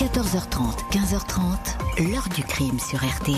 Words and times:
14h30, 0.00 0.78
15h30, 0.92 2.10
l'heure 2.10 2.26
du 2.34 2.42
crime 2.42 2.80
sur 2.80 3.04
RTL. 3.06 3.36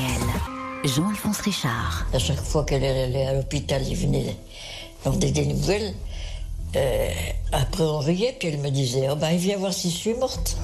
Jean-Alphonse 0.84 1.40
Richard. 1.40 2.06
À 2.14 2.20
chaque 2.20 2.38
fois 2.38 2.64
qu'elle 2.64 2.84
allait 2.84 3.26
à 3.26 3.34
l'hôpital, 3.34 3.82
il 3.84 3.96
venait 3.96 4.36
demander 5.04 5.32
des 5.32 5.44
nouvelles. 5.44 5.92
Euh, 6.76 7.08
après, 7.50 7.82
on 7.82 7.98
riait, 7.98 8.36
puis 8.38 8.50
elle 8.50 8.60
me 8.60 8.70
disait 8.70 9.08
Oh 9.10 9.16
ben, 9.16 9.30
il 9.30 9.38
vient 9.38 9.56
voir 9.58 9.72
si 9.72 9.90
je 9.90 9.96
suis 9.96 10.14
morte. 10.14 10.56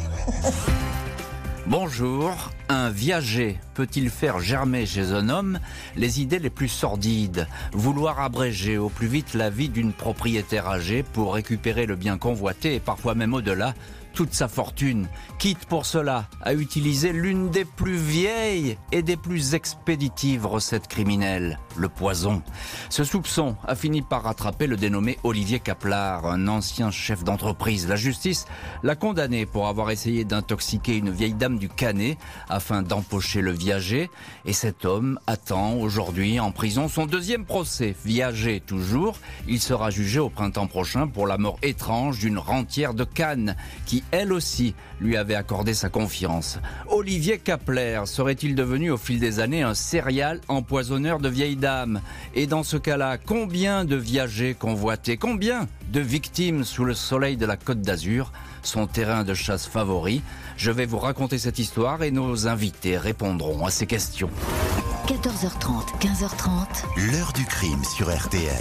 Bonjour. 1.66 2.30
Un 2.68 2.90
viager 2.90 3.58
peut-il 3.74 4.08
faire 4.08 4.38
germer 4.38 4.86
chez 4.86 5.12
un 5.12 5.28
homme 5.28 5.58
les 5.96 6.20
idées 6.20 6.38
les 6.38 6.48
plus 6.48 6.68
sordides? 6.68 7.48
Vouloir 7.72 8.20
abréger 8.20 8.78
au 8.78 8.88
plus 8.88 9.08
vite 9.08 9.34
la 9.34 9.50
vie 9.50 9.68
d'une 9.68 9.92
propriétaire 9.92 10.68
âgée 10.68 11.02
pour 11.02 11.34
récupérer 11.34 11.86
le 11.86 11.96
bien 11.96 12.18
convoité 12.18 12.76
et 12.76 12.80
parfois 12.80 13.14
même 13.14 13.34
au-delà 13.34 13.74
toute 14.18 14.34
sa 14.34 14.48
fortune, 14.48 15.06
quitte 15.38 15.66
pour 15.66 15.86
cela 15.86 16.26
à 16.42 16.52
utiliser 16.52 17.12
l'une 17.12 17.50
des 17.50 17.64
plus 17.64 17.94
vieilles 17.94 18.76
et 18.90 19.02
des 19.02 19.16
plus 19.16 19.54
expéditives 19.54 20.44
recettes 20.44 20.88
criminelles, 20.88 21.60
le 21.76 21.88
poison. 21.88 22.42
Ce 22.90 23.04
soupçon 23.04 23.54
a 23.64 23.76
fini 23.76 24.02
par 24.02 24.24
rattraper 24.24 24.66
le 24.66 24.76
dénommé 24.76 25.18
Olivier 25.22 25.60
Caplar, 25.60 26.26
un 26.26 26.48
ancien 26.48 26.90
chef 26.90 27.22
d'entreprise. 27.22 27.86
La 27.86 27.94
justice 27.94 28.46
l'a 28.82 28.96
condamné 28.96 29.46
pour 29.46 29.68
avoir 29.68 29.92
essayé 29.92 30.24
d'intoxiquer 30.24 30.96
une 30.96 31.10
vieille 31.10 31.34
dame 31.34 31.60
du 31.60 31.68
Canet 31.68 32.18
afin 32.48 32.82
d'empocher 32.82 33.40
le 33.40 33.52
viager, 33.52 34.10
et 34.44 34.52
cet 34.52 34.84
homme 34.84 35.20
attend 35.28 35.74
aujourd'hui 35.74 36.40
en 36.40 36.50
prison 36.50 36.88
son 36.88 37.06
deuxième 37.06 37.44
procès. 37.44 37.94
Viager 38.04 38.58
toujours, 38.58 39.16
il 39.46 39.60
sera 39.60 39.90
jugé 39.90 40.18
au 40.18 40.28
printemps 40.28 40.66
prochain 40.66 41.06
pour 41.06 41.28
la 41.28 41.38
mort 41.38 41.60
étrange 41.62 42.18
d'une 42.18 42.38
rentière 42.38 42.94
de 42.94 43.04
Cannes 43.04 43.54
qui 43.86 44.02
elle 44.10 44.32
aussi, 44.32 44.74
lui 45.00 45.16
avait 45.16 45.34
accordé 45.34 45.74
sa 45.74 45.88
confiance. 45.88 46.58
Olivier 46.88 47.38
Kapler 47.38 48.02
serait-il 48.06 48.54
devenu 48.54 48.90
au 48.90 48.96
fil 48.96 49.20
des 49.20 49.40
années 49.40 49.62
un 49.62 49.74
serial 49.74 50.40
empoisonneur 50.48 51.18
de 51.18 51.28
vieilles 51.28 51.56
dames? 51.56 52.00
Et 52.34 52.46
dans 52.46 52.62
ce 52.62 52.76
cas-là, 52.76 53.18
combien 53.18 53.84
de 53.84 53.96
viagers 53.96 54.54
convoités 54.54 55.16
Combien 55.16 55.68
de 55.92 56.00
victimes 56.00 56.64
sous 56.64 56.84
le 56.84 56.94
soleil 56.94 57.36
de 57.36 57.46
la 57.46 57.56
Côte 57.56 57.80
d'Azur 57.80 58.32
Son 58.62 58.86
terrain 58.86 59.24
de 59.24 59.34
chasse 59.34 59.66
favori? 59.66 60.22
Je 60.56 60.70
vais 60.70 60.86
vous 60.86 60.98
raconter 60.98 61.38
cette 61.38 61.58
histoire 61.58 62.02
et 62.02 62.10
nos 62.10 62.48
invités 62.48 62.96
répondront 62.96 63.64
à 63.66 63.70
ces 63.70 63.86
questions. 63.86 64.30
14h30, 65.06 65.98
15h30. 66.00 67.12
L'heure 67.12 67.32
du 67.32 67.44
crime 67.44 67.82
sur 67.84 68.14
RTL. 68.14 68.52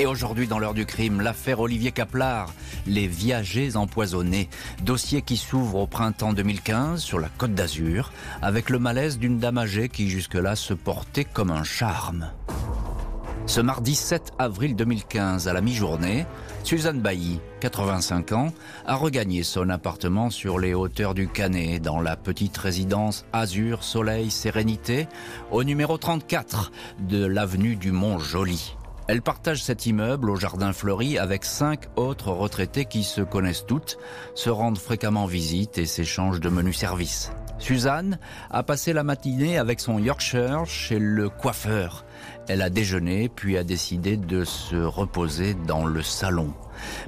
Et 0.00 0.06
aujourd'hui, 0.06 0.48
dans 0.48 0.58
l'heure 0.58 0.74
du 0.74 0.86
crime, 0.86 1.20
l'affaire 1.20 1.60
Olivier 1.60 1.92
Caplar, 1.92 2.52
les 2.84 3.06
viagers 3.06 3.76
empoisonnés. 3.76 4.48
Dossier 4.82 5.22
qui 5.22 5.36
s'ouvre 5.36 5.76
au 5.76 5.86
printemps 5.86 6.32
2015 6.32 7.00
sur 7.00 7.20
la 7.20 7.28
côte 7.28 7.54
d'Azur, 7.54 8.12
avec 8.42 8.70
le 8.70 8.80
malaise 8.80 9.18
d'une 9.18 9.38
dame 9.38 9.58
âgée 9.58 9.88
qui 9.88 10.08
jusque-là 10.08 10.56
se 10.56 10.74
portait 10.74 11.24
comme 11.24 11.52
un 11.52 11.62
charme. 11.62 12.32
Ce 13.46 13.60
mardi 13.60 13.94
7 13.94 14.32
avril 14.38 14.74
2015, 14.74 15.46
à 15.46 15.52
la 15.52 15.60
mi-journée, 15.60 16.26
Suzanne 16.64 17.00
Bailly, 17.00 17.38
85 17.60 18.32
ans, 18.32 18.52
a 18.86 18.96
regagné 18.96 19.44
son 19.44 19.68
appartement 19.68 20.28
sur 20.30 20.58
les 20.58 20.74
hauteurs 20.74 21.14
du 21.14 21.28
Canet, 21.28 21.80
dans 21.80 22.00
la 22.00 22.16
petite 22.16 22.56
résidence 22.56 23.26
Azur 23.32 23.84
Soleil 23.84 24.32
Sérénité, 24.32 25.06
au 25.52 25.62
numéro 25.62 25.98
34 25.98 26.72
de 26.98 27.24
l'avenue 27.24 27.76
du 27.76 27.92
Mont-Joli. 27.92 28.74
Elle 29.06 29.20
partage 29.20 29.62
cet 29.62 29.84
immeuble 29.84 30.30
au 30.30 30.36
jardin 30.36 30.72
fleuri 30.72 31.18
avec 31.18 31.44
cinq 31.44 31.88
autres 31.96 32.30
retraités 32.30 32.86
qui 32.86 33.04
se 33.04 33.20
connaissent 33.20 33.66
toutes, 33.66 33.98
se 34.34 34.48
rendent 34.48 34.78
fréquemment 34.78 35.26
visite 35.26 35.76
et 35.76 35.84
s'échangent 35.84 36.40
de 36.40 36.48
menus 36.48 36.78
services. 36.78 37.30
Suzanne 37.58 38.18
a 38.50 38.62
passé 38.62 38.92
la 38.92 39.04
matinée 39.04 39.58
avec 39.58 39.80
son 39.80 39.98
Yorkshire 39.98 40.64
chez 40.66 40.98
le 40.98 41.28
coiffeur. 41.28 42.04
Elle 42.48 42.62
a 42.62 42.70
déjeuné 42.70 43.28
puis 43.28 43.58
a 43.58 43.64
décidé 43.64 44.16
de 44.16 44.44
se 44.44 44.76
reposer 44.76 45.54
dans 45.66 45.84
le 45.84 46.02
salon. 46.02 46.54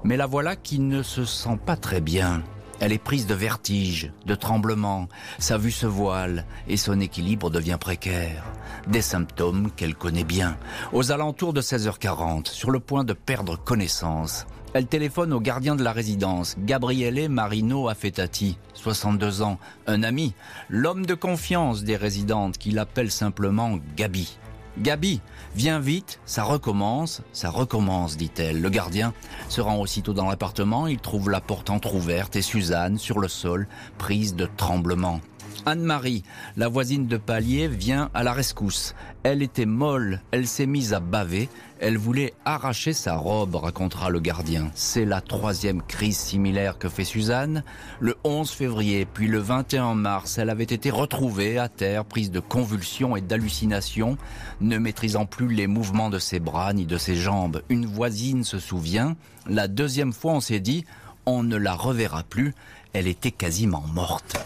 Mais 0.04 0.16
la 0.16 0.26
voilà 0.26 0.54
qui 0.54 0.78
ne 0.78 1.02
se 1.02 1.24
sent 1.24 1.58
pas 1.64 1.76
très 1.76 2.00
bien. 2.00 2.42
Elle 2.80 2.92
est 2.92 2.98
prise 2.98 3.26
de 3.26 3.34
vertige, 3.34 4.12
de 4.26 4.34
tremblement, 4.34 5.08
sa 5.38 5.56
vue 5.56 5.70
se 5.70 5.86
voile 5.86 6.44
et 6.68 6.76
son 6.76 7.00
équilibre 7.00 7.50
devient 7.50 7.78
précaire. 7.80 8.44
Des 8.86 9.02
symptômes 9.02 9.70
qu'elle 9.74 9.94
connaît 9.94 10.24
bien. 10.24 10.56
Aux 10.92 11.10
alentours 11.10 11.52
de 11.54 11.62
16h40, 11.62 12.48
sur 12.48 12.70
le 12.70 12.80
point 12.80 13.04
de 13.04 13.14
perdre 13.14 13.56
connaissance, 13.56 14.46
elle 14.74 14.86
téléphone 14.86 15.32
au 15.32 15.40
gardien 15.40 15.74
de 15.74 15.82
la 15.82 15.92
résidence, 15.92 16.54
Gabriele 16.58 17.30
Marino 17.30 17.88
Affettati, 17.88 18.58
62 18.74 19.40
ans, 19.40 19.58
un 19.86 20.02
ami, 20.02 20.34
l'homme 20.68 21.06
de 21.06 21.14
confiance 21.14 21.82
des 21.82 21.96
résidentes 21.96 22.58
qui 22.58 22.72
l'appelle 22.72 23.10
simplement 23.10 23.78
Gabi. 23.96 24.36
Gabi, 24.78 25.20
viens 25.54 25.80
vite, 25.80 26.20
ça 26.26 26.44
recommence, 26.44 27.22
ça 27.32 27.50
recommence, 27.50 28.16
dit-elle. 28.16 28.60
Le 28.60 28.68
gardien 28.68 29.14
se 29.48 29.60
rend 29.60 29.78
aussitôt 29.78 30.12
dans 30.12 30.28
l'appartement, 30.28 30.86
il 30.86 30.98
trouve 30.98 31.30
la 31.30 31.40
porte 31.40 31.70
entr'ouverte 31.70 32.36
et 32.36 32.42
Suzanne 32.42 32.98
sur 32.98 33.18
le 33.18 33.28
sol, 33.28 33.68
prise 33.96 34.34
de 34.34 34.48
tremblement. 34.56 35.20
Anne-Marie, 35.64 36.22
la 36.56 36.68
voisine 36.68 37.06
de 37.06 37.16
palier, 37.16 37.68
vient 37.68 38.10
à 38.14 38.22
la 38.22 38.32
rescousse. 38.32 38.94
Elle 39.28 39.42
était 39.42 39.66
molle, 39.66 40.20
elle 40.30 40.46
s'est 40.46 40.66
mise 40.66 40.94
à 40.94 41.00
baver, 41.00 41.48
elle 41.80 41.98
voulait 41.98 42.32
arracher 42.44 42.92
sa 42.92 43.16
robe, 43.16 43.56
racontera 43.56 44.08
le 44.08 44.20
gardien. 44.20 44.70
C'est 44.76 45.04
la 45.04 45.20
troisième 45.20 45.82
crise 45.82 46.16
similaire 46.16 46.78
que 46.78 46.88
fait 46.88 47.02
Suzanne. 47.02 47.64
Le 47.98 48.14
11 48.22 48.48
février, 48.48 49.04
puis 49.04 49.26
le 49.26 49.40
21 49.40 49.96
mars, 49.96 50.38
elle 50.38 50.48
avait 50.48 50.62
été 50.62 50.90
retrouvée 50.90 51.58
à 51.58 51.68
terre, 51.68 52.04
prise 52.04 52.30
de 52.30 52.38
convulsions 52.38 53.16
et 53.16 53.20
d'hallucinations, 53.20 54.16
ne 54.60 54.78
maîtrisant 54.78 55.26
plus 55.26 55.48
les 55.48 55.66
mouvements 55.66 56.08
de 56.08 56.20
ses 56.20 56.38
bras 56.38 56.72
ni 56.72 56.86
de 56.86 56.96
ses 56.96 57.16
jambes. 57.16 57.62
Une 57.68 57.84
voisine 57.84 58.44
se 58.44 58.60
souvient, 58.60 59.16
la 59.48 59.66
deuxième 59.66 60.12
fois 60.12 60.34
on 60.34 60.40
s'est 60.40 60.60
dit, 60.60 60.84
on 61.26 61.42
ne 61.42 61.56
la 61.56 61.74
reverra 61.74 62.22
plus, 62.22 62.54
elle 62.92 63.08
était 63.08 63.32
quasiment 63.32 63.82
morte. 63.92 64.38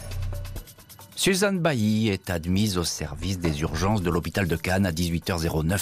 Suzanne 1.21 1.59
Bailly 1.59 2.09
est 2.09 2.31
admise 2.31 2.79
au 2.79 2.85
service 2.85 3.39
des 3.39 3.61
urgences 3.61 4.01
de 4.01 4.09
l'hôpital 4.09 4.49
de 4.49 4.57
Cannes 4.57 4.87
à 4.87 4.91
18h09. 4.91 5.79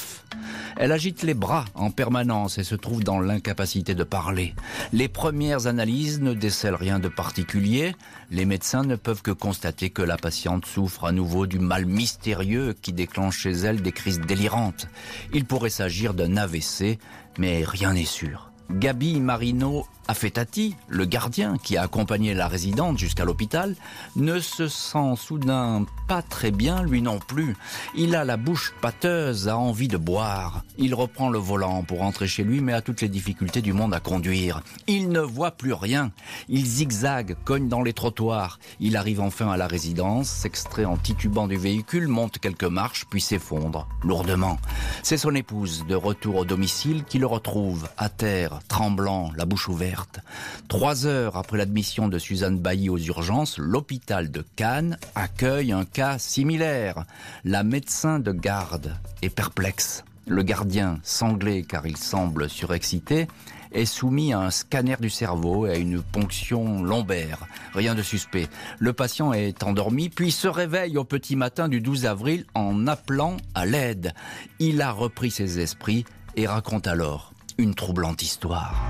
Elle 0.77 0.91
agite 0.91 1.23
les 1.23 1.33
bras 1.33 1.65
en 1.77 1.93
permanence 1.93 2.59
et 2.59 2.65
se 2.65 2.75
trouve 2.75 3.05
dans 3.05 3.21
l'incapacité 3.21 3.95
de 3.95 4.03
parler. 4.03 4.53
Les 4.93 5.07
premières 5.07 5.69
analyses 5.69 6.21
ne 6.21 6.35
décèlent 6.35 6.75
rien 6.75 6.99
de 6.99 7.07
particulier. 7.07 7.95
Les 8.33 8.47
médecins 8.47 8.83
ne 8.83 8.97
peuvent 8.97 9.23
que 9.23 9.31
constater 9.31 9.91
que 9.91 10.03
la 10.03 10.17
patiente 10.17 10.67
souffre 10.67 11.05
à 11.05 11.13
nouveau 11.13 11.47
du 11.47 11.61
mal 11.61 11.87
mystérieux 11.87 12.75
qui 12.83 12.93
déclenche 12.93 13.39
chez 13.39 13.53
elle 13.53 13.81
des 13.81 13.93
crises 13.93 14.19
délirantes. 14.19 14.89
Il 15.33 15.45
pourrait 15.45 15.71
s'agir 15.71 16.15
d'un 16.15 16.37
AVC, 16.37 16.99
mais 17.39 17.63
rien 17.65 17.93
n'est 17.93 18.05
sûr. 18.05 18.48
Gabi 18.71 19.21
Marino 19.21 19.87
Affettati, 20.11 20.75
le 20.89 21.05
gardien 21.05 21.59
qui 21.59 21.77
a 21.77 21.83
accompagné 21.83 22.33
la 22.33 22.49
résidente 22.49 22.97
jusqu'à 22.97 23.27
l'hôpital, 23.27 23.77
ne 24.17 24.41
se 24.41 24.67
sent 24.67 25.15
soudain 25.17 25.85
pas 26.09 26.23
très 26.23 26.51
bien 26.51 26.83
lui 26.83 27.03
non 27.03 27.19
plus. 27.19 27.55
Il 27.95 28.17
a 28.17 28.25
la 28.25 28.39
bouche 28.39 28.73
pâteuse, 28.81 29.49
a 29.49 29.59
envie 29.59 29.89
de 29.89 29.99
boire. 29.99 30.65
Il 30.79 30.95
reprend 30.95 31.29
le 31.29 31.39
volant 31.39 31.83
pour 31.83 31.99
rentrer 31.99 32.27
chez 32.27 32.43
lui 32.43 32.63
mais 32.63 32.73
a 32.73 32.81
toutes 32.81 33.03
les 33.03 33.11
difficultés 33.11 33.61
du 33.61 33.75
monde 33.75 33.93
à 33.93 34.01
conduire. 34.01 34.63
Il 34.87 35.11
ne 35.11 35.21
voit 35.21 35.51
plus 35.51 35.75
rien. 35.75 36.11
Il 36.49 36.65
zigzague, 36.65 37.37
cogne 37.45 37.69
dans 37.69 37.83
les 37.83 37.93
trottoirs. 37.93 38.59
Il 38.81 38.97
arrive 38.97 39.21
enfin 39.21 39.51
à 39.51 39.59
la 39.59 39.67
résidence, 39.67 40.29
s'extrait 40.29 40.87
en 40.87 40.97
titubant 40.97 41.49
du 41.49 41.59
véhicule, 41.59 42.09
monte 42.09 42.39
quelques 42.39 42.65
marches 42.65 43.05
puis 43.11 43.21
s'effondre, 43.21 43.87
lourdement. 44.03 44.59
C'est 45.03 45.19
son 45.19 45.35
épouse, 45.35 45.85
de 45.87 45.95
retour 45.95 46.37
au 46.37 46.45
domicile, 46.47 47.05
qui 47.05 47.19
le 47.19 47.27
retrouve, 47.27 47.89
à 47.99 48.09
terre, 48.09 48.58
tremblant, 48.67 49.31
la 49.37 49.45
bouche 49.45 49.69
ouverte. 49.69 50.21
Trois 50.69 51.07
heures 51.07 51.37
après 51.37 51.59
l'admission 51.59 52.09
de 52.09 52.19
Suzanne 52.19 52.59
Bailly 52.59 52.89
aux 52.89 52.99
urgences, 52.99 53.59
l'hôpital 53.59 54.31
de 54.31 54.45
Cannes 54.57 54.99
accueille 55.15 55.73
un 55.73 55.85
cas 55.85 56.19
similaire. 56.19 57.05
La 57.45 57.63
médecin 57.63 58.19
de 58.19 58.33
garde 58.33 58.97
est 59.23 59.31
perplexe. 59.31 60.05
Le 60.27 60.43
gardien, 60.43 61.01
sanglé 61.03 61.63
car 61.63 61.87
il 61.87 61.97
semble 61.97 62.51
surexcité, 62.51 63.29
est 63.73 63.87
soumis 63.87 64.33
à 64.33 64.41
un 64.41 64.51
scanner 64.51 64.97
du 65.01 65.11
cerveau 65.11 65.67
et 65.67 65.71
à 65.71 65.77
une 65.77 66.03
ponction 66.03 66.83
lombaire. 66.83 67.47
Rien 67.75 67.95
de 67.95 68.03
suspect. 68.03 68.49
Le 68.79 68.93
patient 68.93 69.33
est 69.33 69.63
endormi, 69.63 70.09
puis 70.09 70.31
se 70.31 70.49
réveille 70.49 70.99
au 70.99 71.05
petit 71.05 71.37
matin 71.37 71.69
du 71.69 71.81
12 71.81 72.07
avril 72.07 72.45
en 72.55 72.87
appelant 72.87 73.37
à 73.55 73.67
l'aide. 73.67 74.13
Il 74.59 74.83
a 74.83 74.93
repris 74.93 75.31
ses 75.31 75.61
esprits 75.61 76.05
et 76.37 76.47
raconte 76.47 76.87
alors 76.87 77.33
une 77.61 77.75
troublante 77.75 78.23
histoire. 78.23 78.85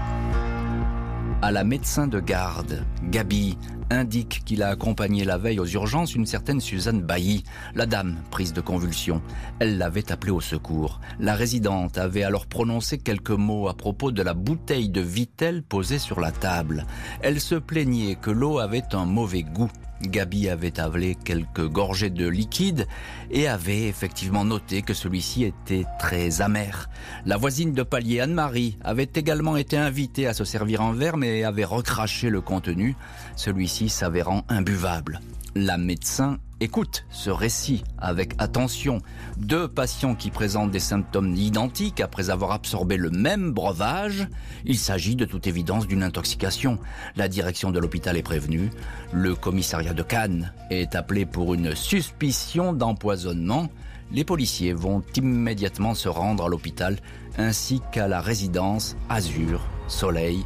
à 1.41 1.53
la 1.53 1.65
médecin 1.65 2.07
de 2.09 2.21
garde. 2.21 2.85
Gabi 3.05 3.57
indique 3.91 4.43
qu'il 4.45 4.63
a 4.63 4.69
accompagné 4.69 5.25
la 5.25 5.39
veille 5.39 5.61
aux 5.61 5.67
urgences 5.67 6.15
une 6.15 6.27
certaine 6.27 6.61
Suzanne 6.61 7.01
Bailly, 7.01 7.45
la 7.75 7.87
dame 7.87 8.17
prise 8.31 8.53
de 8.53 8.61
convulsions. 8.61 9.23
Elle 9.61 9.79
l'avait 9.79 10.13
appelée 10.13 10.33
au 10.33 10.41
secours. 10.41 11.01
La 11.21 11.35
résidente 11.35 11.97
avait 11.97 12.25
alors 12.25 12.47
prononcé 12.47 12.99
quelques 12.99 13.31
mots 13.31 13.69
à 13.69 13.75
propos 13.75 14.11
de 14.11 14.23
la 14.23 14.35
bouteille 14.35 14.91
de 14.91 15.01
Vitel 15.01 15.63
posée 15.63 16.01
sur 16.01 16.21
la 16.21 16.33
table. 16.33 16.85
Elle 17.23 17.41
se 17.41 17.55
plaignait 17.55 18.17
que 18.17 18.33
l'eau 18.33 18.59
avait 18.59 18.95
un 18.95 19.07
mauvais 19.07 19.45
goût. 19.45 19.71
Gabi 20.03 20.49
avait 20.49 20.79
avalé 20.81 21.17
quelques 21.17 21.67
gorgées 21.67 22.11
de 22.11 22.29
liquide 22.29 22.87
et 23.31 23.49
avait 23.49 23.89
effectivement 23.89 24.45
noté 24.45 24.83
que 24.83 24.95
celui-ci 24.95 25.45
était 25.45 25.85
très 25.99 26.41
amer. 26.41 26.89
La 27.27 27.37
voisine 27.37 27.73
de 27.73 27.83
palier 27.83 28.21
Anne-Marie 28.21 28.79
avait 28.83 29.11
également 29.15 29.57
été 29.57 29.77
invitée 29.77 30.27
à 30.27 30.35
se 30.35 30.45
servir 30.45 30.83
en 30.83 30.93
verre 30.93 31.17
mais 31.17 31.45
avait 31.45 31.65
recraché 31.65 32.31
le 32.31 32.41
contenu, 32.41 32.97
celui-ci 33.37 33.89
s'avérant 33.89 34.45
imbuvable. 34.49 35.21
La 35.55 35.79
médecin 35.79 36.39
écoute 36.61 37.05
ce 37.11 37.31
récit 37.31 37.83
avec 37.97 38.35
attention. 38.39 39.01
Deux 39.39 39.67
patients 39.67 40.15
qui 40.15 40.31
présentent 40.31 40.71
des 40.71 40.79
symptômes 40.79 41.35
identiques 41.35 42.01
après 42.01 42.31
avoir 42.31 42.53
absorbé 42.53 42.97
le 42.97 43.11
même 43.11 43.53
breuvage. 43.53 44.29
Il 44.65 44.77
s'agit 44.77 45.17
de 45.17 45.25
toute 45.25 45.47
évidence 45.47 45.87
d'une 45.87 46.03
intoxication. 46.03 46.79
La 47.17 47.29
direction 47.29 47.71
de 47.71 47.79
l'hôpital 47.79 48.17
est 48.17 48.23
prévenue. 48.23 48.71
Le 49.13 49.35
commissariat 49.35 49.95
de 49.95 50.03
Cannes 50.03 50.53
est 50.71 50.95
appelé 50.95 51.25
pour 51.25 51.55
une 51.55 51.75
suspicion 51.75 52.73
d'empoisonnement. 52.73 53.69
Les 54.13 54.25
policiers 54.25 54.73
vont 54.73 55.03
immédiatement 55.17 55.95
se 55.95 56.09
rendre 56.09 56.45
à 56.45 56.49
l'hôpital 56.49 56.97
ainsi 57.37 57.81
qu'à 57.93 58.09
la 58.09 58.21
résidence 58.21 58.97
Azur, 59.09 59.67
Soleil, 59.87 60.45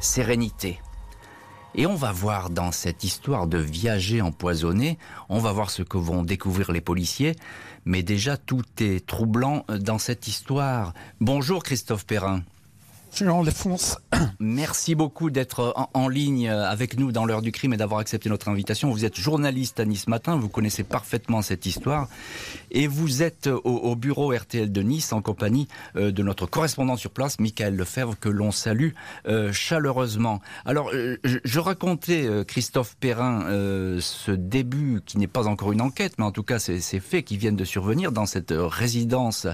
Sérénité. 0.00 0.80
Et 1.74 1.86
on 1.86 1.94
va 1.94 2.12
voir 2.12 2.50
dans 2.50 2.70
cette 2.70 3.02
histoire 3.02 3.46
de 3.46 3.56
viager 3.56 4.20
empoisonné, 4.20 4.98
on 5.30 5.38
va 5.38 5.52
voir 5.52 5.70
ce 5.70 5.82
que 5.82 5.96
vont 5.96 6.22
découvrir 6.22 6.70
les 6.70 6.82
policiers, 6.82 7.34
mais 7.86 8.02
déjà 8.02 8.36
tout 8.36 8.62
est 8.78 9.06
troublant 9.06 9.64
dans 9.80 9.98
cette 9.98 10.28
histoire. 10.28 10.92
Bonjour 11.20 11.62
Christophe 11.62 12.04
Perrin. 12.04 12.42
Merci 14.40 14.94
beaucoup 14.94 15.28
d'être 15.28 15.74
en, 15.92 16.08
ligne 16.08 16.48
avec 16.48 16.98
nous 16.98 17.12
dans 17.12 17.26
l'heure 17.26 17.42
du 17.42 17.52
crime 17.52 17.74
et 17.74 17.76
d'avoir 17.76 18.00
accepté 18.00 18.30
notre 18.30 18.48
invitation. 18.48 18.90
Vous 18.90 19.04
êtes 19.04 19.16
journaliste 19.16 19.80
à 19.80 19.84
Nice 19.84 20.08
Matin, 20.08 20.36
vous 20.36 20.48
connaissez 20.48 20.82
parfaitement 20.82 21.42
cette 21.42 21.66
histoire 21.66 22.08
et 22.70 22.86
vous 22.86 23.22
êtes 23.22 23.50
au, 23.64 23.94
bureau 23.96 24.32
RTL 24.34 24.72
de 24.72 24.82
Nice 24.82 25.12
en 25.12 25.20
compagnie 25.20 25.68
euh, 25.96 26.10
de 26.10 26.22
notre 26.22 26.46
correspondant 26.46 26.96
sur 26.96 27.10
place, 27.10 27.38
Michael 27.38 27.76
Lefebvre, 27.76 28.18
que 28.18 28.30
l'on 28.30 28.50
salue 28.50 28.92
euh, 29.28 29.52
chaleureusement. 29.52 30.40
Alors, 30.64 30.90
euh, 30.94 31.18
je, 31.22 31.60
racontais, 31.60 32.26
Christophe 32.48 32.96
Perrin, 32.98 33.42
ce 34.00 34.30
début 34.30 35.02
qui 35.04 35.18
n'est 35.18 35.26
pas 35.26 35.48
encore 35.48 35.72
une 35.72 35.82
enquête, 35.82 36.14
mais 36.16 36.24
en 36.24 36.32
tout 36.32 36.42
cas 36.42 36.58
ces, 36.58 36.80
ces 36.80 36.98
faits 36.98 37.26
qui 37.26 37.36
viennent 37.36 37.56
de 37.56 37.64
survenir 37.64 38.10
dans 38.10 38.26
cette 38.26 38.54
résidence 38.56 39.46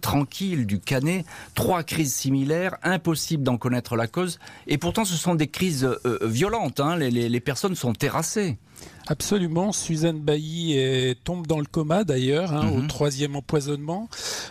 tranquille 0.00 0.66
du 0.66 0.78
Canet. 0.78 1.26
Trois 1.54 1.82
crises 1.82 2.14
similaires, 2.14 2.76
impossible 2.92 3.42
d'en 3.42 3.58
connaître 3.58 3.96
la 3.96 4.06
cause. 4.06 4.38
Et 4.66 4.78
pourtant, 4.78 5.04
ce 5.04 5.14
sont 5.14 5.34
des 5.34 5.48
crises 5.48 5.84
euh, 5.84 6.18
violentes. 6.22 6.80
Hein. 6.80 6.96
les, 6.96 7.40
personnes 7.40 7.74
sont 7.74 7.92
terrassées. 7.92 8.58
Absolument. 9.06 9.72
Suzanne 9.72 10.20
Bailly 10.20 10.76
tombe 11.24 11.46
dans 11.46 11.58
le 11.58 11.66
coma 11.66 12.04
d'ailleurs, 12.04 12.52
hein, 12.52 12.70
au 12.70 12.78
mhm. 12.78 12.88
troisième 12.88 13.36
empoisonnement. 13.36 14.08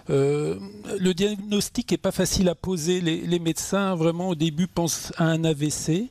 Euh, 0.10 0.56
le 1.00 1.14
diagnostic 1.14 1.92
est 1.94 1.98
pas 1.98 2.12
facile 2.12 2.50
à 2.50 2.56
poser. 2.56 3.02
Les, 3.02 3.40
médecins 3.42 3.96
vraiment 3.96 4.30
au 4.30 4.36
début 4.36 4.68
pensent 4.68 5.14
à 5.18 5.26
un 5.26 5.44
AVC. 5.44 6.10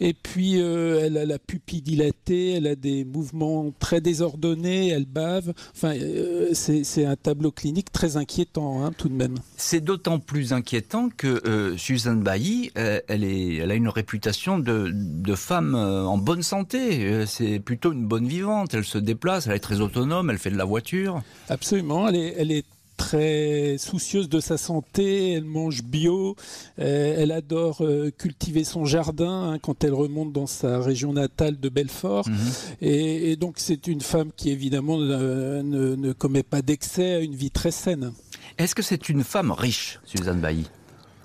Et 0.00 0.14
puis 0.14 0.58
euh, 0.58 1.02
elle 1.04 1.18
a 1.18 1.26
la 1.26 1.38
pupille 1.38 1.82
dilatée, 1.82 2.52
elle 2.52 2.66
a 2.66 2.76
des 2.76 3.04
mouvements 3.04 3.72
très 3.78 4.00
désordonnés, 4.00 4.88
elle 4.88 5.04
bave. 5.04 5.52
Enfin, 5.76 5.94
euh, 5.96 6.48
c'est 6.54 7.04
un 7.04 7.16
tableau 7.16 7.50
clinique 7.50 7.92
très 7.92 8.16
inquiétant 8.16 8.84
hein, 8.84 8.92
tout 8.96 9.10
de 9.10 9.14
même. 9.14 9.34
C'est 9.56 9.82
d'autant 9.82 10.18
plus 10.18 10.54
inquiétant 10.54 11.10
que 11.14 11.74
Suzanne 11.76 12.22
Bailly, 12.22 12.70
elle, 12.74 13.24
est, 13.24 13.56
elle 13.56 13.70
a 13.70 13.74
une 13.74 13.88
réputation 13.88 14.58
de, 14.58 14.90
de 14.94 15.34
femme 15.34 15.74
en 15.74 16.16
bonne 16.16 16.42
santé. 16.42 17.26
C'est 17.26 17.58
plutôt 17.72 17.94
une 17.94 18.06
bonne 18.06 18.28
vivante. 18.28 18.74
Elle 18.74 18.84
se 18.84 18.98
déplace, 18.98 19.46
elle 19.46 19.54
est 19.54 19.58
très 19.58 19.80
autonome, 19.80 20.28
elle 20.28 20.36
fait 20.36 20.50
de 20.50 20.58
la 20.58 20.66
voiture. 20.66 21.22
Absolument, 21.48 22.06
elle 22.06 22.16
est, 22.16 22.34
elle 22.36 22.52
est 22.52 22.66
très 22.98 23.78
soucieuse 23.78 24.28
de 24.28 24.40
sa 24.40 24.58
santé, 24.58 25.32
elle 25.32 25.44
mange 25.44 25.82
bio, 25.82 26.36
euh, 26.78 27.16
elle 27.18 27.32
adore 27.32 27.78
euh, 27.80 28.10
cultiver 28.10 28.64
son 28.64 28.84
jardin 28.84 29.52
hein, 29.52 29.58
quand 29.58 29.84
elle 29.84 29.94
remonte 29.94 30.34
dans 30.34 30.46
sa 30.46 30.82
région 30.82 31.14
natale 31.14 31.58
de 31.58 31.70
Belfort. 31.70 32.28
Mhm. 32.28 32.36
Et, 32.82 33.36
donc 33.36 33.54
c'est 33.56 33.86
une 33.86 34.02
femme 34.02 34.32
qui 34.36 34.50
évidemment 34.50 34.98
ne, 34.98 35.62
ne 35.62 36.12
commet 36.12 36.42
pas 36.42 36.60
d'excès, 36.60 37.14
a 37.14 37.20
une 37.20 37.34
vie 37.34 37.50
très 37.50 37.70
saine. 37.70 38.12
Est-ce 38.58 38.74
que 38.74 38.82
c'est 38.82 39.08
une 39.08 39.24
femme 39.24 39.50
riche, 39.50 39.98
Suzanne 40.04 40.40
Bailly? 40.40 40.68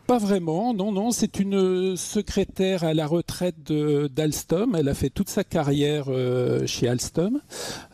Pas 0.07 0.17
vraiment, 0.17 0.73
non, 0.73 0.93
non. 0.93 1.11
C'est 1.11 1.39
une 1.39 1.97
secrétaire 1.97 2.85
à 2.85 2.93
la 2.93 3.05
retraite 3.05 3.71
d'Alstom. 3.71 4.75
Elle 4.75 4.87
a 4.87 4.93
fait 4.93 5.09
toute 5.09 5.27
sa 5.27 5.43
carrière 5.43 6.05
euh, 6.07 6.65
chez 6.65 6.87
Alstom. 6.87 7.41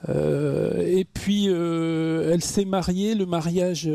Euh, 0.10 0.86
et 0.86 1.06
puis, 1.06 1.46
euh, 1.48 2.32
elle 2.32 2.44
s'est 2.44 2.66
mariée. 2.66 3.16
Le 3.16 3.26
mariage 3.26 3.90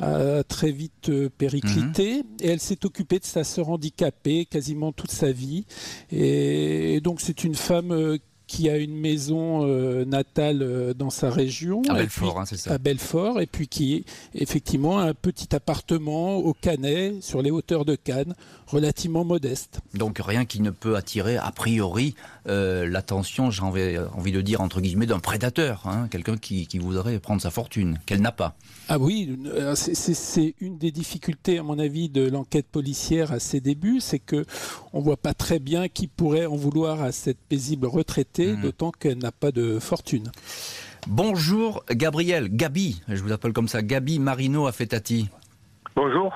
a 0.00 0.42
très 0.44 0.72
vite 0.72 1.10
périclité. 1.36 2.22
Mhm. 2.22 2.24
Et 2.40 2.48
elle 2.48 2.60
s'est 2.60 2.86
occupée 2.86 3.18
de 3.18 3.24
sa 3.24 3.44
sœur 3.44 3.68
handicapée 3.68 4.46
quasiment 4.46 4.92
toute 4.92 5.10
sa 5.10 5.30
vie. 5.30 5.66
Et, 6.10 6.94
et 6.94 7.00
donc, 7.02 7.20
c'est 7.20 7.44
une 7.44 7.54
femme 7.54 8.18
qui 8.52 8.68
a 8.68 8.76
une 8.76 8.94
maison 8.94 9.66
euh, 9.66 10.04
natale 10.04 10.60
euh, 10.60 10.92
dans 10.92 11.08
sa 11.08 11.30
région. 11.30 11.80
À 11.88 11.94
Belfort, 11.94 12.38
hein, 12.38 12.44
c'est 12.44 12.58
ça. 12.58 12.74
À 12.74 12.76
Belfort, 12.76 13.40
et 13.40 13.46
puis 13.46 13.66
qui 13.66 13.94
est 13.94 14.04
effectivement 14.34 14.98
un 14.98 15.14
petit 15.14 15.56
appartement 15.56 16.36
au 16.36 16.52
Canet, 16.52 17.22
sur 17.22 17.40
les 17.40 17.50
hauteurs 17.50 17.86
de 17.86 17.94
Cannes, 17.94 18.34
relativement 18.66 19.24
modeste. 19.24 19.80
Donc 19.94 20.20
rien 20.22 20.44
qui 20.44 20.60
ne 20.60 20.68
peut 20.68 20.96
attirer 20.96 21.38
a 21.38 21.50
priori 21.50 22.14
euh, 22.46 22.86
l'attention, 22.86 23.50
j'ai 23.50 23.62
envie, 23.62 24.32
de 24.32 24.40
dire 24.42 24.60
entre 24.60 24.82
guillemets, 24.82 25.06
d'un 25.06 25.18
prédateur, 25.18 25.84
hein, 25.86 26.08
quelqu'un 26.10 26.36
qui, 26.36 26.66
qui, 26.66 26.78
voudrait 26.78 27.18
prendre 27.20 27.40
sa 27.40 27.50
fortune, 27.50 27.98
qu'elle 28.04 28.20
n'a 28.20 28.32
pas. 28.32 28.54
Ah 28.88 28.98
oui, 28.98 29.38
c'est 29.74 30.54
une 30.60 30.76
des 30.76 30.90
difficultés, 30.90 31.56
à 31.56 31.62
mon 31.62 31.78
avis, 31.78 32.10
de 32.10 32.28
l'enquête 32.28 32.66
policière 32.66 33.32
à 33.32 33.40
ses 33.40 33.60
débuts, 33.60 34.00
c'est 34.00 34.18
que 34.18 34.44
on 34.92 35.00
voit 35.00 35.16
pas 35.16 35.32
très 35.32 35.58
bien 35.58 35.88
qui 35.88 36.06
pourrait 36.06 36.44
en 36.44 36.56
vouloir 36.56 37.00
à 37.00 37.12
cette 37.12 37.38
paisible 37.38 37.86
retraitée 37.86 38.41
Mhm. 38.48 38.62
d'autant 38.62 38.90
qu'elle 38.90 39.18
n'a 39.18 39.32
pas 39.32 39.52
de 39.52 39.78
fortune. 39.78 40.30
Bonjour 41.06 41.84
Gabriel, 41.90 42.48
Gabi, 42.48 43.02
je 43.08 43.22
vous 43.22 43.32
appelle 43.32 43.52
comme 43.52 43.68
ça, 43.68 43.82
Gabi 43.82 44.18
Marino 44.18 44.66
Affettati. 44.66 45.28
Bonjour. 45.96 46.32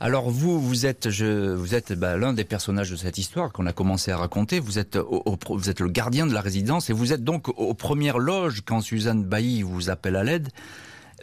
Alors 0.00 0.30
vous, 0.30 0.60
vous 0.60 0.86
êtes, 0.86 1.10
je, 1.10 1.54
vous 1.54 1.74
êtes 1.74 1.92
bah, 1.92 2.16
l'un 2.16 2.32
des 2.32 2.44
personnages 2.44 2.90
de 2.90 2.96
cette 2.96 3.18
histoire 3.18 3.50
qu'on 3.50 3.66
a 3.66 3.72
commencé 3.72 4.12
à 4.12 4.16
raconter. 4.16 4.60
Vous 4.60 4.78
êtes, 4.78 4.96
vous 4.96 5.70
êtes 5.70 5.80
le 5.80 5.88
gardien 5.88 6.26
de 6.26 6.32
la 6.32 6.40
résidence 6.40 6.88
et 6.90 6.92
vous 6.92 7.12
êtes 7.12 7.24
donc 7.24 7.48
aux 7.48 7.74
premières 7.74 8.18
loges 8.18 8.62
quand 8.64 8.80
Suzanne 8.80 9.24
Bailly 9.24 9.62
vous 9.62 9.90
appelle 9.90 10.14
à 10.14 10.22
l'aide. 10.22 10.50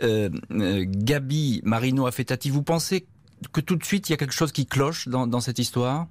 Euh, 0.03 0.29
euh, 0.51 0.83
Gabi 0.85 1.61
Marino 1.63 2.05
Affettati, 2.05 2.49
vous 2.49 2.63
pensez 2.63 3.05
que 3.53 3.61
tout 3.61 3.77
de 3.77 3.83
suite 3.85 4.09
il 4.09 4.11
y 4.11 4.15
a 4.15 4.17
quelque 4.17 4.33
chose 4.33 4.51
qui 4.51 4.65
cloche 4.65 5.07
dans 5.07 5.39
cette 5.39 5.59
histoire? 5.59 6.07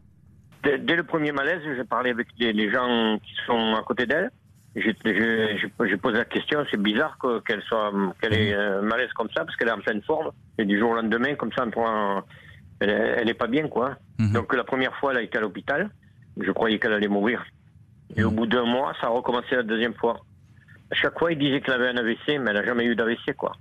Dès, 0.65 0.97
le 0.97 1.03
premier 1.03 1.33
malaise, 1.33 1.61
j'ai 1.77 1.85
parlé 1.85 2.11
avec 2.11 2.29
les, 2.39 2.71
gens 2.73 3.19
qui 3.19 3.35
sont 3.47 3.75
à 3.75 3.83
côté 3.83 4.07
d'elle. 4.07 4.31
J'ai 4.75 4.95
posé 5.99 6.19
la 6.19 6.25
question, 6.25 6.65
c'est 6.71 6.81
bizarre 6.81 7.17
qu'elle 7.47 7.63
soit, 7.63 7.93
qu'elle 8.21 8.35
ait 8.35 8.55
un 8.55 8.83
malaise 8.83 9.13
comme 9.13 9.29
ça, 9.35 9.45
parce 9.45 9.57
qu'elle 9.57 9.69
est 9.69 9.73
en 9.73 9.81
pleine 9.81 10.03
forme. 10.03 10.31
Et 10.59 10.65
du 10.65 10.79
jour 10.79 10.91
au 10.91 10.95
lendemain, 10.95 11.35
comme 11.35 11.53
ça, 11.53 11.65
elle, 12.81 12.91
elle 12.91 13.29
est 13.29 13.35
pas 13.35 13.47
bien, 13.47 13.69
quoi. 13.69 13.97
Mhm. 14.19 14.33
Donc 14.33 14.55
la 14.55 14.65
première 14.65 14.95
fois, 14.97 15.13
elle 15.13 15.19
a 15.19 15.23
été 15.23 15.39
à 15.39 15.41
l'hôpital. 15.41 15.91
Je 16.41 16.51
croyais 16.51 16.79
qu'elle 16.79 16.93
allait 16.93 17.09
mourir. 17.09 17.45
Et 18.17 18.25
au 18.25 18.31
bout 18.31 18.47
d'un 18.47 18.65
mois, 18.65 18.95
ça 19.01 19.07
a 19.07 19.11
recommencé 19.11 19.55
la 19.55 19.63
deuxième 19.63 19.95
fois. 19.95 20.21
À 20.91 20.95
chaque 20.95 21.19
fois, 21.19 21.33
il 21.33 21.39
disait 21.39 21.61
qu'elle 21.61 21.75
avait 21.75 21.89
un 21.89 21.97
AVC, 21.97 22.39
mais 22.39 22.51
elle 22.51 22.55
n'a 22.55 22.65
jamais 22.65 22.85
eu 22.85 22.95
d'AVC, 22.95 23.35
quoi. 23.37 23.53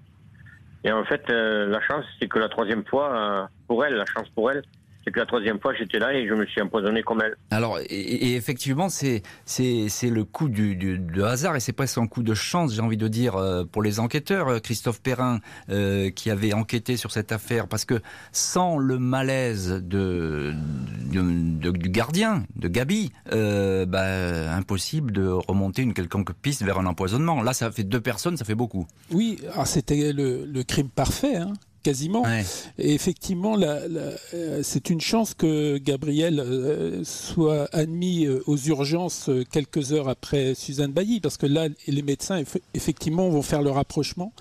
Et 0.84 0.92
en 0.92 1.04
fait, 1.06 1.24
euh, 1.30 1.68
la 1.68 1.82
chance, 1.82 2.06
c'est 2.20 2.28
que 2.28 2.40
la 2.40 2.50
troisième 2.50 2.84
fois, 2.86 3.16
euh, 3.16 3.46
pour 3.68 3.86
elle, 3.86 3.96
la 3.96 4.06
chance 4.06 4.28
pour 4.30 4.52
elle, 4.52 4.64
c'est 5.04 5.12
que 5.12 5.20
la 5.20 5.26
troisième 5.26 5.60
fois, 5.60 5.74
j'étais 5.74 6.00
là 6.00 6.14
et 6.14 6.28
je 6.28 6.34
me 6.34 6.46
suis 6.46 6.62
empoisonné 6.62 7.04
comme 7.04 7.22
elle. 7.22 7.36
Alors, 7.52 7.80
et, 7.90 8.36
effectivement, 8.36 8.90
c'est 8.90 9.22
c'est 9.46 10.10
le 10.10 10.24
coup 10.24 10.50
du, 10.50 10.76
du, 10.76 11.24
hasard 11.24 11.56
et 11.56 11.60
c'est 11.60 11.74
presque 11.74 11.98
un 11.98 12.08
coup 12.08 12.24
de 12.24 12.34
chance, 12.34 12.74
j'ai 12.74 12.82
envie 12.82 12.98
de 12.98 13.08
dire, 13.08 13.36
euh, 13.36 13.64
pour 13.66 13.84
les 13.84 14.00
enquêteurs. 14.00 14.48
Euh, 14.48 14.60
Christophe 14.60 15.02
Perrin, 15.02 15.40
euh, 15.70 16.10
qui 16.10 16.30
avait 16.30 16.54
enquêté 16.54 16.96
sur 16.96 17.12
cette 17.12 17.32
affaire, 17.32 17.68
parce 17.68 17.86
que 17.86 18.02
sans 18.32 18.78
le 18.78 18.98
malaise 18.98 19.82
de, 19.84 20.54
du 21.12 21.90
gardien, 21.90 22.44
de 22.56 22.68
Gabi, 22.68 23.12
bah, 23.30 24.56
impossible 24.56 25.12
de 25.12 25.28
remonter 25.28 25.82
une 25.82 25.94
quelconque 25.94 26.34
piste 26.34 26.64
vers 26.64 26.80
un 26.80 26.86
empoisonnement. 26.86 27.42
Là, 27.42 27.54
ça 27.54 27.72
fait 27.72 27.84
deux 27.84 28.02
personnes, 28.02 28.38
ça 28.38 28.46
fait 28.46 28.56
beaucoup. 28.56 28.88
Oui, 29.12 29.40
c'était 29.66 30.14
le, 30.14 30.46
le, 30.46 30.64
crime 30.64 30.90
parfait. 30.90 31.36
Hein 31.36 31.54
quasiment. 31.84 32.26
Et 32.80 32.94
effectivement, 32.94 33.56
c'est 34.62 34.90
une 34.90 35.02
chance 35.02 35.34
que 35.34 35.78
Gabriel 35.78 37.02
soit 37.04 37.68
admis 37.74 38.28
aux 38.28 38.58
urgences 38.58 39.30
quelques 39.52 39.92
heures 39.92 40.10
après 40.10 40.56
Suzanne 40.56 40.92
Bailly, 40.92 41.20
parce 41.20 41.38
que 41.38 41.46
là, 41.46 41.68
les 41.88 42.02
médecins, 42.02 42.42
effectivement, 42.74 43.30
vont 43.30 43.42
faire 43.42 43.62
le 43.62 43.72
rapprochement. 43.72 44.34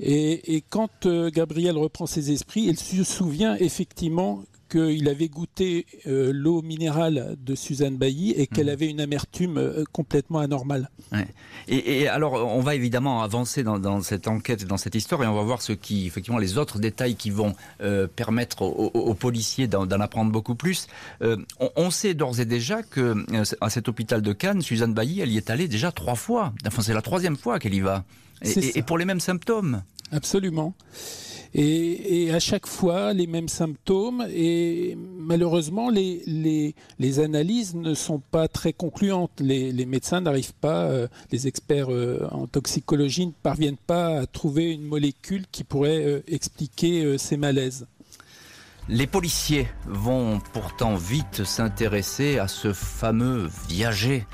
Et, 0.00 0.62
quand 0.68 1.08
Gabriel 1.08 1.76
reprend 1.76 2.06
ses 2.06 2.30
esprits, 2.30 2.64
il 2.64 2.78
se 2.78 3.02
souvient 3.04 3.56
effectivement 3.56 4.44
qu'il 4.68 5.08
avait 5.08 5.28
goûté 5.28 5.86
euh, 6.06 6.30
l'eau 6.32 6.62
minérale 6.62 7.36
de 7.40 7.54
Suzanne 7.54 7.96
Bailly 7.96 8.32
et 8.32 8.46
qu'elle 8.46 8.66
mhm. 8.66 8.72
avait 8.72 8.88
une 8.88 9.00
amertume 9.00 9.58
euh, 9.58 9.84
complètement 9.92 10.38
anormale. 10.38 10.90
Et, 11.68 12.06
alors, 12.08 12.34
on 12.34 12.60
va 12.60 12.74
évidemment 12.74 13.22
avancer 13.22 13.62
dans, 13.62 14.00
cette 14.02 14.28
enquête, 14.28 14.64
dans 14.66 14.76
cette 14.76 14.94
histoire, 14.94 15.22
et 15.22 15.26
on 15.26 15.34
va 15.34 15.42
voir 15.42 15.62
ce 15.62 15.72
qui, 15.72 16.06
effectivement, 16.06 16.38
les 16.38 16.58
autres 16.58 16.78
détails 16.78 17.16
qui 17.16 17.30
vont 17.30 17.54
euh, 17.82 18.06
permettre 18.06 18.62
aux, 18.62 19.14
policiers 19.14 19.66
d'en 19.66 20.00
apprendre 20.00 20.30
beaucoup 20.30 20.54
plus. 20.54 20.86
On, 21.76 21.90
sait 21.90 22.14
d'ores 22.14 22.40
et 22.40 22.44
déjà 22.44 22.82
que 22.82 23.14
à 23.60 23.70
cet 23.70 23.88
hôpital 23.88 24.22
de 24.22 24.32
Cannes, 24.32 24.62
Suzanne 24.62 24.94
Bailly, 24.94 25.20
elle 25.20 25.30
y 25.30 25.36
est 25.36 25.50
allée 25.50 25.68
déjà 25.68 25.92
trois 25.92 26.14
fois. 26.14 26.52
Enfin, 26.66 26.82
c'est 26.82 26.94
la 26.94 27.02
troisième 27.02 27.36
fois 27.36 27.58
qu'elle 27.58 27.74
y 27.74 27.80
va. 27.80 28.04
et 28.42 28.82
pour 28.82 28.98
les 28.98 29.04
mêmes 29.04 29.20
symptômes. 29.20 29.82
Absolument. 30.12 30.74
Et, 31.54 32.30
à 32.32 32.40
chaque 32.40 32.66
fois, 32.66 33.12
les 33.12 33.26
mêmes 33.26 33.48
symptômes. 33.48 34.26
Et 34.30 34.96
malheureusement, 35.16 35.90
les, 35.90 36.74
analyses 37.18 37.74
ne 37.74 37.94
sont 37.94 38.18
pas 38.18 38.48
très 38.48 38.72
concluantes. 38.72 39.32
Les, 39.40 39.86
médecins 39.86 40.20
n'arrivent 40.20 40.54
pas, 40.60 40.84
euh, 40.84 41.08
les 41.32 41.46
experts 41.46 41.90
euh, 41.90 42.28
en 42.30 42.46
toxicologie 42.46 43.26
ne 43.26 43.32
parviennent 43.32 43.76
pas 43.76 44.20
à 44.20 44.26
trouver 44.26 44.72
une 44.72 44.84
molécule 44.84 45.46
qui 45.50 45.64
pourrait 45.64 46.04
euh, 46.04 46.22
expliquer 46.28 47.16
ces 47.18 47.36
malaises. 47.36 47.86
Les 48.90 49.06
policiers 49.06 49.68
vont 49.86 50.40
pourtant 50.52 50.94
vite 50.94 51.44
s'intéresser 51.44 52.38
à 52.38 52.48
ce 52.48 52.72
fameux 52.72 53.48
viager 53.68 54.26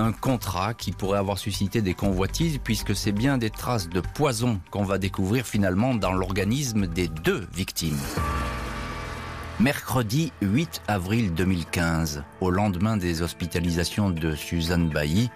un 0.00 0.12
contrat 0.12 0.74
qui 0.74 0.92
pourrait 0.92 1.18
avoir 1.18 1.38
suscité 1.38 1.82
des 1.82 1.94
convoitises 1.94 2.58
puisque 2.62 2.96
c'est 2.96 3.12
bien 3.12 3.38
des 3.38 3.50
traces 3.50 3.88
de 3.88 4.00
poison 4.00 4.60
qu'on 4.70 4.84
va 4.84 4.98
découvrir 4.98 5.46
finalement 5.46 5.94
dans 5.94 6.12
l'organisme 6.12 6.86
des 6.86 7.08
deux 7.08 7.46
victimes. 7.54 7.98
Mercredi 9.60 10.32
8 10.40 10.82
avril 10.88 11.34
2015, 11.34 12.24
au 12.40 12.50
lendemain 12.50 12.96
des 12.96 13.20
hospitalisations 13.22 14.10
de 14.10 14.34
Suzanne 14.34 14.88
Bailly, 14.88 15.30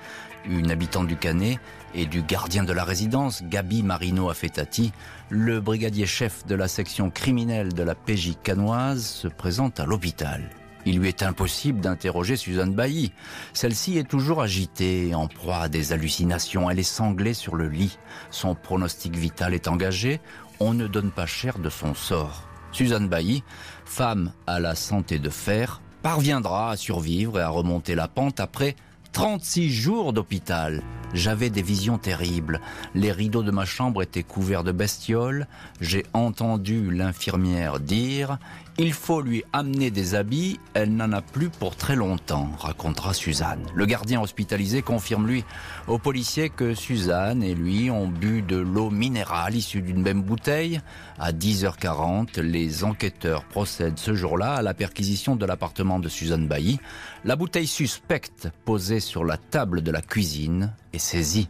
une 0.48 0.70
habitante 0.70 1.06
du 1.06 1.16
Canet, 1.16 1.58
et 1.94 2.06
du 2.06 2.22
gardien 2.22 2.64
de 2.64 2.72
la 2.72 2.84
résidence, 2.84 3.42
Gabi 3.44 3.82
Marino 3.82 4.28
Affettati, 4.28 4.92
le 5.30 5.60
brigadier 5.60 6.06
chef 6.06 6.46
de 6.46 6.54
la 6.54 6.68
section 6.68 7.10
criminelle 7.10 7.72
de 7.72 7.82
la 7.82 7.94
PJ 7.94 8.32
canoise 8.42 9.04
se 9.04 9.28
présente 9.28 9.78
à 9.78 9.86
l'hôpital. 9.86 10.42
Il 10.86 10.98
lui 10.98 11.08
est 11.08 11.22
impossible 11.22 11.80
d'interroger 11.80 12.36
Suzanne 12.36 12.74
Bailly. 12.74 13.12
Celle-ci 13.52 13.98
est 13.98 14.08
toujours 14.08 14.42
agitée, 14.42 15.14
en 15.14 15.28
proie 15.28 15.58
à 15.58 15.68
des 15.68 15.92
hallucinations. 15.92 16.70
Elle 16.70 16.78
est 16.78 16.82
sanglée 16.82 17.34
sur 17.34 17.56
le 17.56 17.68
lit. 17.68 17.98
Son 18.30 18.54
pronostic 18.54 19.16
vital 19.16 19.54
est 19.54 19.68
engagé. 19.68 20.20
On 20.60 20.74
ne 20.74 20.86
donne 20.86 21.10
pas 21.10 21.26
cher 21.26 21.58
de 21.58 21.70
son 21.70 21.94
sort. 21.94 22.48
Suzanne 22.72 23.08
Bailly, 23.08 23.44
femme 23.84 24.32
à 24.46 24.60
la 24.60 24.74
santé 24.74 25.18
de 25.18 25.30
fer, 25.30 25.80
parviendra 26.02 26.72
à 26.72 26.76
survivre 26.76 27.38
et 27.38 27.42
à 27.42 27.48
remonter 27.48 27.94
la 27.94 28.08
pente 28.08 28.40
après 28.40 28.76
36 29.12 29.70
jours 29.70 30.12
d'hôpital. 30.12 30.82
J'avais 31.14 31.48
des 31.48 31.62
visions 31.62 31.98
terribles. 31.98 32.60
Les 32.96 33.12
rideaux 33.12 33.44
de 33.44 33.52
ma 33.52 33.64
chambre 33.64 34.02
étaient 34.02 34.24
couverts 34.24 34.64
de 34.64 34.72
bestioles. 34.72 35.46
J'ai 35.80 36.04
entendu 36.12 36.90
l'infirmière 36.90 37.78
dire 37.78 38.38
il 38.78 38.92
faut 38.92 39.20
lui 39.20 39.44
amener 39.52 39.90
des 39.90 40.14
habits, 40.14 40.58
elle 40.74 40.94
n'en 40.94 41.12
a 41.12 41.22
plus 41.22 41.48
pour 41.48 41.76
très 41.76 41.94
longtemps, 41.94 42.50
racontera 42.58 43.14
Suzanne. 43.14 43.64
Le 43.74 43.86
gardien 43.86 44.20
hospitalisé 44.20 44.82
confirme 44.82 45.26
lui 45.26 45.44
aux 45.86 45.98
policiers 45.98 46.50
que 46.50 46.74
Suzanne 46.74 47.42
et 47.42 47.54
lui 47.54 47.90
ont 47.90 48.08
bu 48.08 48.42
de 48.42 48.56
l'eau 48.56 48.90
minérale 48.90 49.54
issue 49.54 49.82
d'une 49.82 50.02
même 50.02 50.22
bouteille. 50.22 50.80
À 51.18 51.32
10h40, 51.32 52.40
les 52.40 52.84
enquêteurs 52.84 53.44
procèdent 53.44 53.98
ce 53.98 54.14
jour-là 54.14 54.54
à 54.54 54.62
la 54.62 54.74
perquisition 54.74 55.36
de 55.36 55.46
l'appartement 55.46 55.98
de 55.98 56.08
Suzanne 56.08 56.48
Bailly. 56.48 56.80
La 57.24 57.36
bouteille 57.36 57.68
suspecte 57.68 58.48
posée 58.64 59.00
sur 59.00 59.24
la 59.24 59.36
table 59.36 59.82
de 59.82 59.90
la 59.92 60.02
cuisine 60.02 60.72
est 60.92 60.98
saisie. 60.98 61.48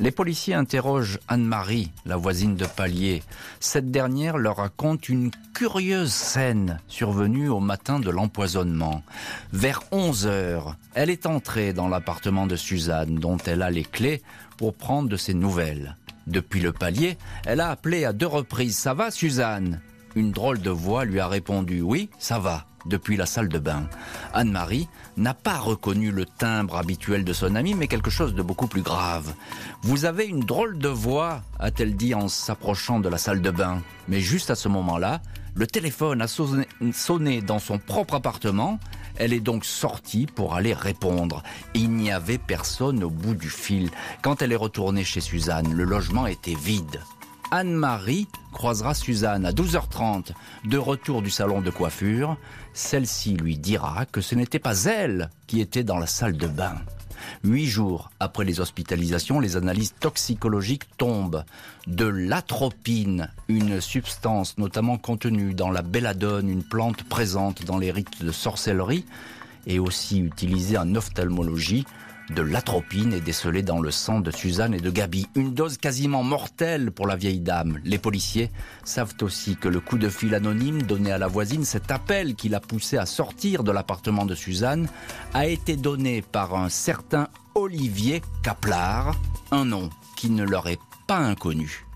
Les 0.00 0.12
policiers 0.12 0.54
interrogent 0.54 1.18
Anne-Marie, 1.26 1.90
la 2.06 2.16
voisine 2.16 2.54
de 2.54 2.66
palier. 2.66 3.24
Cette 3.58 3.90
dernière 3.90 4.38
leur 4.38 4.58
raconte 4.58 5.08
une 5.08 5.32
curieuse 5.54 6.12
scène 6.12 6.78
survenue 6.86 7.48
au 7.48 7.58
matin 7.58 7.98
de 7.98 8.08
l'empoisonnement. 8.08 9.02
Vers 9.52 9.82
11 9.90 10.28
heures, 10.28 10.76
elle 10.94 11.10
est 11.10 11.26
entrée 11.26 11.72
dans 11.72 11.88
l'appartement 11.88 12.46
de 12.46 12.54
Suzanne, 12.54 13.16
dont 13.16 13.38
elle 13.38 13.60
a 13.62 13.72
les 13.72 13.82
clés, 13.82 14.22
pour 14.56 14.74
prendre 14.74 15.08
de 15.08 15.16
ses 15.16 15.34
nouvelles. 15.34 15.96
Depuis 16.28 16.60
le 16.60 16.72
palier, 16.72 17.18
elle 17.44 17.60
a 17.60 17.70
appelé 17.70 18.04
à 18.04 18.12
deux 18.12 18.26
reprises 18.26 18.78
Ça 18.78 18.94
va, 18.94 19.10
Suzanne? 19.10 19.80
Une 20.14 20.30
drôle 20.30 20.60
de 20.60 20.70
voix 20.70 21.04
lui 21.04 21.18
a 21.18 21.26
répondu 21.26 21.80
Oui, 21.80 22.08
ça 22.20 22.38
va 22.38 22.66
depuis 22.86 23.16
la 23.16 23.26
salle 23.26 23.48
de 23.48 23.58
bain. 23.58 23.88
Anne-Marie 24.32 24.88
n'a 25.18 25.34
pas 25.34 25.58
reconnu 25.58 26.10
le 26.10 26.24
timbre 26.24 26.76
habituel 26.76 27.24
de 27.24 27.32
son 27.32 27.54
amie, 27.54 27.74
mais 27.74 27.88
quelque 27.88 28.10
chose 28.10 28.34
de 28.34 28.42
beaucoup 28.42 28.68
plus 28.68 28.82
grave. 28.82 29.34
Vous 29.82 30.04
avez 30.04 30.26
une 30.26 30.40
drôle 30.40 30.78
de 30.78 30.88
voix, 30.88 31.42
a-t-elle 31.58 31.96
dit 31.96 32.14
en 32.14 32.28
s'approchant 32.28 33.00
de 33.00 33.08
la 33.08 33.18
salle 33.18 33.42
de 33.42 33.50
bain. 33.50 33.82
Mais 34.08 34.20
juste 34.20 34.50
à 34.50 34.54
ce 34.54 34.68
moment-là, 34.68 35.20
le 35.54 35.66
téléphone 35.66 36.22
a 36.22 36.28
sonné 36.28 37.42
dans 37.42 37.58
son 37.58 37.78
propre 37.78 38.14
appartement. 38.14 38.78
Elle 39.16 39.32
est 39.32 39.40
donc 39.40 39.64
sortie 39.64 40.26
pour 40.26 40.54
aller 40.54 40.72
répondre. 40.72 41.42
Il 41.74 41.90
n'y 41.90 42.12
avait 42.12 42.38
personne 42.38 43.02
au 43.02 43.10
bout 43.10 43.34
du 43.34 43.50
fil. 43.50 43.90
Quand 44.22 44.40
elle 44.40 44.52
est 44.52 44.56
retournée 44.56 45.02
chez 45.02 45.20
Suzanne, 45.20 45.72
le 45.72 45.82
logement 45.82 46.28
était 46.28 46.54
vide. 46.54 47.00
Anne-Marie 47.50 48.28
croisera 48.52 48.92
Suzanne 48.94 49.46
à 49.46 49.52
12h30 49.52 50.32
de 50.64 50.78
retour 50.78 51.22
du 51.22 51.30
salon 51.30 51.62
de 51.62 51.70
coiffure. 51.70 52.36
Celle-ci 52.74 53.36
lui 53.36 53.56
dira 53.56 54.04
que 54.06 54.20
ce 54.20 54.34
n'était 54.34 54.58
pas 54.58 54.84
elle 54.84 55.30
qui 55.46 55.60
était 55.60 55.84
dans 55.84 55.98
la 55.98 56.06
salle 56.06 56.36
de 56.36 56.46
bain. 56.46 56.74
Huit 57.44 57.66
jours 57.66 58.10
après 58.20 58.44
les 58.44 58.60
hospitalisations, 58.60 59.40
les 59.40 59.56
analyses 59.56 59.94
toxicologiques 59.98 60.96
tombent. 60.98 61.44
De 61.86 62.04
l'atropine, 62.04 63.30
une 63.48 63.80
substance 63.80 64.58
notamment 64.58 64.98
contenue 64.98 65.54
dans 65.54 65.70
la 65.70 65.82
belladone, 65.82 66.48
une 66.48 66.62
plante 66.62 67.02
présente 67.04 67.64
dans 67.64 67.78
les 67.78 67.90
rites 67.90 68.22
de 68.22 68.30
sorcellerie, 68.30 69.04
et 69.66 69.78
aussi 69.78 70.20
utilisée 70.20 70.78
en 70.78 70.94
ophtalmologie, 70.94 71.84
de 72.30 72.42
l'atropine 72.42 73.12
est 73.12 73.20
décelée 73.20 73.62
dans 73.62 73.80
le 73.80 73.90
sang 73.90 74.20
de 74.20 74.30
Suzanne 74.30 74.74
et 74.74 74.80
de 74.80 74.90
Gabi. 74.90 75.26
Une 75.34 75.54
dose 75.54 75.78
quasiment 75.78 76.22
mortelle 76.22 76.90
pour 76.90 77.06
la 77.06 77.16
vieille 77.16 77.40
dame. 77.40 77.78
Les 77.84 77.98
policiers 77.98 78.50
savent 78.84 79.14
aussi 79.22 79.56
que 79.56 79.68
le 79.68 79.80
coup 79.80 79.98
de 79.98 80.08
fil 80.08 80.34
anonyme 80.34 80.82
donné 80.82 81.10
à 81.12 81.18
la 81.18 81.26
voisine, 81.26 81.64
cet 81.64 81.90
appel 81.90 82.34
qui 82.34 82.48
l'a 82.48 82.60
poussé 82.60 82.98
à 82.98 83.06
sortir 83.06 83.64
de 83.64 83.72
l'appartement 83.72 84.26
de 84.26 84.34
Suzanne, 84.34 84.88
a 85.34 85.46
été 85.46 85.76
donné 85.76 86.22
par 86.22 86.54
un 86.54 86.68
certain 86.68 87.28
Olivier 87.54 88.22
Caplar, 88.42 89.18
un 89.50 89.64
nom 89.64 89.90
qui 90.16 90.30
ne 90.30 90.44
leur 90.44 90.68
est 90.68 90.80
pas 91.06 91.18
inconnu. 91.18 91.86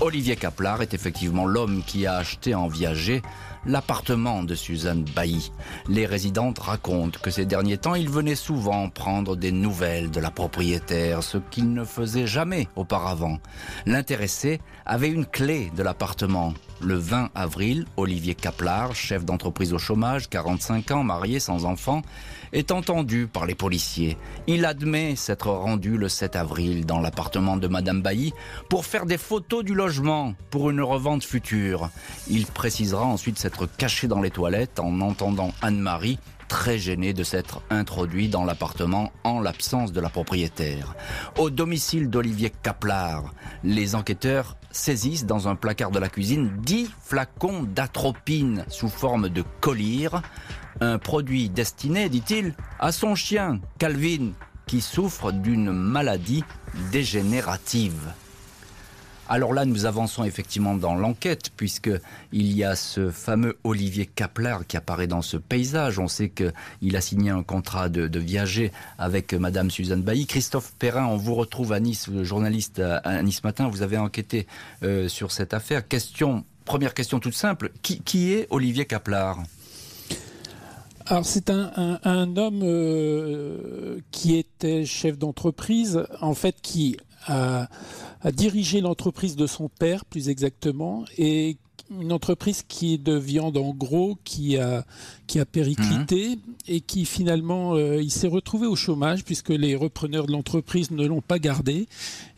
Olivier 0.00 0.34
Caplar 0.34 0.82
est 0.82 0.94
effectivement 0.94 1.46
l'homme 1.46 1.82
qui 1.86 2.06
a 2.06 2.16
acheté 2.16 2.56
en 2.56 2.66
viager 2.66 3.22
l'appartement 3.66 4.42
de 4.42 4.54
Suzanne 4.54 5.04
Bailly. 5.16 5.52
Les 5.88 6.06
résidentes 6.06 6.58
racontent 6.58 7.18
que 7.22 7.30
ces 7.30 7.46
derniers 7.46 7.78
temps, 7.78 7.94
il 7.94 8.08
venait 8.08 8.34
souvent 8.34 8.88
prendre 8.88 9.36
des 9.36 9.52
nouvelles 9.52 10.10
de 10.10 10.20
la 10.20 10.30
propriétaire, 10.30 11.22
ce 11.22 11.38
qu'il 11.38 11.72
ne 11.72 11.84
faisait 11.84 12.26
jamais 12.26 12.68
auparavant. 12.76 13.38
L'intéressé 13.86 14.60
avait 14.86 15.10
une 15.10 15.26
clé 15.26 15.70
de 15.76 15.82
l'appartement. 15.82 16.54
Le 16.80 16.94
20 16.94 17.30
avril, 17.34 17.86
Olivier 17.96 18.34
Caplar, 18.34 18.94
chef 18.94 19.24
d'entreprise 19.24 19.72
au 19.72 19.78
chômage, 19.78 20.28
45 20.28 20.90
ans, 20.90 21.04
marié 21.04 21.38
sans 21.38 21.64
enfant, 21.64 22.02
est 22.52 22.70
entendu 22.70 23.26
par 23.26 23.46
les 23.46 23.54
policiers. 23.54 24.16
Il 24.46 24.64
admet 24.64 25.16
s'être 25.16 25.48
rendu 25.48 25.96
le 25.96 26.08
7 26.08 26.36
avril 26.36 26.86
dans 26.86 27.00
l'appartement 27.00 27.56
de 27.56 27.68
Madame 27.68 28.02
Bailly 28.02 28.32
pour 28.68 28.84
faire 28.84 29.06
des 29.06 29.18
photos 29.18 29.64
du 29.64 29.74
logement 29.74 30.34
pour 30.50 30.70
une 30.70 30.80
revente 30.80 31.24
future. 31.24 31.90
Il 32.28 32.46
précisera 32.46 33.04
ensuite 33.04 33.38
s'être 33.38 33.66
caché 33.66 34.08
dans 34.08 34.20
les 34.20 34.30
toilettes 34.30 34.80
en 34.80 35.00
entendant 35.00 35.52
Anne-Marie 35.62 36.18
très 36.52 36.78
gênée 36.78 37.14
de 37.14 37.24
s'être 37.24 37.62
introduit 37.70 38.28
dans 38.28 38.44
l'appartement 38.44 39.10
en 39.24 39.40
l'absence 39.40 39.90
de 39.90 40.00
la 40.00 40.10
propriétaire. 40.10 40.94
Au 41.38 41.48
domicile 41.48 42.10
d'Olivier 42.10 42.52
Caplar, 42.62 43.32
les 43.64 43.94
enquêteurs 43.94 44.58
saisissent 44.70 45.24
dans 45.24 45.48
un 45.48 45.54
placard 45.54 45.90
de 45.90 45.98
la 45.98 46.10
cuisine 46.10 46.50
10 46.58 46.90
flacons 47.00 47.62
d'atropine 47.62 48.66
sous 48.68 48.90
forme 48.90 49.30
de 49.30 49.42
collyre 49.62 50.20
un 50.80 50.98
produit 50.98 51.48
destiné, 51.48 52.08
dit-il, 52.08 52.54
à 52.78 52.92
son 52.92 53.14
chien, 53.14 53.60
Calvin, 53.78 54.32
qui 54.66 54.80
souffre 54.80 55.32
d'une 55.32 55.72
maladie 55.72 56.44
dégénérative. 56.90 58.12
Alors 59.28 59.54
là, 59.54 59.64
nous 59.64 59.86
avançons 59.86 60.24
effectivement 60.24 60.74
dans 60.74 60.94
l'enquête, 60.94 61.50
puisque 61.56 61.90
il 62.32 62.52
y 62.52 62.64
a 62.64 62.76
ce 62.76 63.10
fameux 63.10 63.56
Olivier 63.64 64.04
Kapler 64.04 64.56
qui 64.68 64.76
apparaît 64.76 65.06
dans 65.06 65.22
ce 65.22 65.38
paysage. 65.38 65.98
On 65.98 66.08
sait 66.08 66.28
qu'il 66.28 66.96
a 66.96 67.00
signé 67.00 67.30
un 67.30 67.42
contrat 67.42 67.88
de, 67.88 68.18
viager 68.18 68.72
avec 68.98 69.32
Madame 69.32 69.70
Suzanne 69.70 70.02
Bailly. 70.02 70.26
Christophe 70.26 70.74
Perrin, 70.78 71.06
on 71.06 71.16
vous 71.16 71.34
retrouve 71.34 71.72
à 71.72 71.80
Nice, 71.80 72.10
journaliste 72.22 72.80
à 72.80 73.22
Nice 73.22 73.42
Matin. 73.42 73.68
Vous 73.68 73.82
avez 73.82 73.96
enquêté 73.96 74.46
euh, 74.82 75.08
sur 75.08 75.32
cette 75.32 75.54
affaire. 75.54 75.88
Question, 75.88 76.44
première 76.66 76.92
question 76.92 77.18
toute 77.18 77.34
simple. 77.34 77.70
Qui, 77.80 78.02
qui 78.02 78.34
est 78.34 78.46
Olivier 78.50 78.84
Kaplar 78.84 79.38
alors 81.12 81.26
c'est 81.26 81.50
un, 81.50 82.36
homme 82.38 82.62
euh, 82.62 83.98
qui 84.12 84.34
était 84.34 84.86
chef 84.86 85.18
d'entreprise, 85.18 86.06
en 86.22 86.32
fait 86.32 86.56
qui 86.62 86.96
a, 87.26 87.68
a 88.22 88.32
dirigé 88.32 88.80
l'entreprise 88.80 89.36
de 89.36 89.46
son 89.46 89.68
père 89.68 90.06
plus 90.06 90.30
exactement 90.30 91.04
et 91.18 91.58
une 92.00 92.12
entreprise 92.12 92.62
qui 92.66 92.94
est 92.94 92.98
de 92.98 93.16
viande 93.16 93.56
en 93.56 93.72
gros, 93.72 94.18
qui 94.24 94.56
a, 94.56 94.84
qui 95.26 95.40
a 95.40 95.44
périclité 95.44 96.30
mhm. 96.30 96.38
et 96.68 96.80
qui 96.80 97.04
finalement, 97.04 97.74
euh, 97.74 98.02
il 98.02 98.10
s'est 98.10 98.28
retrouvé 98.28 98.66
au 98.66 98.76
chômage 98.76 99.24
puisque 99.24 99.50
les 99.50 99.76
repreneurs 99.76 100.26
de 100.26 100.32
l'entreprise 100.32 100.90
ne 100.90 101.06
l'ont 101.06 101.20
pas 101.20 101.38
gardé. 101.38 101.86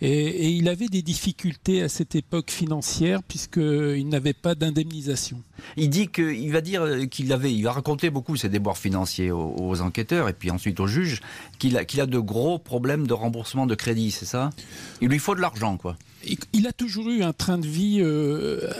Et, 0.00 0.50
il 0.50 0.68
avait 0.68 0.88
des 0.88 1.02
difficultés 1.02 1.82
à 1.82 1.88
cette 1.88 2.14
époque 2.14 2.50
financière 2.50 3.22
puisqu'il 3.22 4.08
n'avait 4.08 4.32
pas 4.32 4.54
d'indemnisation. 4.54 5.40
Il 5.76 5.90
dit 5.90 6.08
qu'il 6.08 6.52
va 6.52 6.60
dire 6.60 7.08
qu'il 7.10 7.32
avait, 7.32 7.52
il 7.52 7.62
va 7.62 7.72
raconter 7.72 8.10
beaucoup 8.10 8.36
ses 8.36 8.48
déboires 8.48 8.78
financiers 8.78 9.30
aux, 9.30 9.80
enquêteurs 9.80 10.28
et 10.28 10.32
puis 10.32 10.50
ensuite 10.50 10.78
aux 10.80 10.86
juges, 10.86 11.20
qu'il 11.58 11.76
a, 11.76 11.84
qu'il 11.84 12.00
a 12.00 12.06
de 12.06 12.18
gros 12.18 12.58
problèmes 12.58 13.06
de 13.06 13.12
remboursement 13.12 13.66
de 13.66 13.74
crédit, 13.74 14.10
c'est 14.10 14.26
ça? 14.26 14.50
Il 15.00 15.08
lui 15.08 15.18
faut 15.18 15.34
de 15.34 15.40
l'argent, 15.40 15.76
quoi 15.76 15.96
il 16.52 16.66
a 16.66 16.72
toujours 16.72 17.08
eu 17.08 17.22
un 17.22 17.32
train 17.32 17.58
de 17.58 17.66
vie 17.66 17.98
euh, 18.00 18.70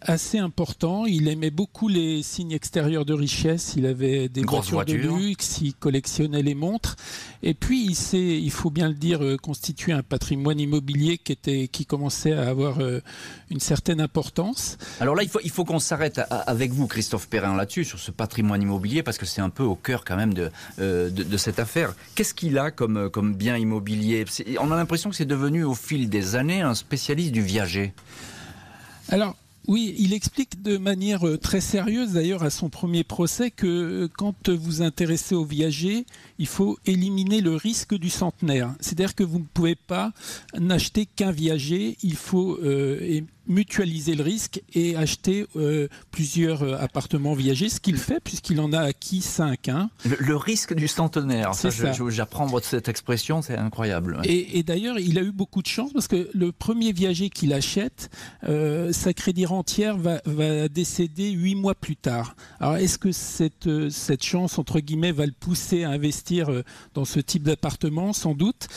assez 0.00 0.38
important. 0.38 1.06
Il 1.06 1.28
aimait 1.28 1.50
beaucoup 1.50 1.88
les 1.88 2.22
signes 2.22 2.52
extérieurs 2.52 3.04
de 3.04 3.14
richesse. 3.14 3.74
Il 3.76 3.86
avait 3.86 4.28
des 4.28 4.42
voitures, 4.42 4.84
de 4.84 4.94
luxe, 4.94 5.60
il 5.62 5.74
collectionnait 5.74 6.42
les 6.42 6.54
montres. 6.54 6.96
Et 7.42 7.54
puis, 7.54 7.84
il 7.84 7.94
s'est, 7.94 8.40
il 8.40 8.50
faut 8.50 8.70
bien 8.70 8.88
le 8.88 8.94
dire, 8.94 9.22
euh, 9.22 9.36
constitué 9.36 9.92
un 9.92 10.02
patrimoine 10.02 10.60
immobilier 10.60 11.18
qui, 11.18 11.32
était, 11.32 11.68
qui 11.68 11.86
commençait 11.86 12.32
à 12.32 12.48
avoir 12.48 12.80
euh, 12.80 13.00
une 13.52 13.60
certaine 13.60 14.00
importance. 14.00 14.78
Alors 15.00 15.14
là, 15.14 15.22
il 15.22 15.28
faut, 15.28 15.40
il 15.44 15.50
faut 15.50 15.64
qu'on 15.64 15.78
s'arrête 15.78 16.20
avec 16.30 16.72
vous, 16.72 16.86
Christophe 16.86 17.28
Perrin, 17.28 17.56
là-dessus, 17.56 17.84
sur 17.84 17.98
ce 17.98 18.10
patrimoine 18.10 18.62
immobilier, 18.62 19.02
parce 19.02 19.18
que 19.18 19.26
c'est 19.26 19.40
un 19.40 19.50
peu 19.50 19.62
au 19.62 19.76
cœur 19.76 20.04
quand 20.04 20.16
même 20.16 20.34
de, 20.34 20.50
de, 20.78 21.36
cette 21.36 21.58
affaire. 21.58 21.94
Qu'est-ce 22.14 22.34
qu'il 22.34 22.58
a 22.58 22.70
comme, 22.70 23.10
comme 23.10 23.34
bien 23.34 23.56
immobilier? 23.56 24.24
On 24.60 24.70
a 24.70 24.76
l'impression 24.76 25.10
que 25.10 25.16
c'est 25.16 25.24
devenu 25.24 25.64
au 25.64 25.74
fil 25.74 26.08
des 26.08 26.34
années 26.34 26.62
un 26.62 26.74
spécialiste 26.74 27.32
du 27.32 27.42
viager 27.42 27.92
Alors, 29.08 29.36
oui, 29.68 29.94
il 29.98 30.12
explique 30.12 30.60
de 30.62 30.76
manière 30.76 31.26
euh, 31.26 31.38
très 31.38 31.60
sérieuse 31.60 32.14
d'ailleurs 32.14 32.42
à 32.42 32.50
son 32.50 32.68
premier 32.68 33.04
procès 33.04 33.52
que 33.52 33.66
euh, 33.66 34.08
quand 34.08 34.48
vous 34.48 34.82
intéressez 34.82 35.36
au 35.36 35.44
viager, 35.44 36.04
il 36.42 36.48
faut 36.48 36.76
éliminer 36.86 37.40
le 37.40 37.54
risque 37.54 37.94
du 37.94 38.10
centenaire. 38.10 38.74
C'est-à-dire 38.80 39.14
que 39.14 39.22
vous 39.22 39.38
ne 39.38 39.44
pouvez 39.44 39.76
pas 39.76 40.10
n'acheter 40.58 41.06
qu'un 41.06 41.30
viager, 41.30 41.96
il 42.02 42.16
faut 42.16 42.58
euh, 42.64 43.22
mutualiser 43.46 44.14
le 44.14 44.22
risque 44.22 44.62
et 44.72 44.96
acheter 44.96 45.46
euh, 45.56 45.88
plusieurs 46.10 46.62
euh, 46.62 46.76
appartements 46.78 47.34
viagers, 47.34 47.68
ce 47.68 47.80
qu'il 47.80 47.96
fait 47.96 48.20
puisqu'il 48.22 48.60
en 48.60 48.72
a 48.72 48.80
acquis 48.80 49.20
cinq. 49.20 49.68
Hein. 49.68 49.90
Le, 50.04 50.36
risque 50.36 50.74
du 50.74 50.88
centenaire, 50.88 51.54
ça, 51.54 51.68
j'apprends 51.70 52.48
cette 52.62 52.88
expression, 52.88 53.42
c'est 53.42 53.56
incroyable. 53.56 54.20
Et, 54.24 54.62
d'ailleurs, 54.62 54.98
il 54.98 55.18
a 55.18 55.22
eu 55.22 55.32
beaucoup 55.32 55.62
de 55.62 55.66
chance 55.66 55.92
parce 55.92 56.08
que 56.08 56.28
le 56.32 56.52
premier 56.52 56.92
viager 56.92 57.30
qu'il 57.30 57.52
achète, 57.52 58.10
euh, 58.44 58.92
sa 58.92 59.12
crédit 59.12 59.46
entière 59.46 59.96
va, 59.96 60.20
va, 60.24 60.68
décéder 60.68 61.30
huit 61.30 61.54
mois 61.54 61.74
plus 61.74 61.96
tard. 61.96 62.36
Alors, 62.60 62.76
est-ce 62.76 62.98
que 62.98 63.12
cette, 63.12 63.68
cette 63.90 64.24
chance, 64.24 64.58
entre 64.58 64.80
guillemets, 64.80 65.12
va 65.12 65.26
le 65.26 65.32
pousser 65.32 65.84
à 65.84 65.90
investir 65.90 66.31
dans 66.94 67.04
ce 67.04 67.20
type 67.20 67.42
d'appartement 67.42 68.12
Sans 68.12 68.34
doute. 68.34 68.68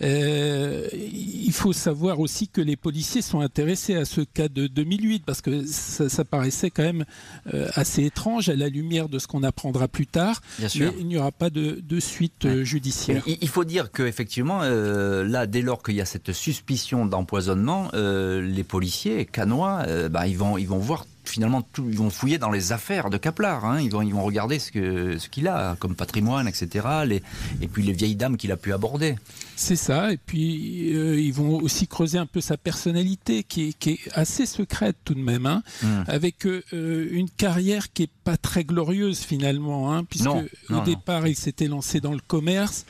il 0.00 1.52
faut 1.52 1.72
savoir 1.72 2.20
aussi 2.20 2.48
que 2.48 2.60
les 2.60 2.76
policiers 2.76 3.22
sont 3.22 3.40
intéressés 3.40 3.94
à 3.94 4.04
ce 4.04 4.20
cas 4.20 4.48
de 4.48 4.66
2008 4.66 5.24
parce 5.24 5.40
que 5.40 5.64
ça, 5.66 6.24
paraissait 6.24 6.70
quand 6.70 6.82
même 6.82 7.04
euh, 7.52 7.68
assez 7.74 8.04
étrange 8.04 8.48
à 8.48 8.56
la 8.56 8.68
lumière 8.68 9.08
de 9.08 9.18
ce 9.18 9.26
qu'on 9.26 9.42
apprendra 9.42 9.88
plus 9.88 10.06
tard. 10.06 10.40
Bien 10.58 10.68
sûr. 10.68 10.92
Mais 10.92 11.00
il 11.00 11.06
n'y 11.06 11.16
aura 11.16 11.32
pas 11.32 11.50
de, 11.50 12.00
suite 12.00 12.44
euh, 12.44 12.64
judiciaire. 12.64 13.22
Il, 13.26 13.48
faut 13.48 13.64
dire 13.64 13.90
qu'effectivement, 13.92 14.60
euh, 14.62 15.24
là, 15.24 15.46
dès 15.46 15.62
lors 15.62 15.82
qu'il 15.82 15.94
y 15.94 16.00
a 16.00 16.04
cette 16.04 16.32
suspicion 16.32 17.06
d'empoisonnement, 17.06 17.90
les 17.94 18.64
policiers 18.64 19.24
canois, 19.26 19.84
bah, 20.08 20.26
ils, 20.26 20.36
vont, 20.36 20.58
ils 20.58 20.66
vont 20.66 20.78
voir 20.78 21.04
finalement, 21.24 21.62
tout, 21.62 21.86
ils 21.88 21.96
vont 21.96 22.10
fouiller 22.10 22.38
dans 22.38 22.50
les 22.50 22.72
affaires 22.72 23.10
de 23.10 23.16
Kaplar. 23.16 23.64
Hein. 23.64 23.80
Ils, 23.80 23.90
vont, 23.90 24.02
ils 24.02 24.14
vont 24.14 24.24
regarder 24.24 24.58
ce 24.58 24.70
qu'il 24.70 25.20
ce 25.20 25.28
qu'il 25.28 25.48
a 25.48 25.76
comme 25.78 25.94
patrimoine, 25.94 26.48
etc. 26.48 26.86
Les, 27.06 27.22
et 27.60 27.68
puis 27.68 27.82
les 27.82 27.92
vieilles 27.92 28.16
dames 28.16 28.36
qu'il 28.36 28.52
a 28.52 28.56
pu 28.56 28.72
aborder. 28.72 29.16
C'est 29.56 29.76
ça. 29.76 30.12
Et 30.12 30.16
puis, 30.16 30.94
euh, 30.94 31.18
ils 31.18 31.32
vont 31.32 31.56
aussi 31.56 31.86
creuser 31.86 32.18
un 32.18 32.26
peu 32.26 32.40
sa 32.40 32.56
personnalité, 32.56 33.44
qui 33.44 33.68
est, 33.68 33.72
qui 33.72 33.90
est 33.90 33.98
assez 34.12 34.46
secrète 34.46 34.96
tout 35.04 35.14
de 35.14 35.20
même, 35.20 35.46
hein, 35.46 35.62
hmm. 35.82 36.02
avec 36.08 36.46
euh, 36.46 36.62
une 36.72 37.30
carrière 37.30 37.92
qui 37.92 38.04
est 38.04 38.10
pas 38.24 38.36
très 38.36 38.64
glorieuse 38.64 39.20
finalement, 39.20 39.94
hein, 39.94 40.04
puisque 40.04 40.28
au 40.28 40.80
départ, 40.84 41.26
il 41.26 41.36
s'était 41.36 41.68
lancé 41.68 42.00
dans 42.00 42.12
le 42.12 42.22
commerce. 42.26 42.86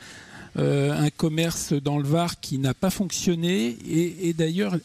Euh, 0.57 0.97
un 0.97 1.09
commerce 1.09 1.73
dans 1.73 1.97
le 1.97 2.05
Var 2.05 2.39
qui 2.39 2.59
n'a 2.59 2.73
pas 2.73 2.89
fonctionné 2.89 3.75
et, 3.89 4.29
et 4.29 4.33
d'ailleurs 4.33 4.77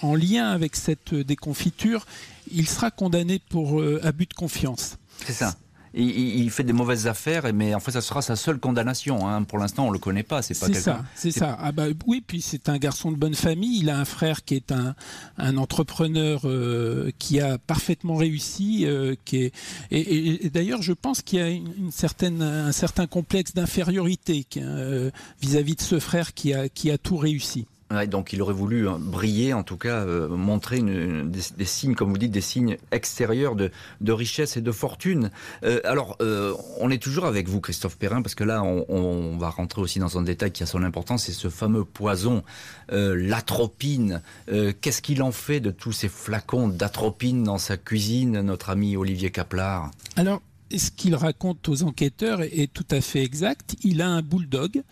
en 0.00 0.14
lien 0.14 0.48
avec 0.50 0.76
cette 0.76 1.12
déconfiture, 1.12 2.06
il 2.52 2.68
sera 2.68 2.90
condamné 2.90 3.40
pour 3.50 3.80
euh, 3.80 4.00
abus 4.04 4.26
de 4.26 4.34
confiance. 4.34 4.96
C'est 5.24 5.32
ça. 5.32 5.54
Il, 5.94 6.50
fait 6.50 6.64
des 6.64 6.74
mauvaises 6.74 7.06
affaires, 7.06 7.52
mais 7.54 7.74
en 7.74 7.80
fait, 7.80 7.92
ça 7.92 8.02
sera 8.02 8.20
sa 8.20 8.36
seule 8.36 8.58
condamnation. 8.58 9.26
Hein. 9.26 9.42
Pour 9.42 9.58
l'instant, 9.58 9.86
on 9.86 9.90
le 9.90 9.98
connaît 9.98 10.22
pas. 10.22 10.42
C'est 10.42 10.58
pas. 10.58 10.66
C'est 10.66 10.74
ça. 10.74 11.02
C'est 11.14 11.30
ça. 11.30 11.56
Ah 11.60 11.72
bah 11.72 11.86
oui, 12.06 12.22
puis 12.24 12.42
c'est 12.42 12.68
un 12.68 12.76
garçon 12.76 13.10
de 13.10 13.16
bonne 13.16 13.34
famille. 13.34 13.80
Il 13.80 13.90
a 13.90 13.98
un 13.98 14.04
frère 14.04 14.44
qui 14.44 14.54
est 14.54 14.70
un, 14.70 14.94
un 15.38 15.56
entrepreneur 15.56 16.42
euh, 16.44 17.10
qui 17.18 17.40
a 17.40 17.56
parfaitement 17.58 18.16
réussi. 18.16 18.84
Euh, 18.84 19.14
qui 19.24 19.44
est, 19.44 19.54
et, 19.90 20.50
d'ailleurs, 20.50 20.82
je 20.82 20.92
pense 20.92 21.22
qu'il 21.22 21.38
y 21.38 21.42
a 21.42 21.48
une, 21.48 21.90
certaine, 21.90 22.42
un 22.42 22.72
certain 22.72 23.06
complexe 23.06 23.54
d'infériorité 23.54 24.46
vis-à-vis 25.40 25.74
de 25.74 25.82
ce 25.82 25.98
frère 25.98 26.34
qui 26.34 26.52
a, 26.52 26.68
qui 26.68 26.90
a 26.90 26.98
tout 26.98 27.16
réussi 27.16 27.66
donc 28.06 28.32
il 28.32 28.42
aurait 28.42 28.54
voulu 28.54 28.88
hein, 28.88 28.98
briller, 29.00 29.54
en 29.54 29.62
tout 29.62 29.76
cas 29.76 30.04
euh, 30.04 30.28
montrer 30.28 30.80
des, 30.80 31.64
signes, 31.64 31.94
comme 31.94 32.10
vous 32.10 32.18
dites, 32.18 32.30
des 32.30 32.40
signes 32.40 32.76
extérieurs 32.92 33.56
de, 33.56 33.70
richesse 34.12 34.56
et 34.56 34.60
de 34.60 34.72
fortune. 34.72 35.30
Euh, 35.64 35.80
alors, 35.84 36.16
euh, 36.20 36.54
on 36.80 36.90
est 36.90 37.02
toujours 37.02 37.24
avec 37.24 37.48
vous, 37.48 37.60
Christophe 37.60 37.96
Perrin, 37.96 38.22
parce 38.22 38.34
que 38.34 38.44
là, 38.44 38.62
on, 38.62 39.36
va 39.38 39.50
rentrer 39.50 39.80
aussi 39.80 40.00
dans 40.00 40.18
un 40.18 40.22
détail 40.22 40.50
qui 40.50 40.62
a 40.62 40.66
son 40.66 40.82
importance, 40.82 41.24
c'est 41.24 41.32
ce 41.32 41.48
fameux 41.48 41.84
poison, 41.84 42.42
l'atropine. 42.90 44.20
Qu'est-ce 44.46 45.00
qu'il 45.00 45.22
en 45.22 45.30
fait 45.30 45.60
de 45.60 45.70
tous 45.70 45.92
ces 45.92 46.08
flacons 46.08 46.68
d'atropine 46.68 47.44
dans 47.44 47.58
sa 47.58 47.76
cuisine, 47.76 48.40
notre 48.40 48.70
ami 48.70 48.96
Olivier 48.96 49.30
Kaplar 49.30 49.90
Alors, 50.16 50.42
ce 50.76 50.90
qu'il 50.90 51.14
raconte 51.14 51.68
aux 51.68 51.82
enquêteurs 51.82 52.42
est 52.42 52.72
tout 52.72 52.86
à 52.90 53.00
fait 53.00 53.22
exact. 53.22 53.76
Il 53.82 54.02
a 54.02 54.08
un 54.08 54.22
bulldog 54.22 54.82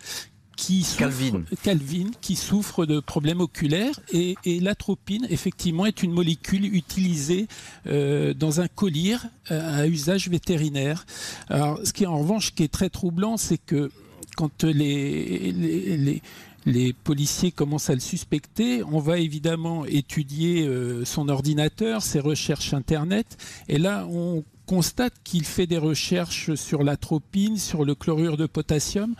qui 0.57 0.83
souffre, 0.83 1.41
Calvin. 1.63 2.11
qui 2.19 2.35
souffre 2.35 2.85
de 2.85 2.99
problèmes 2.99 3.39
oculaires 3.39 3.99
et, 4.11 4.35
l'atropine 4.59 5.25
effectivement 5.29 5.85
est 5.85 6.03
une 6.03 6.11
molécule 6.11 6.65
utilisée 6.65 7.47
euh, 7.85 8.33
dans 8.33 8.59
un 8.59 8.67
collier 8.67 9.17
euh, 9.51 9.81
à 9.81 9.87
usage 9.87 10.27
vétérinaire. 10.29 11.05
Alors 11.47 11.79
ce 11.85 11.93
qui 11.93 12.03
est 12.03 12.07
en 12.07 12.17
revanche 12.19 12.53
qui 12.53 12.63
est 12.63 12.71
très 12.71 12.89
troublant, 12.89 13.37
c'est 13.37 13.59
que 13.59 13.91
quand 14.35 14.63
les, 14.63 15.51
les, 15.51 16.21
les 16.67 16.91
policiers 16.91 17.51
commencent 17.51 17.89
à 17.89 17.93
le 17.93 18.01
suspecter. 18.01 18.83
On 18.83 18.99
va 18.99 19.19
évidemment 19.19 19.85
étudier 19.85 20.67
euh, 20.67 21.05
son 21.05 21.29
ordinateur, 21.29 22.01
ses 22.01 22.19
recherches 22.19 22.73
Internet. 22.73 23.37
Et 23.69 23.77
là, 23.77 24.05
on 24.11 24.43
constate 24.65 25.13
qu'il 25.23 25.45
fait 25.45 25.65
des 25.65 25.77
recherches 25.77 26.55
sur 26.55 26.83
l'atropine, 26.83 27.57
sur 27.57 27.85
le 27.85 27.95
chlorure 27.95 28.35
de 28.35 28.45
potassium. 28.47 29.15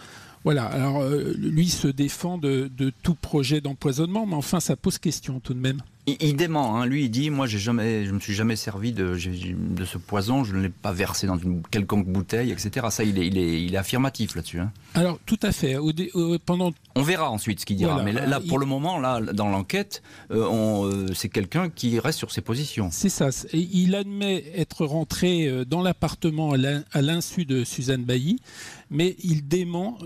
Voilà, 0.47 0.63
alors 0.63 1.01
euh, 1.01 1.33
lui 1.37 1.67
se 1.67 1.89
défend 1.89 2.37
de, 2.37 2.71
tout 3.03 3.15
projet 3.15 3.59
d'empoisonnement, 3.59 4.25
mais 4.25 4.35
enfin 4.35 4.61
ça 4.61 4.77
pose 4.77 4.97
question 4.97 5.41
tout 5.41 5.53
de 5.53 5.59
même. 5.59 5.81
Il, 6.21 6.37
dément, 6.37 6.77
hein. 6.77 6.85
lui 6.85 7.03
il 7.03 7.09
dit, 7.09 7.29
moi 7.29 7.47
j'ai 7.47 7.59
jamais, 7.59 8.05
je 8.05 8.13
me 8.13 8.19
suis 8.21 8.33
jamais 8.33 8.55
servi 8.55 8.93
de, 8.93 9.17
de 9.17 9.83
ce 9.83 9.97
poison, 9.97 10.45
je 10.45 10.55
ne 10.55 10.61
l'ai 10.61 10.69
pas 10.69 10.93
versé 10.93 11.27
dans 11.27 11.37
une 11.37 11.61
quelconque 11.63 12.07
bouteille, 12.07 12.49
etc. 12.49 12.87
Ça 12.91 13.03
il 13.03 13.19
est, 13.19 13.27
il 13.27 13.37
est, 13.37 13.61
il 13.61 13.75
est 13.75 13.77
affirmatif 13.77 14.37
là-dessus. 14.37 14.61
Hein. 14.61 14.71
Alors 14.93 15.19
tout 15.25 15.39
à 15.43 15.51
fait. 15.51 15.75
pendant... 16.45 16.71
On 16.95 17.01
verra 17.01 17.29
ensuite 17.29 17.59
ce 17.59 17.65
qu'il 17.65 17.75
dira, 17.75 18.01
mais 18.01 18.13
là, 18.13 18.39
pour 18.39 18.57
le 18.57 18.65
moment, 18.65 18.99
là 18.99 19.19
dans 19.19 19.49
l'enquête, 19.49 20.01
euh, 20.31 20.47
euh, 20.49 21.07
c'est 21.13 21.27
quelqu'un 21.27 21.69
qui 21.69 21.99
reste 21.99 22.19
sur 22.19 22.31
ses 22.31 22.39
positions. 22.39 22.87
C'est 22.89 23.09
ça. 23.09 23.31
Il 23.51 23.93
admet 23.93 24.45
être 24.55 24.85
rentré 24.85 25.65
dans 25.65 25.81
l'appartement 25.81 26.53
à 26.53 27.01
l'insu 27.01 27.43
de 27.43 27.65
Suzanne 27.65 28.05
Bailly 28.05 28.39
mais 28.89 29.15
il 29.23 29.47
dément 29.47 29.97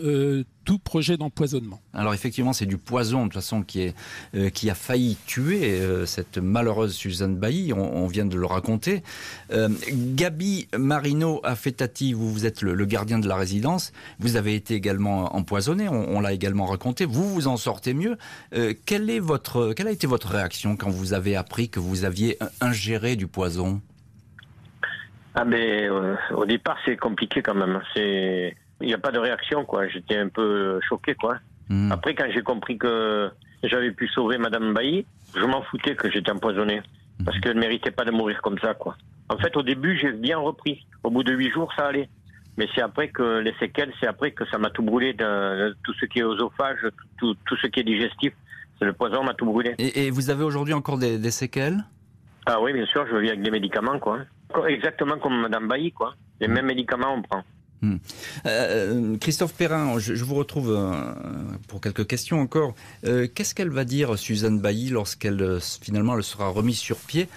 tout 0.66 0.80
projet 0.80 1.18
d'empoisonnement. 1.18 1.80
Alors 1.94 2.14
effectivement, 2.14 2.54
c'est 2.54 2.66
du 2.66 2.78
poison 2.78 3.22
de 3.22 3.24
toute 3.26 3.34
façon 3.34 3.64
qui, 3.64 3.82
est, 3.82 3.96
euh, 4.36 4.50
qui 4.50 4.70
a 4.70 4.76
failli 4.76 5.18
tuer 5.26 5.80
euh, 5.80 6.06
cette 6.06 6.38
malheureuse 6.38 6.94
Suzanne 6.94 7.36
Bailly, 7.36 7.74
on, 7.74 8.08
vient 8.08 8.26
de 8.26 8.38
le 8.38 8.46
raconter. 8.46 9.04
Euh, 9.52 9.70
Gabi 9.92 10.68
Marino 10.78 11.42
Affettati, 11.44 12.14
vous, 12.14 12.32
vous 12.32 12.46
êtes 12.46 12.62
le, 12.62 12.86
gardien 12.86 13.20
de 13.20 13.28
la 13.28 13.36
résidence, 13.36 13.92
vous 14.20 14.36
avez 14.36 14.56
été 14.56 14.76
également 14.76 15.36
empoisonné, 15.36 15.90
on, 15.90 16.20
l'a 16.20 16.34
également 16.34 16.66
raconté, 16.66 17.06
vous 17.06 17.28
vous 17.28 17.48
en 17.48 17.58
sortez 17.58 17.94
mieux. 17.94 18.18
quelle, 18.86 19.10
est 19.10 19.20
votre, 19.20 19.74
quelle 19.74 19.88
a 19.88 19.92
été 19.92 20.08
votre 20.08 20.28
réaction 20.28 20.76
quand 20.76 20.90
vous 20.90 21.14
avez 21.14 21.36
appris 21.36 21.70
que 21.70 21.80
vous 21.80 22.04
aviez 22.06 22.38
ingéré 22.60 23.16
du 23.16 23.28
poison? 23.28 23.82
Ah 25.34 25.46
mais 25.46 25.88
au 25.90 26.46
départ 26.46 26.78
c'est 26.86 26.98
compliqué 26.98 27.42
quand 27.42 27.56
même. 27.56 27.82
C'est 27.94 28.56
il 28.82 28.88
n'y 28.88 28.94
a 28.94 28.98
pas 28.98 29.12
de 29.12 29.20
réaction, 29.20 29.66
quoi. 29.66 29.88
J'étais 29.88 30.18
un 30.18 30.30
peu 30.30 30.80
choqué, 30.88 31.16
quoi. 31.16 31.38
Hmm. 31.70 31.92
Après, 31.92 32.16
quand 32.16 32.26
j'ai 32.34 32.42
compris 32.42 32.78
que 32.78 33.30
j'avais 33.64 33.92
pu 33.92 34.08
sauver 34.08 34.38
Madame 34.38 34.74
Bailly, 34.74 35.06
je 35.36 35.46
m'en 35.46 35.62
foutais 35.64 35.96
que 35.96 36.10
j'étais 36.12 36.32
empoisonné. 36.32 36.82
Hmm. 37.20 37.26
Parce 37.26 37.40
qu'elle 37.40 37.56
ne 37.56 37.60
méritait 37.62 37.92
pas 37.92 38.06
de 38.06 38.12
mourir 38.12 38.42
comme 38.42 38.60
ça, 38.60 38.74
quoi. 38.74 38.96
En 39.30 39.38
fait, 39.38 39.56
au 39.56 39.64
début, 39.64 39.98
j'ai 39.98 40.12
bien 40.12 40.38
repris. 40.38 40.86
Au 41.04 41.10
bout 41.10 41.24
de 41.24 41.34
huit 41.34 41.52
jours, 41.52 41.72
ça 41.76 41.88
allait. 41.88 42.10
Mais 42.58 42.68
c'est 42.76 42.82
après 42.82 43.08
que 43.08 43.40
les 43.40 43.54
séquelles, 43.60 43.94
c'est 44.00 44.08
après 44.08 44.32
que 44.32 44.46
ça 44.50 44.58
m'a 44.58 44.70
tout 44.70 44.84
brûlé, 44.84 45.14
de, 45.14 45.76
tout 45.84 45.94
ce 45.94 46.06
qui 46.06 46.20
est 46.20 46.24
oesophage, 46.24 46.80
tout, 47.18 47.36
tout 47.46 47.56
ce 47.56 47.68
qui 47.68 47.80
est 47.80 47.84
digestif. 47.84 48.34
C'est 48.78 48.86
le 48.86 48.94
poison 48.94 49.24
m'a 49.24 49.34
tout 49.34 49.46
brûlé. 49.46 49.76
Et, 49.78 50.10
vous 50.10 50.30
avez 50.30 50.44
aujourd'hui 50.44 50.74
encore 50.74 50.98
des, 50.98 51.18
des, 51.18 51.32
séquelles? 51.32 51.86
Ah 52.46 52.60
oui, 52.60 52.74
bien 52.74 52.86
sûr, 52.88 53.06
je 53.10 53.16
vis 53.16 53.30
avec 53.30 53.42
des 53.42 53.52
médicaments, 53.52 54.00
quoi. 54.00 54.20
Exactement 54.68 55.18
comme 55.18 55.42
Madame 55.42 55.68
Bailly, 55.68 55.92
quoi. 55.92 56.16
Les 56.42 56.48
mêmes 56.48 56.66
médicaments, 56.66 57.14
on 57.14 57.22
prend. 57.22 57.44
Hmm. 57.82 57.96
Euh, 58.46 59.18
Christophe 59.18 59.54
Perrin, 59.54 59.98
je, 59.98 60.24
vous 60.24 60.36
retrouve 60.36 60.70
euh, 60.70 61.14
pour 61.68 61.82
quelques 61.82 62.06
questions 62.06 62.40
encore. 62.40 62.76
Euh, 63.06 63.28
qu'est-ce 63.34 63.56
qu'elle 63.56 63.72
va 63.72 63.86
dire, 63.86 64.20
Suzanne 64.20 64.60
Bailly, 64.60 64.90
lorsqu'elle 64.90 65.60
finalement 65.82 66.16
elle 66.16 66.24
sera 66.24 66.50
remise 66.50 66.78
sur 66.78 66.98
pied 66.98 67.28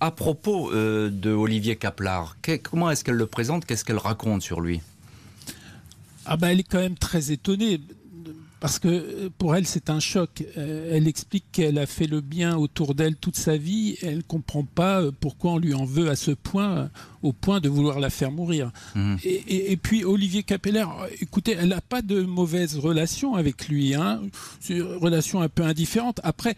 à 0.00 0.10
propos 0.10 0.72
de 0.72 1.30
Olivier 1.30 1.76
Kaplar 1.76 2.36
Comment 2.64 2.90
est-ce 2.90 3.04
qu'elle 3.04 3.14
le 3.14 3.26
présente? 3.26 3.64
Qu'est-ce 3.64 3.84
qu'elle 3.84 3.98
raconte 3.98 4.42
sur 4.42 4.60
lui? 4.60 4.80
Ah 6.26 6.36
ben, 6.36 6.48
Elle 6.48 6.60
est 6.60 6.64
quand 6.64 6.80
même 6.80 6.98
très 6.98 7.30
étonnée 7.30 7.80
parce 8.60 8.78
que 8.78 8.88
euh, 8.88 9.30
pour 9.36 9.56
elle 9.56 9.66
c'est 9.66 9.90
un 9.90 10.00
choc. 10.00 10.44
Euh, 10.56 10.92
elle 10.94 11.08
explique 11.08 11.44
qu'elle 11.50 11.78
a 11.78 11.86
fait 11.86 12.06
le 12.06 12.20
bien 12.20 12.56
autour 12.56 12.94
d'elle 12.94 13.16
toute 13.16 13.36
sa 13.36 13.56
vie. 13.56 13.96
Elle 14.02 14.18
ne 14.18 14.22
comprend 14.22 14.64
pas 14.64 15.00
euh, 15.00 15.10
pourquoi 15.18 15.52
on 15.52 15.58
lui 15.58 15.74
en 15.74 15.84
veut 15.84 16.08
à 16.10 16.16
ce 16.16 16.30
point, 16.30 16.90
au 17.22 17.32
point 17.32 17.60
de 17.60 17.68
vouloir 17.68 17.98
la 17.98 18.10
faire 18.10 18.30
mourir. 18.30 18.70
Mmh. 18.94 19.16
Et, 19.24 19.76
puis 19.76 20.04
Olivier 20.04 20.42
Capeller, 20.42 20.84
écoutez, 21.20 21.56
elle 21.58 21.68
n'a 21.68 21.80
pas 21.80 22.02
de 22.02 22.22
mauvaise 22.22 22.76
relation 22.76 23.34
avec 23.34 23.68
lui. 23.68 23.94
Hein. 23.94 24.20
C'est 24.60 24.74
une 24.74 24.82
relation 24.82 25.40
un 25.40 25.48
peu 25.48 25.62
indifférente. 25.62 26.20
Après, 26.22 26.54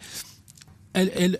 elle, 0.93 1.39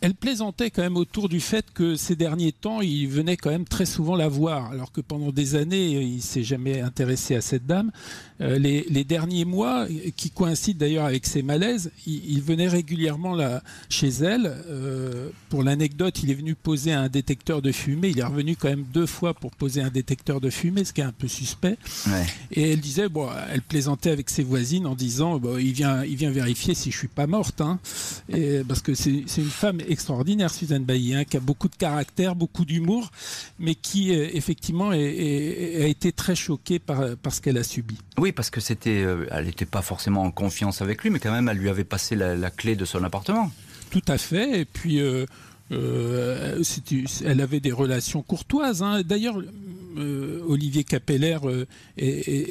elle, 0.00 0.14
plaisantait 0.14 0.70
quand 0.70 0.82
même 0.82 0.96
autour 0.96 1.28
du 1.28 1.40
fait 1.40 1.66
que 1.72 1.96
ces 1.96 2.16
derniers 2.16 2.52
temps, 2.52 2.80
il 2.80 3.06
venait 3.08 3.36
quand 3.36 3.50
même 3.50 3.66
très 3.66 3.86
souvent 3.86 4.16
la 4.16 4.28
voir, 4.28 4.70
alors 4.70 4.92
que 4.92 5.00
pendant 5.00 5.30
des 5.30 5.56
années, 5.56 6.00
il 6.02 6.22
s'est 6.22 6.42
jamais 6.42 6.80
intéressé 6.80 7.34
à 7.34 7.40
cette 7.40 7.66
dame. 7.66 7.90
Euh, 8.40 8.58
les, 8.58 9.04
derniers 9.04 9.44
mois, 9.44 9.86
qui 10.16 10.30
coïncident 10.30 10.78
d'ailleurs 10.78 11.04
avec 11.04 11.26
ses 11.26 11.42
malaises, 11.42 11.92
il, 12.06 12.40
venait 12.42 12.66
régulièrement 12.66 13.34
là, 13.34 13.62
chez 13.88 14.08
elle. 14.08 14.52
Euh, 14.68 15.28
pour 15.50 15.62
l'anecdote, 15.62 16.22
il 16.22 16.30
est 16.30 16.34
venu 16.34 16.54
poser 16.54 16.92
un 16.92 17.08
détecteur 17.08 17.62
de 17.62 17.70
fumée. 17.70 18.08
Il 18.08 18.18
est 18.18 18.24
revenu 18.24 18.56
quand 18.56 18.68
même 18.68 18.86
deux 18.92 19.06
fois 19.06 19.34
pour 19.34 19.52
poser 19.52 19.82
un 19.82 19.90
détecteur 19.90 20.40
de 20.40 20.50
fumée, 20.50 20.84
ce 20.84 20.92
qui 20.92 21.00
est 21.00 21.04
un 21.04 21.12
peu 21.12 21.28
suspect. 21.28 21.76
Et 22.50 22.72
elle 22.72 22.80
disait, 22.80 23.08
bon, 23.08 23.28
elle 23.52 23.62
plaisantait 23.62 24.10
avec 24.10 24.30
ses 24.30 24.42
voisines 24.42 24.86
en 24.86 24.94
disant, 24.94 25.38
bon, 25.38 25.58
il 25.58 25.72
vient, 25.72 26.02
il 26.02 26.16
vient 26.16 26.30
vérifier 26.30 26.74
si 26.74 26.90
je 26.90 26.96
suis 26.98 27.08
pas 27.08 27.26
morte, 27.26 27.60
hein. 27.60 27.78
Et, 28.32 28.62
parce 28.66 28.80
que 28.80 28.93
c'est 28.94 29.24
une 29.38 29.44
femme 29.44 29.80
extraordinaire, 29.86 30.50
Suzanne 30.50 30.84
Bailly, 30.84 31.14
hein, 31.14 31.24
qui 31.24 31.36
a 31.36 31.40
beaucoup 31.40 31.68
de 31.68 31.76
caractère, 31.76 32.34
beaucoup 32.34 32.64
d'humour, 32.64 33.10
mais 33.58 33.74
qui 33.74 34.14
euh, 34.14 34.28
effectivement 34.32 34.90
a 34.90 34.96
été 34.96 36.12
très 36.12 36.34
choquée 36.34 36.78
par, 36.78 37.16
par 37.16 37.32
ce 37.32 37.40
qu'elle 37.40 37.58
a 37.58 37.64
subi. 37.64 37.98
Oui, 38.18 38.32
parce 38.32 38.50
que 38.50 38.60
c'était, 38.60 39.02
euh, 39.02 39.26
elle 39.30 39.46
n'était 39.46 39.66
pas 39.66 39.82
forcément 39.82 40.22
en 40.22 40.30
confiance 40.30 40.82
avec 40.82 41.02
lui, 41.02 41.10
mais 41.10 41.18
quand 41.18 41.32
même, 41.32 41.48
elle 41.48 41.58
lui 41.58 41.68
avait 41.68 41.84
passé 41.84 42.14
la, 42.16 42.50
clé 42.50 42.76
de 42.76 42.84
son 42.84 43.02
appartement. 43.04 43.50
Tout 43.90 44.02
à 44.08 44.18
fait. 44.18 44.60
Et 44.60 44.64
puis, 44.64 45.00
euh, 45.00 45.26
euh, 45.72 46.62
elle 47.24 47.40
avait 47.40 47.60
des 47.60 47.72
relations 47.72 48.22
courtoises. 48.22 48.82
Hein. 48.82 49.02
D'ailleurs, 49.02 49.40
euh, 49.96 50.42
Olivier 50.46 50.84
Capeller 50.84 51.38
euh, 51.44 51.66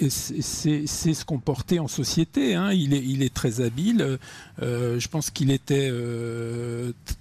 sait, 0.09 0.87
se 0.87 1.25
comporter 1.25 1.79
en 1.79 1.87
société. 1.87 2.55
Hein. 2.55 2.71
Il, 2.73 2.93
est, 2.93 3.03
il, 3.03 3.23
est, 3.23 3.33
très 3.33 3.61
habile. 3.61 4.19
je 4.59 5.07
pense 5.07 5.29
qu'il 5.29 5.51
était 5.51 5.91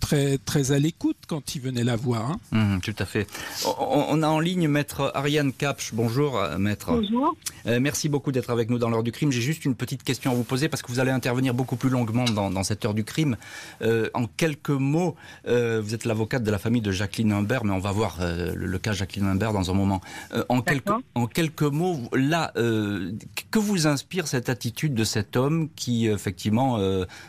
très, 0.00 0.38
très 0.38 0.72
à 0.72 0.78
l'écoute 0.78 1.16
quand 1.26 1.54
il 1.54 1.60
venait 1.60 1.84
la 1.84 1.96
voir. 1.96 2.30
Hein. 2.30 2.38
Mmh, 2.52 2.80
tout 2.80 2.94
à 2.98 3.04
fait. 3.04 3.26
On, 3.78 4.22
a 4.22 4.28
en 4.28 4.40
ligne 4.40 4.68
maître 4.68 5.12
Ariane 5.14 5.52
Capch. 5.52 5.92
Bonjour, 5.92 6.40
maître. 6.58 6.92
Bonjour. 6.92 7.36
merci 7.66 8.08
beaucoup 8.08 8.32
d'être 8.32 8.50
avec 8.50 8.70
nous 8.70 8.78
dans 8.78 8.90
l'heure 8.90 9.02
du 9.02 9.12
crime. 9.12 9.32
J'ai 9.32 9.40
juste 9.40 9.64
une 9.64 9.74
petite 9.74 10.02
question 10.02 10.30
à 10.30 10.34
vous 10.34 10.44
poser 10.44 10.68
parce 10.68 10.82
que 10.82 10.90
vous 10.90 11.00
allez 11.00 11.10
intervenir 11.10 11.54
beaucoup 11.54 11.76
plus 11.76 11.90
longuement 11.90 12.24
dans, 12.24 12.50
dans 12.50 12.62
cette 12.62 12.84
heure 12.84 12.94
du 12.94 13.04
crime. 13.04 13.36
en 13.82 14.26
quelques 14.36 14.70
mots, 14.70 15.16
vous 15.46 15.94
êtes 15.94 16.04
l'avocate 16.04 16.42
de 16.44 16.50
la 16.50 16.58
famille 16.58 16.82
de 16.82 16.92
Jacqueline 16.92 17.32
Humbert, 17.32 17.64
mais 17.64 17.72
on 17.72 17.78
va 17.78 17.92
voir 17.92 18.18
euh, 18.20 18.52
le, 18.54 18.78
cas 18.78 18.92
Jacqueline 18.92 19.26
Humbert 19.26 19.52
dans 19.52 19.70
un 19.70 19.74
moment. 19.74 20.00
Euh, 20.34 20.44
en, 20.48 20.60
quelques, 20.60 20.92
en 21.14 21.26
quelques 21.26 21.62
mots, 21.62 22.00
là, 22.12 22.52
euh, 22.56 23.12
que 23.50 23.58
vous 23.58 23.86
inspire 23.86 24.26
cette 24.26 24.48
attitude 24.48 24.94
de 24.94 25.04
cet 25.04 25.36
homme 25.36 25.68
qui, 25.76 26.06
effectivement, 26.06 26.78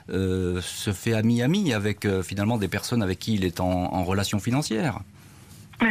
se 0.10 0.92
fait 0.94 1.14
ami-ami 1.14 1.74
avec 1.74 2.08
finalement 2.22 2.58
des 2.58 2.68
personnes 2.68 3.04
avec 3.04 3.20
qui 3.20 3.36
il 3.36 3.46
est 3.46 3.60
en 3.60 4.04
relation 4.04 4.40
financière? 4.40 5.00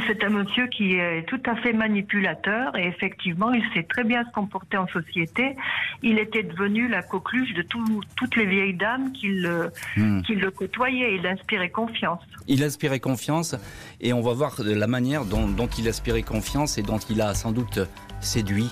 C'est 0.07 0.25
un 0.25 0.31
monsieur 0.31 0.67
qui 0.69 0.95
est 0.95 1.27
tout 1.29 1.41
à 1.47 1.57
fait 1.57 1.73
manipulateur 1.73 2.77
et 2.77 2.87
effectivement, 2.87 3.53
il 3.53 3.65
sait 3.75 3.83
très 3.83 4.05
bien 4.05 4.25
se 4.25 4.31
comporter 4.31 4.77
en 4.77 4.87
société. 4.89 5.57
Il 6.03 6.19
était 6.19 6.43
devenu 6.43 6.89
la 6.89 7.03
coqueluche 7.03 7.53
de 7.55 7.63
toutes 7.63 8.37
les 8.37 8.47
vieilles 8.47 8.75
dames 8.75 9.13
qui 9.13 9.29
le, 9.29 9.71
hmm. 9.97 10.23
qui 10.23 10.35
le 10.35 10.51
côtoyaient. 10.51 11.17
Il 11.17 11.27
inspirait 11.27 11.71
confiance. 11.71 12.23
Il 12.49 12.63
inspirait 12.65 13.01
confiance 13.01 13.55
et 14.01 14.13
on 14.13 14.21
va 14.21 14.33
voir 14.33 14.57
la 14.65 14.87
manière 14.87 15.25
dont, 15.25 15.47
dont 15.47 15.69
il 15.69 15.89
inspirait 15.89 16.23
confiance 16.23 16.79
et 16.79 16.83
dont 16.83 16.99
il 16.99 17.21
a 17.21 17.35
sans 17.35 17.53
doute 17.53 17.81
séduit, 18.23 18.71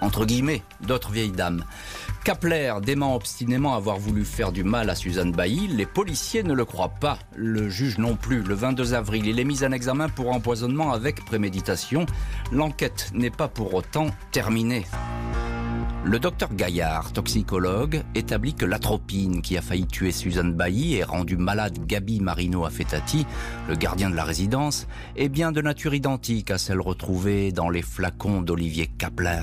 entre 0.00 0.24
guillemets, 0.24 0.62
d'autres 0.80 1.10
vieilles 1.10 1.30
dames. 1.30 1.64
Kapler 2.24 2.74
dément 2.82 3.14
obstinément 3.14 3.76
avoir 3.76 3.98
voulu 3.98 4.24
faire 4.24 4.50
du 4.50 4.64
mal 4.64 4.90
à 4.90 4.96
Suzanne 4.96 5.32
Bailly. 5.32 5.68
Les 5.68 5.86
policiers 5.86 6.42
ne 6.42 6.54
le 6.54 6.64
croient 6.64 6.94
pas, 7.00 7.18
le 7.36 7.68
juge 7.68 7.98
non 7.98 8.16
plus. 8.16 8.42
Le 8.42 8.54
22 8.54 8.94
avril, 8.94 9.26
il 9.26 9.38
est 9.38 9.44
mis 9.44 9.62
en 9.64 9.70
examen 9.70 10.08
pour 10.08 10.32
empoisonnement 10.32 10.92
avec 10.92 11.24
préméditation. 11.24 12.04
L'enquête 12.50 13.10
n'est 13.14 13.30
pas 13.30 13.48
pour 13.48 13.74
autant 13.74 14.06
terminée. 14.32 14.84
Le 16.08 16.20
docteur 16.20 16.54
Gaillard, 16.54 17.12
toxicologue, 17.12 18.04
établit 18.14 18.54
que 18.54 18.64
l'atropine 18.64 19.42
qui 19.42 19.58
a 19.58 19.60
failli 19.60 19.88
tuer 19.88 20.12
Suzanne 20.12 20.52
Bailly 20.52 20.94
et 20.94 21.02
rendu 21.02 21.36
malade 21.36 21.84
Gabi 21.84 22.20
Marino 22.20 22.64
Affettati, 22.64 23.26
le 23.68 23.74
gardien 23.74 24.08
de 24.08 24.14
la 24.14 24.22
résidence, 24.22 24.86
est 25.16 25.28
bien 25.28 25.50
de 25.50 25.60
nature 25.60 25.94
identique 25.94 26.52
à 26.52 26.58
celle 26.58 26.80
retrouvée 26.80 27.50
dans 27.50 27.68
les 27.70 27.82
flacons 27.82 28.40
d'Olivier 28.40 28.86
Kapler. 28.86 29.42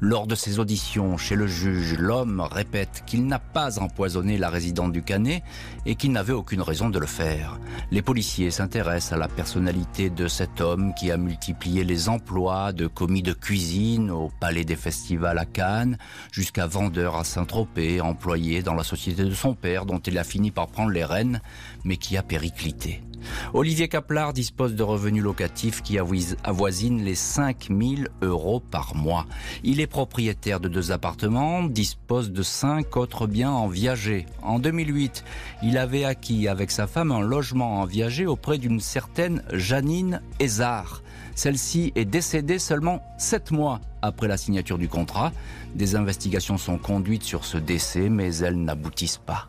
Lors 0.00 0.26
de 0.26 0.34
ses 0.34 0.58
auditions 0.58 1.18
chez 1.18 1.36
le 1.36 1.46
juge, 1.46 1.98
l'homme 1.98 2.40
répète 2.50 3.02
qu'il 3.04 3.26
n'a 3.26 3.38
pas 3.38 3.78
empoisonné 3.78 4.38
la 4.38 4.48
résidente 4.48 4.92
du 4.92 5.02
Canet 5.02 5.42
et 5.84 5.96
qu'il 5.96 6.12
n'avait 6.12 6.32
aucune 6.32 6.62
raison 6.62 6.88
de 6.88 6.98
le 6.98 7.04
faire. 7.04 7.60
Les 7.90 8.00
policiers 8.00 8.50
s'intéressent 8.50 9.12
à 9.12 9.18
la 9.18 9.28
personnalité 9.28 10.08
de 10.08 10.28
cet 10.28 10.62
homme 10.62 10.94
qui 10.98 11.10
a 11.10 11.18
multiplié 11.18 11.84
les 11.84 12.08
emplois 12.08 12.72
de 12.72 12.86
commis 12.86 13.22
de 13.22 13.34
cuisine 13.34 14.10
au 14.10 14.30
Palais 14.40 14.64
des 14.64 14.76
Festivals 14.76 15.36
à 15.36 15.44
Cannes, 15.44 15.89
jusqu'à 16.32 16.66
vendeur 16.66 17.16
à 17.16 17.24
Saint-Tropez, 17.24 18.00
employé 18.00 18.62
dans 18.62 18.74
la 18.74 18.84
société 18.84 19.24
de 19.24 19.34
son 19.34 19.54
père 19.54 19.86
dont 19.86 19.98
il 19.98 20.18
a 20.18 20.24
fini 20.24 20.50
par 20.50 20.68
prendre 20.68 20.90
les 20.90 21.04
rênes, 21.04 21.40
mais 21.84 21.96
qui 21.96 22.16
a 22.16 22.22
périclité. 22.22 23.02
Olivier 23.52 23.88
Kaplar 23.88 24.32
dispose 24.32 24.74
de 24.74 24.82
revenus 24.82 25.22
locatifs 25.22 25.82
qui 25.82 25.98
avoisinent 25.98 27.04
les 27.04 27.14
5000 27.14 28.08
euros 28.22 28.60
par 28.60 28.94
mois. 28.94 29.26
Il 29.62 29.80
est 29.80 29.86
propriétaire 29.86 30.60
de 30.60 30.68
deux 30.68 30.92
appartements, 30.92 31.62
dispose 31.64 32.32
de 32.32 32.42
cinq 32.42 32.96
autres 32.96 33.26
biens 33.26 33.50
en 33.50 33.68
viager. 33.68 34.26
En 34.42 34.58
2008, 34.58 35.24
il 35.62 35.78
avait 35.78 36.04
acquis 36.04 36.48
avec 36.48 36.70
sa 36.70 36.86
femme 36.86 37.12
un 37.12 37.20
logement 37.20 37.80
en 37.80 37.84
viager 37.84 38.26
auprès 38.26 38.58
d'une 38.58 38.80
certaine 38.80 39.42
Janine 39.52 40.22
Ezard. 40.38 41.02
Celle-ci 41.40 41.90
est 41.94 42.04
décédée 42.04 42.58
seulement 42.58 43.00
sept 43.16 43.50
mois 43.50 43.80
après 44.02 44.28
la 44.28 44.36
signature 44.36 44.76
du 44.76 44.90
contrat. 44.90 45.32
Des 45.74 45.96
investigations 45.96 46.58
sont 46.58 46.76
conduites 46.76 47.22
sur 47.22 47.46
ce 47.46 47.56
décès, 47.56 48.10
mais 48.10 48.36
elles 48.36 48.62
n'aboutissent 48.62 49.16
pas. 49.24 49.48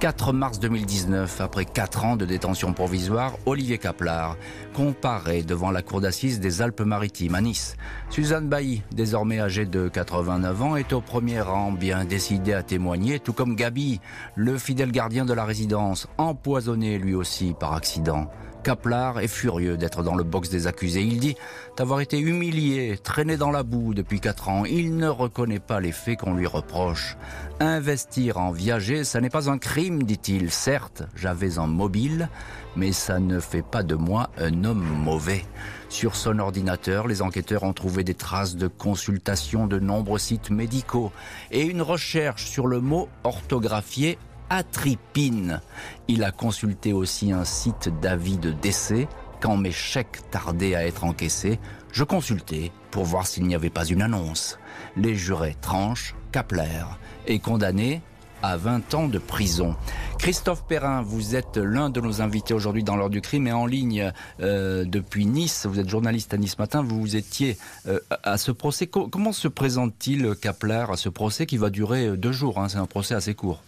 4 0.00 0.34
mars 0.34 0.60
2019, 0.60 1.40
après 1.40 1.64
4 1.64 2.04
ans 2.04 2.16
de 2.16 2.26
détention 2.26 2.74
provisoire, 2.74 3.38
Olivier 3.46 3.78
Caplar 3.78 4.36
comparé 4.74 5.42
devant 5.42 5.70
la 5.70 5.80
cour 5.80 6.02
d'assises 6.02 6.40
des 6.40 6.60
Alpes-Maritimes 6.60 7.36
à 7.36 7.40
Nice. 7.40 7.76
Suzanne 8.10 8.50
Bailly, 8.50 8.82
désormais 8.92 9.40
âgée 9.40 9.64
de 9.64 9.88
89 9.88 10.62
ans, 10.62 10.76
est 10.76 10.92
au 10.92 11.00
premier 11.00 11.40
rang, 11.40 11.72
bien 11.72 12.04
décidée 12.04 12.52
à 12.52 12.62
témoigner, 12.62 13.18
tout 13.18 13.32
comme 13.32 13.56
Gabi, 13.56 13.98
le 14.36 14.58
fidèle 14.58 14.92
gardien 14.92 15.24
de 15.24 15.32
la 15.32 15.46
résidence, 15.46 16.06
empoisonné 16.18 16.98
lui 16.98 17.14
aussi 17.14 17.54
par 17.58 17.72
accident. 17.72 18.28
Kaplar 18.62 19.18
est 19.18 19.28
furieux 19.28 19.76
d'être 19.76 20.02
dans 20.02 20.14
le 20.14 20.22
box 20.24 20.48
des 20.48 20.66
accusés. 20.66 21.02
Il 21.02 21.18
dit 21.18 21.34
d'avoir 21.76 22.00
été 22.00 22.18
humilié, 22.18 22.98
traîné 23.02 23.36
dans 23.36 23.50
la 23.50 23.62
boue 23.62 23.92
depuis 23.92 24.20
quatre 24.20 24.48
ans. 24.48 24.64
Il 24.64 24.96
ne 24.96 25.08
reconnaît 25.08 25.58
pas 25.58 25.80
les 25.80 25.92
faits 25.92 26.20
qu'on 26.20 26.34
lui 26.34 26.46
reproche. 26.46 27.16
Investir 27.60 28.38
en 28.38 28.52
viager, 28.52 29.04
ça 29.04 29.20
n'est 29.20 29.30
pas 29.30 29.50
un 29.50 29.58
crime, 29.58 30.04
dit-il. 30.04 30.50
Certes, 30.50 31.02
j'avais 31.16 31.58
un 31.58 31.66
mobile, 31.66 32.28
mais 32.76 32.92
ça 32.92 33.18
ne 33.18 33.40
fait 33.40 33.62
pas 33.62 33.82
de 33.82 33.94
moi 33.96 34.30
un 34.38 34.64
homme 34.64 34.84
mauvais. 34.84 35.44
Sur 35.88 36.14
son 36.14 36.38
ordinateur, 36.38 37.08
les 37.08 37.20
enquêteurs 37.20 37.64
ont 37.64 37.72
trouvé 37.72 38.04
des 38.04 38.14
traces 38.14 38.56
de 38.56 38.68
consultation 38.68 39.66
de 39.66 39.78
nombreux 39.78 40.18
sites 40.18 40.50
médicaux 40.50 41.12
et 41.50 41.62
une 41.62 41.82
recherche 41.82 42.46
sur 42.46 42.66
le 42.66 42.80
mot 42.80 43.08
orthographié 43.24 44.18
Atripine. 44.52 45.62
Il 46.08 46.22
a 46.24 46.30
consulté 46.30 46.92
aussi 46.92 47.32
un 47.32 47.46
site 47.46 47.88
d'avis 48.02 48.36
de 48.36 48.50
décès. 48.50 49.08
Quand 49.40 49.56
mes 49.56 49.72
chèques 49.72 50.18
tardaient 50.30 50.74
à 50.74 50.86
être 50.86 51.04
encaissés, 51.04 51.58
je 51.90 52.04
consultais 52.04 52.70
pour 52.90 53.04
voir 53.04 53.26
s'il 53.26 53.44
n'y 53.44 53.54
avait 53.54 53.70
pas 53.70 53.86
une 53.86 54.02
annonce. 54.02 54.58
Les 54.94 55.14
jurés 55.14 55.56
tranchent, 55.62 56.14
Kapler 56.32 56.84
est 57.26 57.38
condamné 57.38 58.02
à 58.42 58.58
20 58.58 58.92
ans 58.92 59.08
de 59.08 59.16
prison. 59.16 59.74
Christophe 60.18 60.66
Perrin, 60.66 61.00
vous 61.00 61.34
êtes 61.34 61.56
l'un 61.56 61.88
de 61.88 62.02
nos 62.02 62.20
invités 62.20 62.52
aujourd'hui 62.52 62.84
dans 62.84 62.96
l'heure 62.96 63.08
du 63.08 63.22
crime 63.22 63.46
et 63.46 63.52
en 63.52 63.64
ligne 63.64 64.12
euh, 64.40 64.84
depuis 64.84 65.24
Nice. 65.24 65.64
Vous 65.64 65.80
êtes 65.80 65.88
journaliste 65.88 66.34
à 66.34 66.36
Nice 66.36 66.58
Matin. 66.58 66.82
Vous 66.82 67.16
étiez 67.16 67.56
euh, 67.86 68.00
à 68.22 68.36
ce 68.36 68.52
procès. 68.52 68.86
comment 68.86 69.32
se 69.32 69.48
présente-t-il, 69.48 70.34
Kapler, 70.34 70.84
à 70.90 70.96
ce 70.98 71.08
procès 71.08 71.46
qui 71.46 71.56
va 71.56 71.70
durer 71.70 72.18
deux 72.18 72.32
jours 72.32 72.60
hein? 72.60 72.68
C'est 72.68 72.76
un 72.76 72.86
procès 72.86 73.14
assez 73.14 73.32
court. 73.32 73.62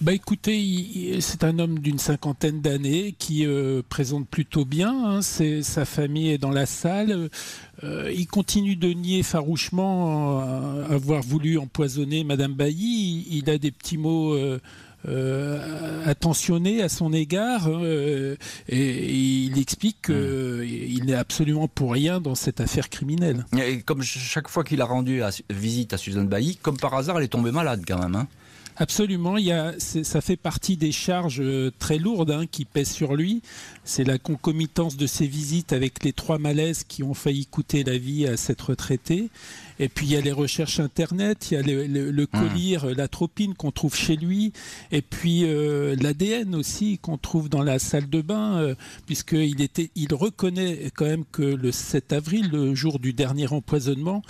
Bah 0.00 0.12
écoutez, 0.12 1.18
c'est 1.20 1.44
un 1.44 1.58
homme 1.58 1.78
d'une 1.78 1.98
cinquantaine 1.98 2.60
d'années 2.60 3.14
qui 3.18 3.46
euh, 3.46 3.82
présente 3.88 4.28
plutôt 4.28 4.64
bien. 4.64 5.18
Hein. 5.18 5.22
sa 5.22 5.84
famille 5.84 6.30
est 6.30 6.38
dans 6.38 6.50
la 6.50 6.66
salle. 6.66 7.30
Euh, 7.82 8.12
il 8.14 8.26
continue 8.26 8.76
de 8.76 8.92
nier 8.92 9.22
farouchement 9.22 10.40
euh, 10.40 10.94
avoir 10.94 11.22
voulu 11.22 11.58
empoisonner 11.58 12.24
Madame 12.24 12.52
Bailly. 12.52 13.26
Il, 13.30 13.50
a 13.50 13.58
des 13.58 13.70
petits 13.70 13.98
mots. 13.98 14.36
attentionnés 16.06 16.82
à 16.82 16.88
son 16.88 17.12
égard 17.12 17.68
et, 18.68 19.14
il 19.48 19.58
explique 19.58 20.00
qu'il 20.06 21.04
n'est 21.04 21.14
absolument 21.14 21.68
pour 21.68 21.92
rien 21.92 22.22
dans 22.22 22.34
cette 22.34 22.60
affaire 22.60 22.88
criminelle. 22.88 23.44
Et 23.58 23.82
comme 23.82 24.02
chaque 24.02 24.48
fois 24.48 24.64
qu'il 24.64 24.80
a 24.80 24.86
rendu 24.86 25.20
visite 25.50 25.92
à 25.92 25.98
Suzanne 25.98 26.28
Bailly, 26.28 26.56
comme 26.56 26.78
par 26.78 26.94
hasard, 26.94 27.18
elle 27.18 27.24
est 27.24 27.28
tombée 27.28 27.52
malade 27.52 27.82
quand 27.86 27.98
même. 27.98 28.14
Hein. 28.14 28.28
Absolument, 28.76 29.36
il 29.36 29.46
y 29.46 29.52
a, 29.52 29.74
ça 29.78 30.20
fait 30.20 30.36
partie 30.36 30.76
des 30.76 30.90
charges 30.90 31.40
euh, 31.40 31.70
très 31.78 31.98
lourdes 31.98 32.32
hein, 32.32 32.46
qui 32.50 32.64
pèsent 32.64 32.90
sur 32.90 33.14
lui. 33.14 33.40
C'est 33.84 34.02
la 34.02 34.18
concomitance 34.18 34.96
de 34.96 35.06
ses 35.06 35.28
visites 35.28 35.72
avec 35.72 36.02
les 36.02 36.12
trois 36.12 36.38
malaises 36.38 36.82
qui 36.82 37.04
ont 37.04 37.14
failli 37.14 37.46
coûter 37.46 37.84
la 37.84 37.96
vie 37.96 38.26
à 38.26 38.36
cette 38.36 38.60
retraitée. 38.60 39.30
Et 39.78 39.88
puis 39.88 40.06
il 40.06 40.12
y 40.12 40.16
a 40.16 40.20
les 40.20 40.32
recherches 40.32 40.80
internet, 40.80 41.50
il 41.50 41.54
y 41.54 41.56
a 41.56 41.62
le, 41.62 41.86
le, 41.86 42.28
mmh. 42.32 42.92
l'atropine 42.96 43.54
qu'on 43.54 43.72
trouve 43.72 43.96
chez 43.96 44.14
lui, 44.14 44.52
et 44.92 45.02
puis 45.02 45.42
euh, 45.44 45.96
l'ADN 46.00 46.54
aussi 46.54 46.98
qu'on 46.98 47.18
trouve 47.18 47.48
dans 47.48 47.62
la 47.62 47.80
salle 47.80 48.08
de 48.08 48.22
bain, 48.22 48.58
euh, 48.58 48.74
puisqu'il 49.06 49.60
était, 49.62 49.90
il 49.96 50.14
reconnaît 50.14 50.92
quand 50.94 51.06
même 51.06 51.24
que 51.30 51.42
le 51.42 51.72
7 51.72 52.12
avril, 52.12 52.50
le 52.52 52.74
jour 52.74 53.00
du 53.00 53.12
dernier 53.12 53.48
empoisonnement, 53.52 54.22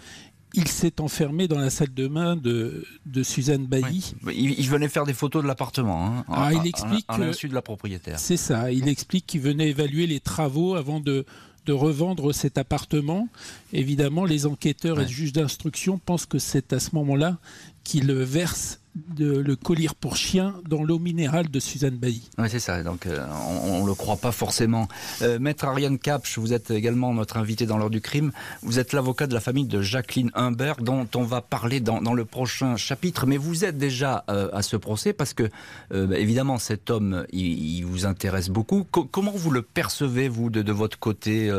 il 0.55 0.69
s'est 0.69 1.01
enfermé 1.01 1.49
dans 1.49 1.59
la 1.59 1.71
salle 1.71 1.93
de 1.93 2.07
bain 2.07 2.37
de, 2.37 2.85
Suzanne 3.23 3.67
Bailly. 3.67 4.15
Il, 4.35 4.69
venait 4.69 4.89
faire 4.89 5.05
des 5.05 5.13
photos 5.13 5.43
de 5.43 5.49
l'appartement. 5.49 6.07
Hein, 6.07 6.25
ah, 6.29 6.51
il 6.53 6.67
explique 6.67 7.05
à, 7.09 7.19
de 7.19 7.55
la 7.55 7.63
propriétaire. 7.63 8.19
C'est 8.19 8.37
ça. 8.37 8.71
Il 8.71 8.89
explique 8.89 9.27
qu'il 9.27 9.41
venait 9.41 9.69
évaluer 9.69 10.07
les 10.07 10.21
travaux 10.21 10.75
avant 10.75 11.01
de, 11.01 11.27
revendre 11.69 12.33
cet 12.33 12.59
appartement. 12.59 13.29
Évidemment, 13.73 14.25
les 14.25 14.47
enquêteurs 14.47 15.01
et 15.01 15.05
le 15.05 15.11
juge 15.11 15.33
d'instruction 15.33 15.99
pensent 15.99 16.27
que 16.27 16.39
c'est 16.39 16.73
à 16.73 16.79
ce 16.79 16.95
moment-là 16.95 17.39
qu'il 17.83 18.13
verse 18.13 18.81
de 18.95 19.39
le 19.39 19.57
collier 19.57 19.89
pour 20.01 20.17
chien 20.17 20.55
dans 20.69 20.83
l'eau 20.83 20.99
minérale 20.99 21.51
de 21.51 21.61
Suzanne 21.61 21.97
Bailly. 21.97 22.31
Oui, 22.39 22.49
c'est 22.49 22.61
ça. 22.61 22.83
Donc, 22.83 23.07
euh, 23.07 23.27
on 23.61 23.83
ne 23.83 23.87
le 23.87 23.95
croit 23.95 24.17
pas 24.17 24.33
forcément. 24.33 24.89
Euh, 25.23 25.39
Maître 25.39 25.65
Ariane 25.65 25.99
Capch, 25.99 26.39
vous 26.39 26.53
êtes 26.53 26.71
également 26.71 27.13
notre 27.13 27.37
invité 27.37 27.67
dans 27.67 27.77
l'heure 27.77 27.91
du 27.91 28.01
crime. 28.01 28.33
Vous 28.63 28.79
êtes 28.79 28.93
l'avocat 28.93 29.27
de 29.27 29.35
la 29.35 29.41
famille 29.41 29.67
de 29.67 29.83
Jacqueline 29.83 30.31
Humbert, 30.35 30.77
dont 30.77 31.09
on 31.15 31.23
va 31.23 31.41
parler 31.41 31.81
dans, 31.81 32.01
le 32.15 32.25
prochain 32.25 32.77
chapitre. 32.77 33.27
Mais 33.27 33.37
vous 33.37 33.65
êtes 33.65 33.79
déjà 33.79 34.25
euh, 34.29 34.49
à 34.53 34.63
ce 34.63 34.77
procès 34.77 35.13
parce 35.13 35.35
que, 35.35 35.51
bah, 35.91 36.19
évidemment, 36.19 36.59
cet 36.59 36.91
homme, 36.91 37.27
il, 37.33 37.83
vous 37.85 38.07
intéresse 38.07 38.49
beaucoup. 38.49 38.85
comment 38.85 39.33
vous 39.33 39.51
le 39.51 39.63
percevez, 39.63 40.29
vous, 40.29 40.51
de, 40.51 40.73
votre 40.73 40.99
côté, 40.99 41.51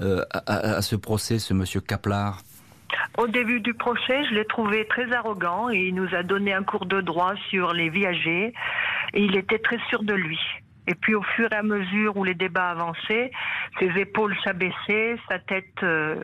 à, 0.00 0.30
à, 0.46 0.82
ce 0.82 0.96
procès, 0.96 1.38
ce 1.38 1.54
monsieur 1.54 1.80
Kaplar 1.80 2.42
au 3.18 3.26
début 3.26 3.60
du 3.60 3.74
procès, 3.74 4.24
je 4.28 4.34
l'ai 4.34 4.44
trouvé 4.44 4.86
très 4.86 5.12
arrogant 5.12 5.70
et 5.70 5.88
il 5.88 5.94
nous 5.94 6.14
a 6.14 6.22
donné 6.22 6.52
un 6.52 6.62
cours 6.62 6.86
de 6.86 7.00
droit 7.00 7.34
sur 7.50 7.72
les 7.72 7.88
viagers 7.88 8.52
et 9.12 9.22
il 9.22 9.36
était 9.36 9.58
très 9.58 9.78
sûr 9.88 10.02
de 10.02 10.14
lui. 10.14 10.38
Et 10.86 10.94
puis 10.94 11.14
au 11.14 11.22
fur 11.22 11.50
et 11.50 11.56
à 11.56 11.62
mesure 11.62 12.16
où 12.16 12.24
les 12.24 12.34
débats 12.34 12.70
avançaient, 12.70 13.30
ses 13.78 13.88
épaules 13.98 14.36
s'abaissaient, 14.44 15.16
sa 15.30 15.38
tête 15.38 15.64
euh, 15.82 16.16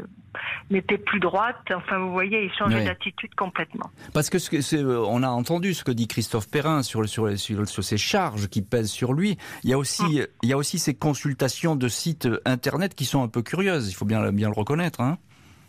n'était 0.70 0.98
plus 0.98 1.18
droite. 1.18 1.56
Enfin, 1.74 1.98
vous 1.98 2.12
voyez, 2.12 2.44
il 2.44 2.52
changeait 2.52 2.84
d'attitude 2.84 3.34
complètement. 3.36 3.90
Parce 4.12 4.28
que 4.28 4.38
ce 4.38 4.76
euh, 4.76 5.00
on 5.08 5.22
a 5.22 5.28
entendu 5.28 5.72
ce 5.72 5.82
que 5.82 5.92
dit 5.92 6.08
Christophe 6.08 6.50
Perrin 6.50 6.82
sur, 6.82 7.08
sur, 7.08 7.38
sur, 7.38 7.66
sur, 7.66 7.84
ces 7.84 7.96
charges 7.96 8.48
qui 8.48 8.60
pèsent 8.60 8.90
sur 8.90 9.14
lui. 9.14 9.38
Il 9.64 9.70
y 9.70 9.72
a 9.72 9.78
aussi, 9.78 10.02
hum. 10.02 10.26
il 10.42 10.48
y 10.50 10.52
a 10.52 10.58
aussi 10.58 10.78
ces 10.78 10.94
consultations 10.94 11.74
de 11.74 11.88
sites 11.88 12.28
internet 12.44 12.94
qui 12.94 13.06
sont 13.06 13.22
un 13.22 13.28
peu 13.28 13.40
curieuses. 13.40 13.90
Il 13.90 13.94
faut 13.94 14.04
bien, 14.04 14.30
bien 14.30 14.48
le 14.48 14.54
reconnaître. 14.54 15.00
Hein 15.00 15.16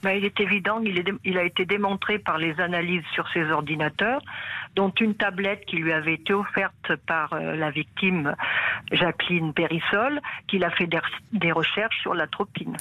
ben, 0.03 0.17
il 0.17 0.25
est 0.25 0.39
évident, 0.39 0.81
il, 0.83 0.97
est, 0.97 1.05
il, 1.23 1.37
a 1.37 1.43
été 1.43 1.65
démontré 1.65 2.17
par 2.17 2.37
les 2.37 2.59
analyses 2.59 3.03
sur 3.13 3.27
ses 3.29 3.43
ordinateurs, 3.51 4.21
dont 4.75 4.89
une 4.89 5.15
tablette 5.15 5.65
qui 5.65 5.77
lui 5.77 5.91
avait 5.91 6.15
été 6.15 6.33
offerte 6.33 6.95
par 7.05 7.33
euh, 7.33 7.55
la 7.55 7.69
victime 7.69 8.35
Jacqueline 8.91 9.53
Périssol, 9.53 10.19
qu'il 10.47 10.63
a 10.63 10.71
fait 10.71 10.87
des, 11.31 11.51
recherches 11.51 11.99
sur 12.01 12.13
l'atropine. 12.13 12.77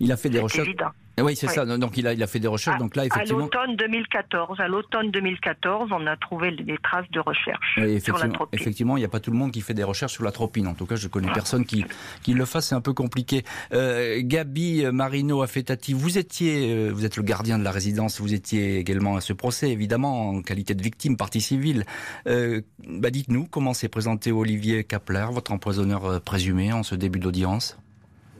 Il 0.00 0.10
a 0.10 0.16
fait 0.16 0.30
des 0.30 0.40
recherches. 0.40 0.68
Évident. 0.68 0.90
Eh 1.16 1.22
oui, 1.22 1.36
c'est 1.36 1.48
ça. 1.48 1.64
Donc 1.64 1.96
il 1.96 2.06
a, 2.06 2.12
il 2.12 2.22
a 2.22 2.26
fait 2.26 2.40
des 2.40 2.48
recherches. 2.48 2.76
À, 2.76 2.78
donc 2.78 2.96
là, 2.96 3.04
effectivement. 3.06 3.38
À 3.38 3.42
l'automne 3.42 3.76
2014, 3.76 4.60
à 4.60 4.68
l'automne 4.68 5.10
2014, 5.10 5.90
on 5.92 6.06
a 6.06 6.16
trouvé 6.16 6.52
des 6.52 6.78
traces 6.78 7.08
de 7.10 7.20
recherche 7.20 7.78
sur 8.02 8.18
l'atropine. 8.18 8.60
Effectivement, 8.60 8.96
il 8.96 9.00
n'y 9.00 9.06
a 9.06 9.08
pas 9.08 9.20
tout 9.20 9.30
le 9.30 9.36
monde 9.36 9.52
qui 9.52 9.60
fait 9.60 9.74
des 9.74 9.84
recherches 9.84 10.12
sur 10.12 10.24
l'atropine. 10.24 10.66
En 10.66 10.74
tout 10.74 10.86
cas, 10.86 10.96
je 10.96 11.08
connais 11.08 11.30
personne 11.32 11.64
qui, 11.64 11.84
qui 12.22 12.34
le 12.34 12.44
fasse. 12.44 12.68
C'est 12.68 12.74
un 12.74 12.80
peu 12.80 12.94
compliqué. 12.94 13.44
Euh, 13.72 14.20
Gabi 14.22 14.84
Marino 14.92 15.42
Affettati, 15.42 15.92
vous 15.92 16.18
étiez, 16.18 16.72
euh, 16.72 16.90
vous 16.90 17.04
êtes 17.04 17.16
le 17.16 17.22
gardien 17.22 17.58
de 17.58 17.64
la 17.64 17.70
résidence. 17.70 18.20
Vous 18.20 18.34
étiez 18.34 18.78
également 18.78 19.16
à 19.16 19.20
ce 19.20 19.32
procès, 19.32 19.70
évidemment, 19.70 20.30
en 20.30 20.42
qualité 20.42 20.74
de 20.74 20.82
victime, 20.82 21.16
partie 21.16 21.40
civile. 21.40 21.84
Euh, 22.26 22.60
bah 22.86 23.10
dites-nous 23.10 23.46
comment 23.46 23.74
s'est 23.74 23.88
présenté 23.88 24.32
Olivier 24.32 24.84
Kapler, 24.84 25.26
votre 25.30 25.52
empoisonneur 25.52 26.04
euh, 26.06 26.18
présumé, 26.20 26.72
en 26.72 26.82
ce 26.82 26.94
début 26.94 27.18
d'audience? 27.18 27.78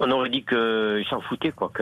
On 0.05 0.11
aurait 0.11 0.31
dit 0.31 0.45
qu'il 0.45 1.05
s'en 1.09 1.21
foutait, 1.23 1.53
quoi, 1.53 1.73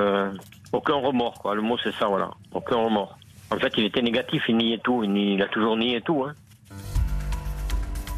aucun 0.72 0.94
remords, 0.94 1.34
quoi. 1.40 1.54
Le 1.54 1.62
mot 1.62 1.76
c'est 1.82 1.92
ça, 1.92 2.06
voilà, 2.06 2.30
aucun 2.52 2.76
remords. 2.76 3.18
En 3.50 3.58
fait, 3.58 3.72
il 3.76 3.84
était 3.84 4.02
négatif, 4.02 4.42
il 4.48 4.56
niait 4.56 4.80
tout, 4.82 5.04
il, 5.04 5.42
a 5.42 5.48
toujours 5.48 5.76
nié 5.76 6.00
tout. 6.00 6.24
Hein. 6.24 6.34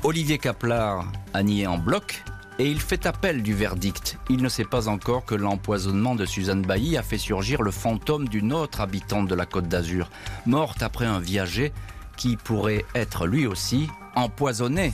Olivier 0.04 0.38
Kaplar 0.38 1.06
a 1.32 1.42
nié 1.42 1.66
en 1.66 1.78
bloc 1.78 2.22
et 2.58 2.70
il 2.70 2.80
fait 2.80 3.06
appel 3.06 3.42
du 3.42 3.54
verdict. 3.54 4.18
Il 4.28 4.42
ne 4.42 4.48
sait 4.48 4.64
pas 4.64 4.88
encore 4.88 5.24
que 5.24 5.34
l'empoisonnement 5.34 6.14
de 6.14 6.24
Suzanne 6.24 6.62
Bailly 6.62 6.96
a 6.96 7.02
fait 7.02 7.18
surgir 7.18 7.62
le 7.62 7.72
fantôme 7.72 8.28
d'une 8.28 8.52
autre 8.52 8.80
habitante 8.80 9.26
de 9.26 9.34
la 9.34 9.46
Côte 9.46 9.66
d'Azur, 9.66 10.08
morte 10.46 10.82
après 10.82 11.06
un 11.06 11.18
viager 11.18 11.72
qui 12.16 12.36
pourrait 12.36 12.84
être 12.94 13.26
lui 13.26 13.46
aussi 13.46 13.88
empoisonné. 14.14 14.92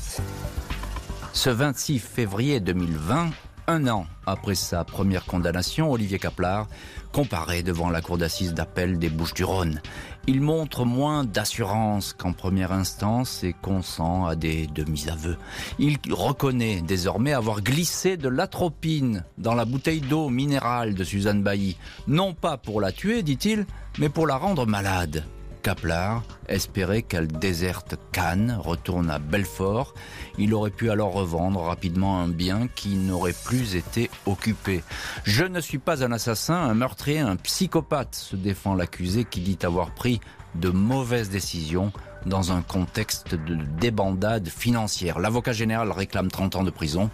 Ce 1.35 1.51
26 1.51 1.99
février 1.99 2.61
2020, 2.61 3.31
un 3.71 3.87
an 3.87 4.07
après 4.27 4.57
sa 4.57 4.85
première 4.85 5.25
condamnation, 5.25 5.93
Olivier 5.93 6.19
Kaplar 6.19 6.67
comparaît 7.13 7.63
devant 7.63 7.89
la 7.89 8.01
cour 8.01 8.19
d'assises 8.19 8.53
d'appel 8.53 8.99
des 8.99 9.09
Bouches-du-Rhône. 9.09 9.81
Il 10.27 10.41
montre 10.41 10.85
moins 10.85 11.23
d'assurance 11.25 12.13
qu'en 12.13 12.33
première 12.33 12.73
instance 12.73 13.45
et 13.45 13.53
consent 13.53 14.27
à 14.27 14.35
des 14.35 14.67
demi-aveux. 14.67 15.37
Il 15.79 15.99
reconnaît 16.11 16.83
désormais 16.83 17.33
avoir 17.33 17.63
glissé 17.63 18.17
de 18.17 18.29
l'atropine 18.29 19.25
dans 19.39 19.55
la 19.55 19.65
bouteille 19.65 20.01
d'eau 20.01 20.31
minérale 20.31 20.95
de 20.95 21.05
Suzanne 21.05 21.43
Bailly, 21.43 21.77
non 22.09 22.35
pas 22.35 22.57
pour 22.57 22.81
la 22.81 22.91
tuer, 22.91 23.23
dit-il, 23.23 23.67
mais 23.99 24.09
pour 24.09 24.27
la 24.27 24.37
rendre 24.37 24.67
malade. 24.67 25.25
Kaplar 25.63 26.23
espérait 26.49 27.03
qu'elle 27.03 27.29
déserte 27.29 27.97
Cannes, 28.13 28.59
retourne 28.59 29.11
à 29.11 29.19
Belfort. 29.19 29.95
Il 30.39 30.55
aurait 30.55 30.71
pu 30.71 30.91
alors 30.91 31.13
revendre 31.13 31.61
rapidement 31.61 32.21
un 32.21 32.29
bien 32.29 32.69
qui 32.69 32.97
n'aurait 32.97 33.35
plus 33.45 33.77
été 33.77 34.11
occupé. 34.27 34.83
Je 35.25 35.45
ne 35.45 35.61
suis 35.61 35.79
pas 35.79 36.05
un 36.05 36.13
assassin, 36.13 36.55
un 36.55 36.75
meurtrier, 36.75 37.21
un 37.21 37.37
psychopathe, 37.37 38.15
se 38.15 38.37
défend 38.37 38.75
l'accusé 38.75 39.25
qui 39.25 39.41
dit 39.41 39.59
avoir 39.63 39.91
pris 39.91 40.21
de 40.55 40.71
mauvaises 40.71 41.31
décisions 41.31 41.93
dans 42.27 42.53
un 42.53 42.63
contexte 42.63 43.35
de 43.35 43.57
débandade 43.79 44.49
financière. 44.49 45.19
L'avocat 45.19 45.53
général 45.53 45.91
réclame 45.93 46.31
30 46.31 46.57
ans 46.57 46.65
de 46.65 46.71
prison. 46.71 47.11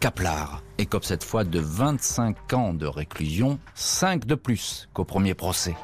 Kaplar 0.00 0.62
écope 0.78 1.04
cette 1.04 1.24
fois 1.24 1.44
de 1.44 1.60
25 1.60 2.52
ans 2.54 2.74
de 2.74 2.86
réclusion, 2.86 3.60
5 3.74 4.26
de 4.26 4.34
plus 4.34 4.88
qu'au 4.92 5.04
premier 5.04 5.34
procès. 5.34 5.76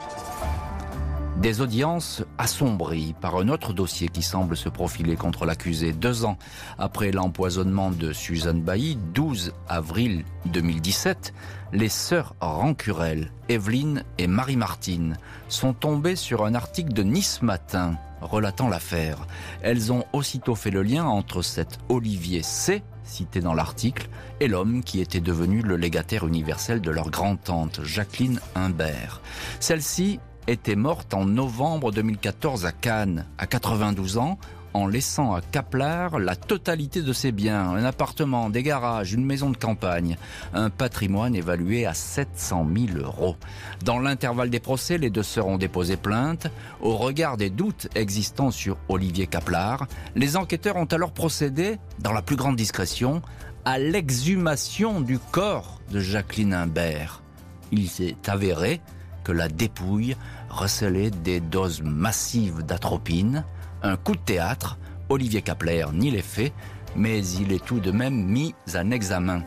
Des 1.40 1.60
audiences 1.60 2.24
assombries 2.36 3.14
par 3.20 3.36
un 3.36 3.48
autre 3.48 3.72
dossier 3.72 4.08
qui 4.08 4.22
semble 4.22 4.56
se 4.56 4.68
profiler 4.68 5.14
contre 5.14 5.46
l'accusé. 5.46 5.92
Deux 5.92 6.24
ans 6.24 6.36
après 6.78 7.12
l'empoisonnement 7.12 7.92
de 7.92 8.12
Suzanne 8.12 8.60
Bailly, 8.60 8.98
12 9.14 9.52
avril 9.68 10.24
2017, 10.46 11.32
les 11.72 11.88
sœurs 11.88 12.34
Rancurel, 12.40 13.30
Evelyne 13.48 14.02
et 14.18 14.26
Marie-Martine, 14.26 15.16
sont 15.48 15.74
tombées 15.74 16.16
sur 16.16 16.44
un 16.44 16.56
article 16.56 16.92
de 16.92 17.04
Nice 17.04 17.40
Matin 17.40 17.96
relatant 18.20 18.68
l'affaire. 18.68 19.24
Elles 19.62 19.92
ont 19.92 20.04
aussitôt 20.12 20.56
fait 20.56 20.72
le 20.72 20.82
lien 20.82 21.04
entre 21.04 21.42
cet 21.42 21.78
Olivier 21.88 22.42
C, 22.42 22.82
cité 23.04 23.40
dans 23.40 23.54
l'article, 23.54 24.08
et 24.40 24.48
l'homme 24.48 24.82
qui 24.82 25.00
était 25.00 25.20
devenu 25.20 25.62
le 25.62 25.76
légataire 25.76 26.26
universel 26.26 26.80
de 26.80 26.90
leur 26.90 27.10
grand-tante, 27.10 27.84
Jacqueline 27.84 28.40
Humbert. 28.56 29.20
Celle-ci 29.60 30.18
était 30.48 30.76
morte 30.76 31.12
en 31.12 31.26
novembre 31.26 31.92
2014 31.92 32.64
à 32.64 32.72
Cannes, 32.72 33.26
à 33.36 33.46
92 33.46 34.16
ans, 34.16 34.38
en 34.72 34.86
laissant 34.86 35.34
à 35.34 35.42
Kaplar 35.42 36.18
la 36.18 36.36
totalité 36.36 37.02
de 37.02 37.12
ses 37.12 37.32
biens, 37.32 37.68
un 37.70 37.84
appartement, 37.84 38.48
des 38.48 38.62
garages, 38.62 39.12
une 39.12 39.24
maison 39.24 39.50
de 39.50 39.58
campagne, 39.58 40.16
un 40.54 40.70
patrimoine 40.70 41.34
évalué 41.34 41.84
à 41.84 41.92
700 41.92 42.66
000 42.74 42.98
euros. 42.98 43.36
Dans 43.84 43.98
l'intervalle 43.98 44.48
des 44.48 44.60
procès, 44.60 44.96
les 44.96 45.10
deux 45.10 45.22
sœurs 45.22 45.48
ont 45.48 45.58
déposé 45.58 45.96
plainte. 45.96 46.46
Au 46.80 46.96
regard 46.96 47.36
des 47.36 47.50
doutes 47.50 47.88
existants 47.94 48.50
sur 48.50 48.78
Olivier 48.88 49.26
Kaplar, 49.26 49.86
les 50.14 50.36
enquêteurs 50.36 50.76
ont 50.76 50.86
alors 50.86 51.12
procédé, 51.12 51.78
dans 51.98 52.12
la 52.12 52.22
plus 52.22 52.36
grande 52.36 52.56
discrétion, 52.56 53.20
à 53.66 53.78
l'exhumation 53.78 55.02
du 55.02 55.18
corps 55.18 55.80
de 55.90 56.00
Jacqueline 56.00 56.54
Imbert. 56.54 57.22
Il 57.70 57.88
s'est 57.88 58.16
avéré 58.26 58.80
que 59.28 59.32
la 59.32 59.48
dépouille 59.48 60.16
recelait 60.50 61.10
des 61.10 61.40
doses 61.40 61.82
massives 61.82 62.62
d'atropine, 62.62 63.44
un 63.82 63.96
coup 63.96 64.14
de 64.14 64.20
théâtre, 64.20 64.78
Olivier 65.08 65.42
Kapler 65.42 65.86
n'y 65.92 66.10
les 66.10 66.22
fait, 66.22 66.52
mais 66.96 67.24
il 67.24 67.52
est 67.52 67.64
tout 67.64 67.80
de 67.80 67.90
même 67.90 68.26
mis 68.26 68.54
en 68.74 68.90
examen. 68.90 69.42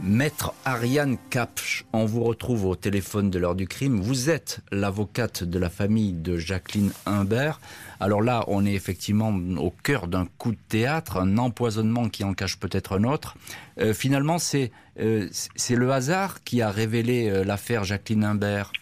Maître 0.00 0.52
Ariane 0.64 1.16
Kapsch, 1.30 1.84
on 1.92 2.04
vous 2.04 2.24
retrouve 2.24 2.66
au 2.66 2.74
téléphone 2.74 3.30
de 3.30 3.38
l'heure 3.38 3.54
du 3.54 3.68
crime. 3.68 4.00
Vous 4.00 4.28
êtes 4.28 4.60
l'avocate 4.72 5.44
de 5.44 5.58
la 5.58 5.70
famille 5.70 6.12
de 6.12 6.36
Jacqueline 6.36 6.90
Humbert. 7.06 7.60
Alors 8.00 8.20
là, 8.20 8.44
on 8.48 8.66
est 8.66 8.74
effectivement 8.74 9.32
au 9.56 9.70
cœur 9.70 10.08
d'un 10.08 10.26
coup 10.36 10.50
de 10.50 10.58
théâtre, 10.68 11.18
un 11.18 11.38
empoisonnement 11.38 12.08
qui 12.08 12.24
en 12.24 12.34
cache 12.34 12.58
peut-être 12.58 12.98
un 12.98 13.04
autre. 13.04 13.36
Euh, 13.80 13.94
finalement, 13.94 14.38
c'est 14.38 14.72
euh, 15.00 15.28
c'est 15.32 15.76
le 15.76 15.92
hasard 15.92 16.42
qui 16.42 16.60
a 16.60 16.70
révélé 16.70 17.28
euh, 17.30 17.44
l'affaire 17.44 17.84
Jacqueline 17.84 18.24
Humbert. 18.24 18.72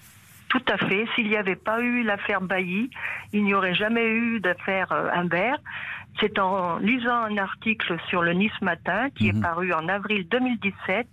Tout 0.53 0.62
à 0.69 0.77
fait. 0.77 1.07
S'il 1.15 1.29
n'y 1.29 1.37
avait 1.37 1.57
pas 1.57 1.81
eu 1.81 2.03
l'affaire 2.03 2.43
Bailly, 2.43 2.91
il 3.33 3.43
n'y 3.43 3.55
aurait 3.55 3.75
jamais 3.75 4.07
eu 4.07 4.38
d'affaire 4.38 4.93
Humbert. 4.93 5.57
C'est 6.21 6.38
en 6.38 6.77
lisant 6.77 7.15
un 7.15 7.38
article 7.38 7.97
sur 8.11 8.23
le 8.23 8.35
Nice 8.35 8.61
Matin 8.61 9.09
qui 9.17 9.29
est 9.29 9.33
mhm. 9.33 9.41
paru 9.41 9.73
en 9.73 9.88
avril 9.88 10.27
2017 10.31 11.07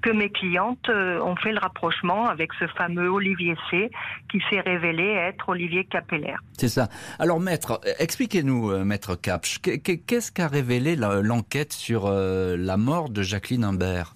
que 0.00 0.10
mes 0.10 0.30
clientes 0.30 0.88
euh, 0.88 1.20
ont 1.20 1.36
fait 1.36 1.52
le 1.52 1.58
rapprochement 1.58 2.26
avec 2.26 2.52
ce 2.58 2.66
fameux 2.68 3.10
Olivier 3.10 3.56
C 3.70 3.90
qui 4.30 4.40
s'est 4.48 4.60
révélé 4.60 5.04
être 5.04 5.50
Olivier 5.50 5.84
Capeller. 5.84 6.36
C'est 6.56 6.68
ça. 6.68 6.88
Alors 7.18 7.40
maître, 7.40 7.78
expliquez-nous 7.98 8.70
euh, 8.70 8.84
maître 8.84 9.16
Capch, 9.16 9.58
qu'est-ce 9.60 10.32
qu'a 10.32 10.48
révélé 10.48 10.96
l'enquête 10.96 11.74
sur 11.74 12.06
euh, 12.06 12.56
la 12.56 12.78
mort 12.78 13.10
de 13.10 13.20
Jacqueline 13.20 13.64
Humbert 13.64 14.14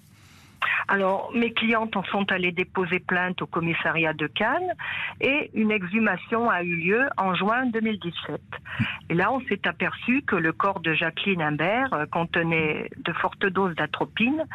alors, 0.87 1.31
mes 1.33 1.53
clientes 1.53 1.95
en 1.95 2.03
sont 2.03 2.31
allées 2.31 2.51
déposer 2.51 2.99
plainte 2.99 3.41
au 3.41 3.47
commissariat 3.47 4.13
de 4.13 4.27
Cannes 4.27 4.73
et 5.21 5.49
une 5.53 5.71
exhumation 5.71 6.49
a 6.49 6.63
eu 6.63 6.75
lieu 6.75 7.07
en 7.17 7.35
juin 7.35 7.65
2017. 7.67 8.41
Et 9.09 9.13
là, 9.13 9.31
on 9.31 9.39
s'est 9.41 9.67
aperçu 9.67 10.21
que 10.23 10.35
le 10.35 10.51
corps 10.51 10.81
de 10.81 10.93
Jacqueline 10.93 11.41
Imbert 11.41 11.93
euh, 11.93 12.05
contenait 12.05 12.89
de 12.97 13.13
fortes 13.13 13.45
doses 13.45 13.75
d'atropine. 13.75 14.45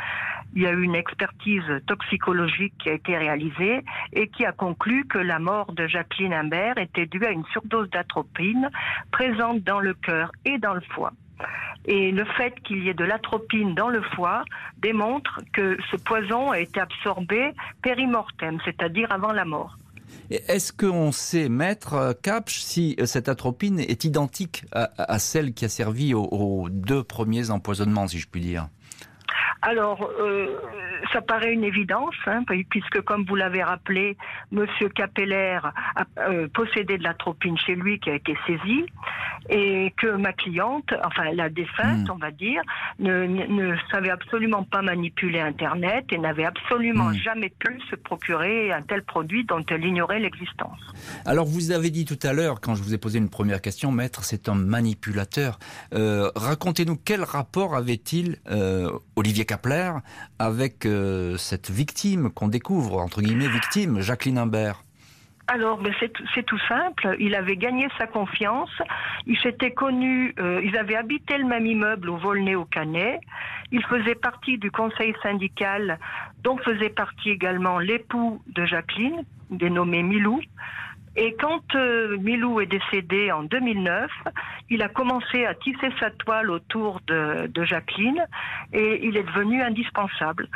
Il 0.54 0.62
y 0.62 0.66
a 0.66 0.72
eu 0.72 0.82
une 0.82 0.94
expertise 0.94 1.64
toxicologique 1.86 2.74
qui 2.78 2.90
a 2.90 2.94
été 2.94 3.16
réalisée 3.16 3.84
et 4.12 4.28
qui 4.28 4.44
a 4.44 4.52
conclu 4.52 5.06
que 5.06 5.18
la 5.18 5.38
mort 5.38 5.72
de 5.72 5.86
Jacqueline 5.86 6.32
Imbert 6.32 6.78
était 6.78 7.06
due 7.06 7.24
à 7.24 7.30
une 7.30 7.44
surdose 7.46 7.90
d'atropine 7.90 8.70
présente 9.10 9.62
dans 9.62 9.80
le 9.80 9.94
cœur 9.94 10.30
et 10.44 10.58
dans 10.58 10.74
le 10.74 10.80
foie. 10.80 11.12
Et 11.86 12.10
le 12.12 12.24
fait 12.24 12.54
qu'il 12.64 12.84
y 12.84 12.88
ait 12.88 12.94
de 12.94 13.04
l'atropine 13.04 13.74
dans 13.74 13.88
le 13.88 14.02
foie 14.02 14.44
démontre 14.78 15.40
que 15.52 15.78
ce 15.90 15.96
poison 15.96 16.50
a 16.50 16.58
été 16.58 16.80
absorbé 16.80 17.52
périmortem, 17.82 18.58
c'est-à-dire 18.64 19.10
avant 19.10 19.32
la 19.32 19.44
mort. 19.44 19.78
Est-ce 20.30 20.72
qu'on 20.72 21.12
sait, 21.12 21.48
maître 21.48 22.16
Capch, 22.22 22.58
si 22.60 22.96
cette 23.04 23.28
atropine 23.28 23.78
est 23.78 24.04
identique 24.04 24.64
à, 24.72 25.18
celle 25.18 25.54
qui 25.54 25.64
a 25.64 25.68
servi 25.68 26.12
aux 26.14 26.68
deux 26.70 27.02
premiers 27.02 27.50
empoisonnements, 27.50 28.08
si 28.08 28.18
je 28.18 28.28
puis 28.28 28.40
dire? 28.40 28.68
Alors, 29.62 30.08
euh, 30.20 30.56
ça 31.12 31.20
paraît 31.20 31.52
une 31.52 31.64
évidence, 31.64 32.14
hein, 32.26 32.42
puisque 32.70 33.00
comme 33.02 33.24
vous 33.24 33.34
l'avez 33.34 33.62
rappelé, 33.62 34.16
Monsieur 34.52 34.88
Capeller 34.88 35.58
a 35.96 36.04
euh, 36.20 36.48
possédé 36.48 36.98
de 36.98 37.02
l'atropine 37.02 37.56
chez 37.58 37.74
lui 37.74 37.98
qui 37.98 38.10
a 38.10 38.14
été 38.14 38.36
saisie, 38.46 38.86
et 39.48 39.92
que 39.96 40.16
ma 40.16 40.32
cliente, 40.32 40.92
enfin 41.04 41.32
la 41.32 41.48
défunte, 41.48 42.08
hmm. 42.08 42.12
on 42.12 42.16
va 42.16 42.30
dire, 42.30 42.62
ne, 42.98 43.74
savait 43.90 44.10
absolument 44.10 44.62
pas 44.62 44.82
manipuler 44.82 45.40
Internet 45.40 46.06
et 46.12 46.18
n'avait 46.18 46.44
absolument 46.44 47.10
hmm. 47.10 47.14
jamais 47.14 47.50
pu 47.58 47.80
se 47.90 47.96
procurer 47.96 48.72
un 48.72 48.82
tel 48.82 49.02
produit 49.02 49.44
dont 49.44 49.64
elle 49.70 49.84
ignorait 49.84 50.20
l'existence. 50.20 50.78
Alors, 51.24 51.46
vous 51.46 51.70
avez 51.72 51.90
dit 51.90 52.04
tout 52.04 52.18
à 52.22 52.32
l'heure, 52.32 52.60
quand 52.60 52.74
je 52.74 52.82
vous 52.82 52.94
ai 52.94 52.98
posé 52.98 53.18
une 53.18 53.30
première 53.30 53.60
question, 53.60 53.90
maître, 53.90 54.24
c'est 54.24 54.48
un 54.48 54.54
manipulateur. 54.54 55.58
Euh, 55.94 56.30
racontez-nous 56.36 56.96
quel 56.96 57.24
rapport 57.24 57.74
avait-il, 57.74 58.36
Olivier 59.16 59.37
Kapler 59.44 59.92
avec 60.38 60.86
euh, 60.86 61.36
cette 61.36 61.70
victime 61.70 62.30
qu'on 62.30 62.48
découvre, 62.48 62.98
entre 62.98 63.22
guillemets 63.22 63.48
victime, 63.48 64.00
Jacqueline 64.00 64.38
Imbert 64.38 64.82
alors, 65.50 65.78
ben 65.78 65.94
c'est 65.98 66.42
tout 66.42 66.58
simple. 66.68 67.16
Il 67.18 67.34
avait 67.34 67.56
gagné 67.56 67.88
sa 67.96 68.06
confiance. 68.06 68.70
Ils 69.26 69.38
s'étaient 69.38 69.70
connus. 69.70 70.34
Euh, 70.38 70.60
ils 70.62 70.76
avaient 70.76 70.94
habité 70.94 71.38
le 71.38 71.46
même 71.46 71.64
immeuble 71.64 72.10
au 72.10 72.18
Volnay-au-Canet. 72.18 73.18
Il 73.72 73.82
faisait 73.84 74.14
partie 74.14 74.58
du 74.58 74.70
conseil 74.70 75.14
syndical, 75.22 75.98
dont 76.42 76.58
faisait 76.58 76.90
partie 76.90 77.30
également 77.30 77.78
l'époux 77.78 78.42
de 78.48 78.66
Jacqueline, 78.66 79.24
dénommé 79.50 80.02
Milou. 80.02 80.38
Et 81.20 81.34
quand 81.34 81.74
euh, 81.74 82.16
Milou 82.18 82.60
est 82.60 82.66
décédé 82.66 83.32
en 83.32 83.42
2009, 83.42 84.08
il 84.70 84.82
a 84.82 84.88
commencé 84.88 85.44
à 85.46 85.54
tisser 85.54 85.88
sa 85.98 86.10
toile 86.10 86.48
autour 86.48 87.00
de, 87.08 87.48
de 87.48 87.64
Jacqueline 87.64 88.24
et 88.72 89.04
il 89.04 89.16
est 89.16 89.24
devenu 89.24 89.60
indispensable 89.60 90.48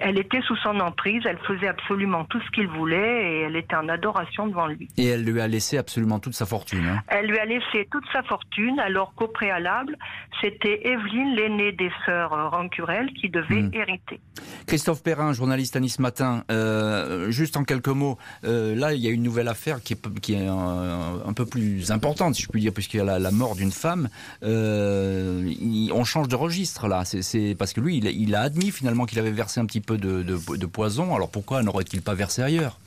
elle 0.00 0.18
était 0.18 0.40
sous 0.42 0.56
son 0.56 0.80
emprise, 0.80 1.22
elle 1.26 1.38
faisait 1.38 1.68
absolument 1.68 2.24
tout 2.24 2.40
ce 2.40 2.50
qu'il 2.50 2.68
voulait 2.68 3.32
et 3.32 3.40
elle 3.42 3.56
était 3.56 3.76
en 3.76 3.88
adoration 3.88 4.46
devant 4.46 4.66
lui. 4.66 4.88
Et 4.96 5.06
elle 5.06 5.24
lui 5.24 5.40
a 5.40 5.48
laissé 5.48 5.78
absolument 5.78 6.18
toute 6.18 6.34
sa 6.34 6.46
fortune. 6.46 6.86
Hein. 6.86 7.02
Elle 7.08 7.26
lui 7.26 7.38
a 7.38 7.44
laissé 7.44 7.88
toute 7.90 8.04
sa 8.12 8.22
fortune, 8.22 8.78
alors 8.80 9.14
qu'au 9.14 9.28
préalable, 9.28 9.96
c'était 10.40 10.86
Evelyne, 10.88 11.34
l'aînée 11.34 11.72
des 11.72 11.90
sœurs 12.04 12.50
Rancurel, 12.50 13.12
qui 13.12 13.28
devait 13.28 13.62
hmm. 13.62 13.70
hériter. 13.72 14.20
Christophe 14.66 15.02
Perrin, 15.02 15.32
journaliste 15.32 15.76
à 15.76 15.80
Nice 15.80 15.98
Matin, 15.98 16.44
euh, 16.50 17.30
juste 17.30 17.56
en 17.56 17.64
quelques 17.64 17.88
mots, 17.88 18.18
euh, 18.44 18.74
là 18.74 18.94
il 18.94 19.00
y 19.00 19.08
a 19.08 19.10
une 19.10 19.22
nouvelle 19.22 19.48
affaire 19.48 19.82
qui 19.82 19.94
est, 19.94 20.20
qui 20.20 20.34
est 20.34 20.46
un, 20.46 21.32
peu 21.34 21.46
plus 21.46 21.90
importante, 21.90 22.34
si 22.34 22.42
je 22.42 22.48
puis 22.48 22.60
dire, 22.60 22.72
puisqu'il 22.72 22.98
y 22.98 23.00
a 23.00 23.18
la, 23.18 23.30
mort 23.30 23.56
d'une 23.56 23.72
femme. 23.72 24.08
Euh, 24.42 25.52
on 25.92 26.04
change 26.04 26.28
de 26.28 26.36
registre 26.36 26.88
là, 26.88 27.04
c'est 27.04 27.54
parce 27.58 27.72
que 27.72 27.80
lui, 27.80 27.98
il, 27.98 28.06
il 28.06 28.34
a 28.34 28.42
admis 28.42 28.70
finalement 28.70 29.04
qu'il 29.04 29.18
avait 29.18 29.30
versé 29.30 29.55
un 29.58 29.66
petit 29.66 29.80
peu 29.80 29.98
de, 29.98 30.66
poison. 30.66 31.14
Alors 31.14 31.30
pourquoi 31.30 31.62
n'aurait-il 31.62 32.02
pas 32.02 32.14
versé 32.14 32.42
ailleurs? 32.42 32.78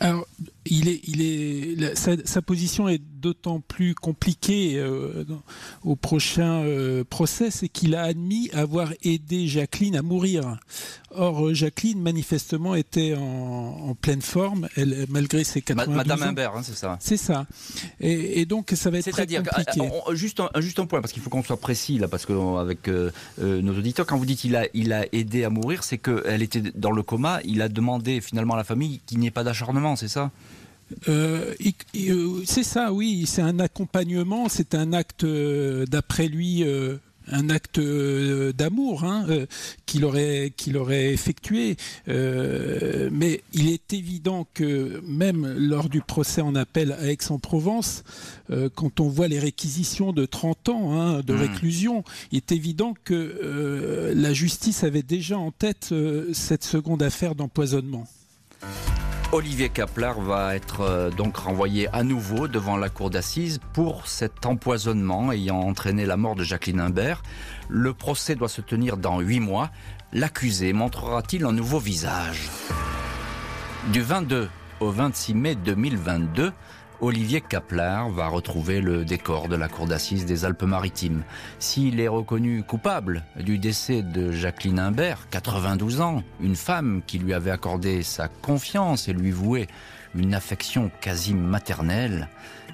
Alors, 0.00 0.26
il 0.64 0.88
est, 0.88 1.00
il 1.04 1.22
est, 1.22 1.94
sa, 1.94 2.42
position 2.42 2.88
est 2.88 2.98
d'autant 2.98 3.60
plus 3.60 3.94
compliquée 3.94 4.74
euh, 4.76 5.24
au 5.84 5.96
prochain 5.96 6.62
euh, 6.62 7.04
procès, 7.04 7.50
c'est 7.50 7.68
qu'il 7.68 7.94
a 7.94 8.02
admis 8.02 8.50
avoir 8.52 8.92
aidé 9.02 9.46
Jacqueline 9.46 9.96
à 9.96 10.02
mourir. 10.02 10.58
Or, 11.12 11.48
euh, 11.48 11.54
Jacqueline, 11.54 12.00
manifestement, 12.00 12.74
était 12.74 13.14
en, 13.14 13.94
pleine 14.00 14.22
forme, 14.22 14.68
elle, 14.76 15.06
malgré 15.08 15.44
ses 15.44 15.60
92 15.60 15.96
Madame 15.96 16.22
ans. 16.22 16.26
Imbert, 16.26 16.56
hein, 16.56 16.62
c'est 16.62 16.76
ça 16.76 16.98
C'est 17.00 17.16
ça. 17.16 17.46
Et, 18.00 18.46
donc, 18.46 18.72
ça 18.74 18.90
va 18.90 18.98
être 18.98 19.10
très 19.10 19.26
compliqué. 19.26 19.80
juste, 20.12 20.40
un, 20.40 20.60
juste 20.60 20.78
un 20.78 20.86
point, 20.86 21.00
parce 21.00 21.12
qu'il 21.12 21.22
faut 21.22 21.30
qu'on 21.30 21.42
soit 21.42 21.60
précis, 21.60 21.98
là, 21.98 22.08
parce 22.08 22.26
qu'avec 22.26 22.88
nos 23.38 23.76
auditeurs, 23.76 24.06
quand 24.06 24.16
vous 24.16 24.26
dites 24.26 24.40
qu'il 24.40 24.56
a, 24.56 24.66
il 24.72 24.92
a 24.92 25.04
aidé 25.12 25.44
à 25.44 25.50
mourir, 25.50 25.84
c'est 25.84 25.98
qu'elle 25.98 26.42
était 26.42 26.62
dans 26.74 26.92
le 26.92 27.02
coma, 27.02 27.40
il 27.44 27.60
a 27.60 27.68
demandé 27.68 28.20
finalement 28.20 28.54
à 28.54 28.58
la 28.58 28.64
famille 28.64 29.00
qu'il 29.06 29.18
n'y 29.18 29.26
ait 29.26 29.32
pas 29.32 29.44
d'acharnement, 29.44 29.89
c'est 29.96 30.08
ça? 30.08 30.30
Euh, 31.08 31.54
euh, 31.96 32.42
c'est 32.44 32.64
ça, 32.64 32.92
oui, 32.92 33.24
c'est 33.26 33.42
un 33.42 33.58
accompagnement, 33.58 34.48
c'est 34.48 34.74
un 34.74 34.92
acte, 34.92 35.24
euh, 35.24 35.86
d'après 35.86 36.28
lui, 36.28 36.64
un 37.32 37.48
acte 37.48 37.78
d'amour 37.78 39.04
hein, 39.04 39.24
qu'il 39.86 40.04
aurait, 40.04 40.52
qu'il 40.56 40.76
aurait 40.76 41.12
effectué. 41.12 41.76
mais 42.08 43.42
il 43.52 43.68
est 43.68 43.92
évident 43.92 44.48
que 44.52 45.00
même 45.06 45.54
lors 45.56 45.88
du 45.88 46.00
procès 46.00 46.40
en 46.40 46.56
appel 46.56 46.92
à 46.92 47.08
Aix-en-Provence, 47.08 48.02
quand 48.74 48.98
on 48.98 49.08
voit 49.08 49.28
les 49.28 49.38
réquisitions 49.38 50.12
de 50.12 50.26
30 50.26 50.68
ans 50.70 51.00
hein, 51.00 51.20
de 51.24 51.32
mmh. 51.32 51.40
réclusion, 51.40 52.04
il 52.32 52.38
est 52.38 52.50
évident 52.50 52.94
que 53.04 54.12
la 54.12 54.32
justice 54.32 54.82
avait 54.82 55.04
déjà 55.04 55.38
en 55.38 55.52
tête 55.52 55.94
cette 56.32 56.64
seconde 56.64 57.02
affaire 57.02 57.36
d'empoisonnement. 57.36 58.08
Olivier 59.32 59.68
Kaplar 59.68 60.20
va 60.20 60.56
être 60.56 60.80
euh, 60.80 61.10
donc 61.10 61.36
renvoyé 61.36 61.88
à 61.92 62.02
nouveau 62.02 62.48
devant 62.48 62.76
la 62.76 62.88
cour 62.88 63.10
d'assises 63.10 63.60
pour 63.72 64.08
cet 64.08 64.44
empoisonnement 64.44 65.30
ayant 65.30 65.60
entraîné 65.60 66.04
la 66.04 66.16
mort 66.16 66.34
de 66.34 66.42
Jacqueline 66.42 66.80
Imbert. 66.80 67.22
Le 67.68 67.94
procès 67.94 68.34
doit 68.34 68.48
se 68.48 68.60
tenir 68.60 68.96
dans 68.96 69.20
huit 69.20 69.38
mois. 69.38 69.70
L'accusé 70.12 70.72
montrera-t-il 70.72 71.44
un 71.44 71.52
nouveau 71.52 71.78
visage? 71.78 72.50
Du 73.92 74.00
22 74.02 74.48
au 74.80 74.90
26 74.90 75.34
mai 75.34 75.54
2022, 75.54 76.52
Olivier 77.02 77.40
Kaplar 77.40 78.10
va 78.10 78.28
retrouver 78.28 78.82
le 78.82 79.06
décor 79.06 79.48
de 79.48 79.56
la 79.56 79.68
cour 79.68 79.86
d'assises 79.86 80.26
des 80.26 80.44
Alpes-Maritimes. 80.44 81.22
S'il 81.58 81.98
est 81.98 82.08
reconnu 82.08 82.62
coupable 82.62 83.24
du 83.36 83.58
décès 83.58 84.02
de 84.02 84.30
Jacqueline 84.32 84.78
Imbert, 84.78 85.26
92 85.30 86.02
ans, 86.02 86.22
une 86.40 86.56
femme 86.56 87.00
qui 87.06 87.18
lui 87.18 87.32
avait 87.32 87.50
accordé 87.50 88.02
sa 88.02 88.28
confiance 88.28 89.08
et 89.08 89.14
lui 89.14 89.30
vouait 89.30 89.66
une 90.14 90.34
affection 90.34 90.90
quasi 91.00 91.32
maternelle, 91.32 92.28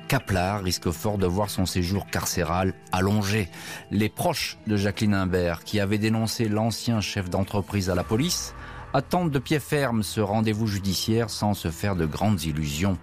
Kaplar 0.08 0.62
risque 0.62 0.90
fort 0.90 1.18
de 1.18 1.26
voir 1.26 1.50
son 1.50 1.66
séjour 1.66 2.06
carcéral 2.06 2.74
allongé. 2.92 3.48
Les 3.90 4.08
proches 4.08 4.56
de 4.66 4.76
Jacqueline 4.76 5.14
Imbert, 5.14 5.64
qui 5.64 5.80
avaient 5.80 5.98
dénoncé 5.98 6.48
l'ancien 6.48 7.00
chef 7.00 7.28
d'entreprise 7.28 7.90
à 7.90 7.94
la 7.94 8.04
police, 8.04 8.54
attendent 8.96 9.30
de 9.30 9.38
pied 9.38 9.60
ferme 9.60 10.02
ce 10.02 10.22
rendez-vous 10.22 10.66
judiciaire 10.66 11.28
sans 11.28 11.52
se 11.52 11.70
faire 11.70 11.96
de 11.96 12.06
grandes 12.06 12.44
illusions. 12.44 12.96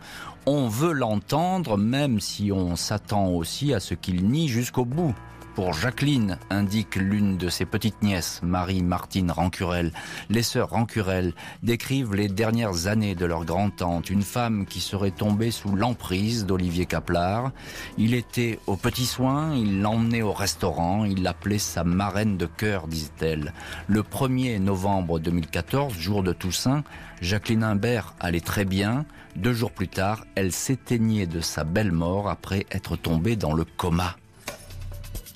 On 0.48 0.68
veut 0.68 0.92
l'entendre 0.92 1.78
même 1.78 2.20
si 2.20 2.52
on 2.52 2.76
s'attend 2.76 3.28
aussi 3.28 3.76
à 3.76 3.80
ce 3.80 3.94
qu'il 3.94 4.28
nie 4.28 4.48
jusqu'au 4.48 4.86
bout 4.86 5.14
pour 5.56 5.74
Jacqueline, 5.74 6.38
indique 6.50 6.96
l'une 6.96 7.38
de 7.38 7.50
ses 7.50 7.66
petites 7.66 8.02
nièces, 8.02 8.42
Marie-Martine 8.44 9.32
Rancurel. 9.32 9.92
Les 10.30 10.44
sœurs 10.44 10.70
Rancurel 10.70 11.34
décrivent 11.62 12.16
les 12.16 12.28
dernières 12.28 12.88
années 12.88 13.16
de 13.16 13.26
leur 13.26 13.46
grand-tante, 13.46 14.10
une 14.10 14.24
femme 14.24 14.66
qui 14.66 14.80
serait 14.80 15.12
tombée 15.12 15.52
sous 15.52 15.76
l'emprise 15.76 16.46
d'Olivier 16.46 16.86
Kaplar. 16.86 17.52
Il 17.98 18.14
était 18.14 18.60
aux 18.68 18.76
petits 18.76 19.06
soins, 19.06 19.56
il 19.56 19.82
l'emmenait 19.82 20.22
au 20.22 20.34
restaurant, 20.34 21.06
il 21.06 21.24
l'appelait 21.24 21.60
sa 21.60 21.84
marraine 21.84 22.38
de 22.38 22.46
cœur, 22.46 22.88
disait-elle. 22.88 23.54
Le 23.88 24.02
1er 24.02 24.60
novembre 24.60 25.20
2014, 25.20 25.94
jour 25.94 26.24
de 26.24 26.34
Toussaint, 26.34 26.84
Jacqueline 27.22 27.64
Imbert 27.64 28.16
allait 28.20 28.40
très 28.40 28.66
bien. 28.66 29.06
Deux 29.36 29.54
jours 29.54 29.72
plus 29.72 29.88
tard, 29.88 30.26
elle 30.36 30.52
s'éteignait 30.52 31.28
de 31.28 31.42
sa 31.42 31.64
belle 31.64 31.92
mort 31.92 32.30
après 32.30 32.66
être 32.72 32.96
tombée 32.96 33.36
dans 33.36 33.54
le 33.54 33.66
coma. 33.66 34.16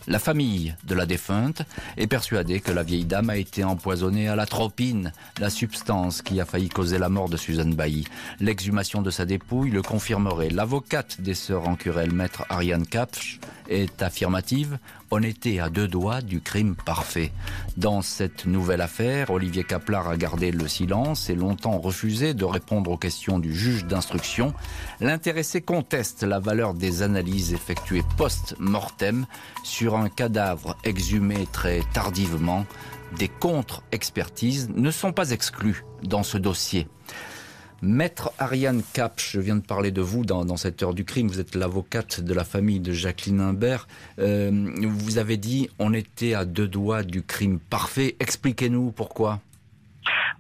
La 0.10 0.20
famille 0.20 0.74
de 0.86 0.96
la 0.96 1.06
défunte 1.06 1.64
est 1.98 2.08
persuadée 2.08 2.62
que 2.62 2.72
la 2.72 2.84
vieille 2.84 3.04
dame 3.04 3.30
a 3.30 3.36
été 3.36 3.66
empoisonnée 3.66 4.30
à 4.30 4.38
la 4.38 4.46
tropine, 4.46 5.12
la 5.38 5.50
substance 5.50 6.22
qui 6.22 6.40
a 6.40 6.46
failli 6.46 6.70
causer 6.70 6.98
la 6.98 7.10
mort 7.10 7.28
de 7.28 7.36
Suzanne 7.36 7.76
Bailly. 7.76 8.06
L'exhumation 8.40 9.02
de 9.02 9.12
sa 9.12 9.26
dépouille 9.26 9.70
le 9.70 9.82
confirmerait. 9.82 10.50
L'avocate 10.50 11.20
des 11.20 11.34
sœurs 11.34 11.68
Ancurel, 11.68 12.14
maître 12.14 12.46
Ariane 12.48 12.88
Kapsch, 12.88 13.42
est 13.68 14.02
affirmative. 14.02 14.78
On 15.10 15.24
était 15.24 15.60
à 15.60 15.70
deux 15.70 15.88
doigts 15.88 16.22
du 16.22 16.42
crime 16.42 16.76
parfait. 16.76 17.32
Dans 17.78 18.02
cette 18.02 18.46
nouvelle 18.46 18.82
affaire, 18.82 19.30
Olivier 19.30 19.64
Kaplar 19.64 20.10
a 20.10 20.18
gardé 20.18 20.52
le 20.52 20.68
silence 20.68 21.30
et 21.30 21.36
longtemps 21.36 21.80
refusé 21.80 22.34
de 22.34 22.44
répondre 22.44 22.92
aux 22.92 22.98
questions 22.98 23.40
du 23.40 23.56
juge 23.56 23.86
d'instruction. 23.86 24.54
L'intéressé 25.00 25.62
conteste 25.62 26.24
la 26.24 26.40
valeur 26.40 26.74
des 26.74 27.04
analyses 27.04 27.54
effectuées 27.54 28.04
post-mortem 28.18 29.26
sur 29.64 29.96
un 29.96 30.10
cadavre 30.10 30.76
exhumé 30.84 31.48
très 31.54 31.82
tardivement. 31.94 32.66
Des 33.18 33.30
contre-expertises 33.30 34.70
ne 34.76 34.92
sont 34.92 35.14
pas 35.14 35.32
exclues 35.32 35.86
dans 36.04 36.24
ce 36.24 36.38
dossier. 36.38 36.86
Maître 37.82 38.32
Ariane 38.40 38.82
Cap, 38.94 39.20
je 39.20 39.40
viens 39.40 39.56
de 39.56 39.66
parler 39.66 39.92
de 39.92 40.02
vous 40.02 40.26
dans, 40.26 40.58
cette 40.58 40.82
heure 40.82 40.94
du 40.94 41.06
crime. 41.06 41.28
Vous 41.28 41.40
êtes 41.40 41.56
l'avocate 41.56 42.22
de 42.22 42.34
la 42.34 42.44
famille 42.44 42.80
de 42.80 42.92
Jacqueline 42.92 43.40
Imbert. 43.40 43.88
Euh, 44.20 44.52
vous 44.82 45.18
avez 45.20 45.38
dit 45.38 45.70
on 45.78 45.94
était 45.94 46.34
à 46.34 46.46
deux 46.46 46.68
doigts 46.68 47.04
du 47.04 47.22
crime 47.22 47.60
parfait. 47.60 48.16
Expliquez-nous 48.20 48.92
pourquoi. 48.92 49.40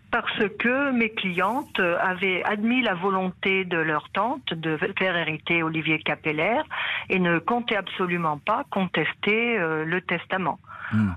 Parce 0.10 0.42
que 0.58 0.92
mes 0.92 1.10
clientes 1.10 1.80
avaient 1.80 2.44
admis 2.44 2.82
la 2.82 2.96
volonté 2.96 3.66
de 3.66 3.78
leur 3.78 4.10
tante 4.10 4.54
de 4.54 4.80
faire 4.98 5.16
hériter 5.16 5.62
Olivier 5.62 6.00
Capeller 6.00 6.62
et 7.10 7.20
ne 7.20 7.40
comptaient 7.40 7.76
absolument 7.76 8.38
pas 8.40 8.66
contester 8.72 9.60
euh, 9.60 9.86
le 9.86 10.02
testament. 10.02 10.60
Hmm. 10.92 11.12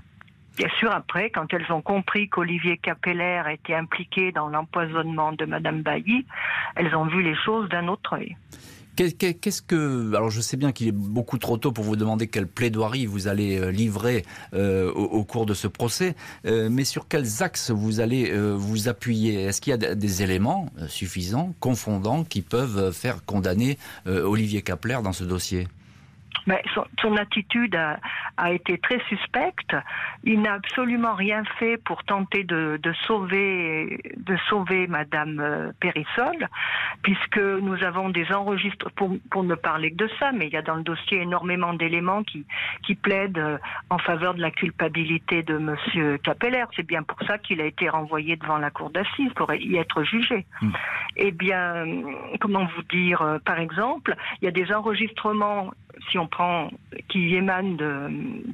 Bien 0.57 0.67
sûr, 0.79 0.91
après, 0.91 1.29
quand 1.29 1.53
elles 1.53 1.71
ont 1.71 1.81
compris 1.81 2.27
qu'Olivier 2.27 2.77
Capeller 2.77 3.41
était 3.51 3.73
impliqué 3.73 4.31
dans 4.31 4.49
l'empoisonnement 4.49 5.31
de 5.31 5.45
Madame 5.45 5.81
Bailly, 5.81 6.25
elles 6.75 6.93
ont 6.95 7.05
vu 7.05 7.23
les 7.23 7.35
choses 7.35 7.69
d'un 7.69 7.87
autre 7.87 8.13
œil. 8.13 8.35
Qu'est-ce 8.95 9.61
que 9.61 10.13
alors 10.15 10.29
je 10.29 10.41
sais 10.41 10.57
bien 10.57 10.73
qu'il 10.73 10.87
est 10.87 10.93
beaucoup 10.93 11.37
trop 11.37 11.57
tôt 11.57 11.71
pour 11.71 11.83
vous 11.83 11.95
demander 11.95 12.27
quelle 12.27 12.45
plaidoirie 12.45 13.05
vous 13.05 13.27
allez 13.27 13.57
euh, 13.57 13.71
livrer 13.71 14.25
euh, 14.53 14.91
au, 14.91 15.23
cours 15.23 15.45
de 15.45 15.53
ce 15.53 15.67
procès, 15.67 16.15
euh, 16.45 16.69
mais 16.69 16.83
sur 16.83 17.07
quels 17.07 17.41
axes 17.41 17.71
vous 17.71 17.99
allez 17.99 18.31
vous 18.31 18.89
appuyer? 18.89 19.43
Est-ce 19.43 19.61
qu'il 19.61 19.71
y 19.71 19.73
a 19.73 19.95
des 19.95 20.23
éléments 20.23 20.69
suffisants, 20.87 21.55
confondants, 21.59 22.23
qui 22.23 22.41
peuvent 22.41 22.91
faire 22.91 23.23
condamner 23.25 23.77
Olivier 24.05 24.61
Kapler 24.61 24.99
dans 25.03 25.13
ce 25.13 25.23
dossier? 25.23 25.67
Mais 26.47 26.63
son, 27.01 27.15
attitude 27.17 27.75
a, 27.75 28.51
été 28.51 28.77
très 28.77 28.99
suspecte. 29.07 29.75
Il 30.23 30.41
n'a 30.41 30.53
absolument 30.53 31.13
rien 31.13 31.43
fait 31.59 31.77
pour 31.77 32.03
tenter 32.03 32.43
de, 32.43 32.79
sauver 33.05 33.99
de 34.17 34.37
sauver 34.49 34.87
Madame 34.87 35.39
euh, 35.39 35.71
Périssol, 35.79 36.47
puisque 37.03 37.37
nous 37.37 37.83
avons 37.83 38.09
des 38.09 38.31
enregistrements 38.31 38.91
pour, 38.95 39.11
pour 39.29 39.43
ne 39.43 39.55
parler 39.55 39.91
que 39.91 40.05
de 40.05 40.09
ça, 40.19 40.31
mais 40.31 40.47
il 40.47 40.53
y 40.53 40.57
a 40.57 40.61
dans 40.61 40.75
le 40.75 40.83
dossier 40.83 41.21
énormément 41.21 41.73
d'éléments 41.73 42.23
qui 42.23 42.45
qui 42.83 42.95
plaident 42.95 43.37
euh, 43.37 43.57
en 43.89 43.97
faveur 43.97 44.33
de 44.33 44.41
la 44.41 44.51
culpabilité 44.51 45.43
de 45.43 45.57
Monsieur 45.57 46.17
Capeller. 46.17 46.65
C'est 46.75 46.85
bien 46.85 47.03
pour 47.03 47.17
ça 47.27 47.37
qu'il 47.37 47.61
a 47.61 47.65
été 47.65 47.89
renvoyé 47.89 48.35
devant 48.35 48.57
la 48.57 48.71
cour 48.71 48.89
d'assises 48.89 49.31
pour 49.35 49.53
y 49.53 49.77
être 49.77 50.03
jugé. 50.03 50.45
Hmm. 50.61 50.71
Eh 51.17 51.31
bien, 51.31 51.85
comment 52.39 52.65
vous 52.75 52.83
dire, 52.83 53.21
euh, 53.21 53.39
par 53.39 53.59
exemple, 53.59 54.15
il 54.41 54.45
y 54.45 54.47
a 54.47 54.51
des 54.51 54.71
enregistrements 54.73 55.71
si 56.09 56.17
on 56.17 56.27
prend, 56.27 56.69
qui 57.09 57.35
émane 57.35 57.77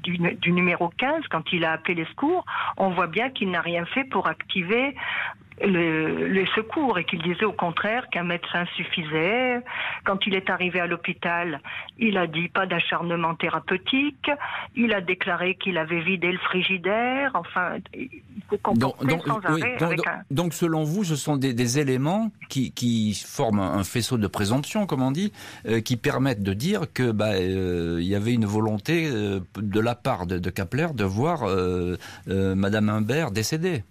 du, 0.04 0.18
du, 0.18 0.52
numéro 0.52 0.90
15, 0.90 1.24
quand 1.30 1.52
il 1.52 1.66
a 1.66 1.74
appelé 1.74 1.96
les 1.96 2.06
secours, 2.06 2.46
on 2.78 2.90
voit 2.90 3.08
bien 3.08 3.30
qu'il 3.30 3.52
n'a 3.52 3.62
rien 3.62 3.86
fait 3.86 4.04
pour 4.04 4.28
activer 4.28 4.96
le, 5.62 6.28
les 6.28 6.46
secours 6.56 7.00
et 7.00 7.06
qu'il 7.06 7.22
disait 7.22 7.46
au 7.46 7.52
contraire 7.52 8.10
qu'un 8.10 8.24
médecin 8.24 8.66
suffisait. 8.76 9.62
Quand 10.06 10.26
il 10.28 10.36
est 10.36 10.50
arrivé 10.50 10.80
à 10.80 10.88
l'hôpital, 10.88 11.62
il 11.98 12.18
a 12.18 12.28
dit 12.28 12.48
pas 12.48 12.66
d'acharnement 12.66 13.36
thérapeutique. 13.36 14.30
Il 14.76 14.94
a 14.94 15.02
déclaré 15.02 15.56
qu'il 15.56 15.78
avait 15.78 16.02
vidé 16.02 16.32
le 16.32 16.38
frigidaire. 16.38 17.32
Enfin, 17.34 17.78
il 17.94 18.10
faut 18.50 18.58
comprendre 18.58 19.04
donc, 19.04 19.26
sans 19.26 19.40
arrêt. 19.40 19.78
donc, 20.32 20.54
selon 20.54 20.84
vous, 20.84 21.04
ce 21.04 21.16
sont 21.16 21.38
des, 21.38 21.80
éléments 21.80 22.32
qui, 22.50 22.72
qui, 22.72 23.14
forment 23.14 23.60
un 23.60 23.84
faisceau 23.84 24.18
de 24.18 24.28
présomption, 24.28 24.86
comme 24.86 25.02
on 25.02 25.12
dit, 25.12 25.34
euh, 25.68 25.82
qui 25.82 25.98
permettent 25.98 26.44
de 26.44 26.54
dire 26.54 26.86
que 26.94 27.12
bah, 27.12 27.34
euh, 27.34 27.98
il 28.00 28.08
y 28.08 28.16
avait 28.16 28.34
une 28.34 28.46
volonté 28.46 29.10
euh, 29.12 29.40
de 29.58 29.80
la 29.80 29.96
part 29.96 30.28
de, 30.28 30.40
de 30.40 30.50
Kapler 30.50 30.88
de 30.94 31.04
voir 31.04 31.46
Madame 32.28 32.90
Humbert 32.90 33.32
décédée. 33.32 33.84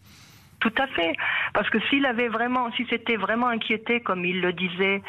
Tout 0.60 0.72
à 0.78 0.86
fait. 0.86 1.14
Parce 1.52 1.68
que 1.70 1.78
s'il 1.88 2.06
avait 2.06 2.28
vraiment, 2.28 2.72
si 2.72 2.86
c'était 2.88 3.16
vraiment 3.16 3.48
inquiété, 3.48 4.00
comme 4.00 4.24
il 4.24 4.40
le 4.40 4.52
disait, 4.52 5.02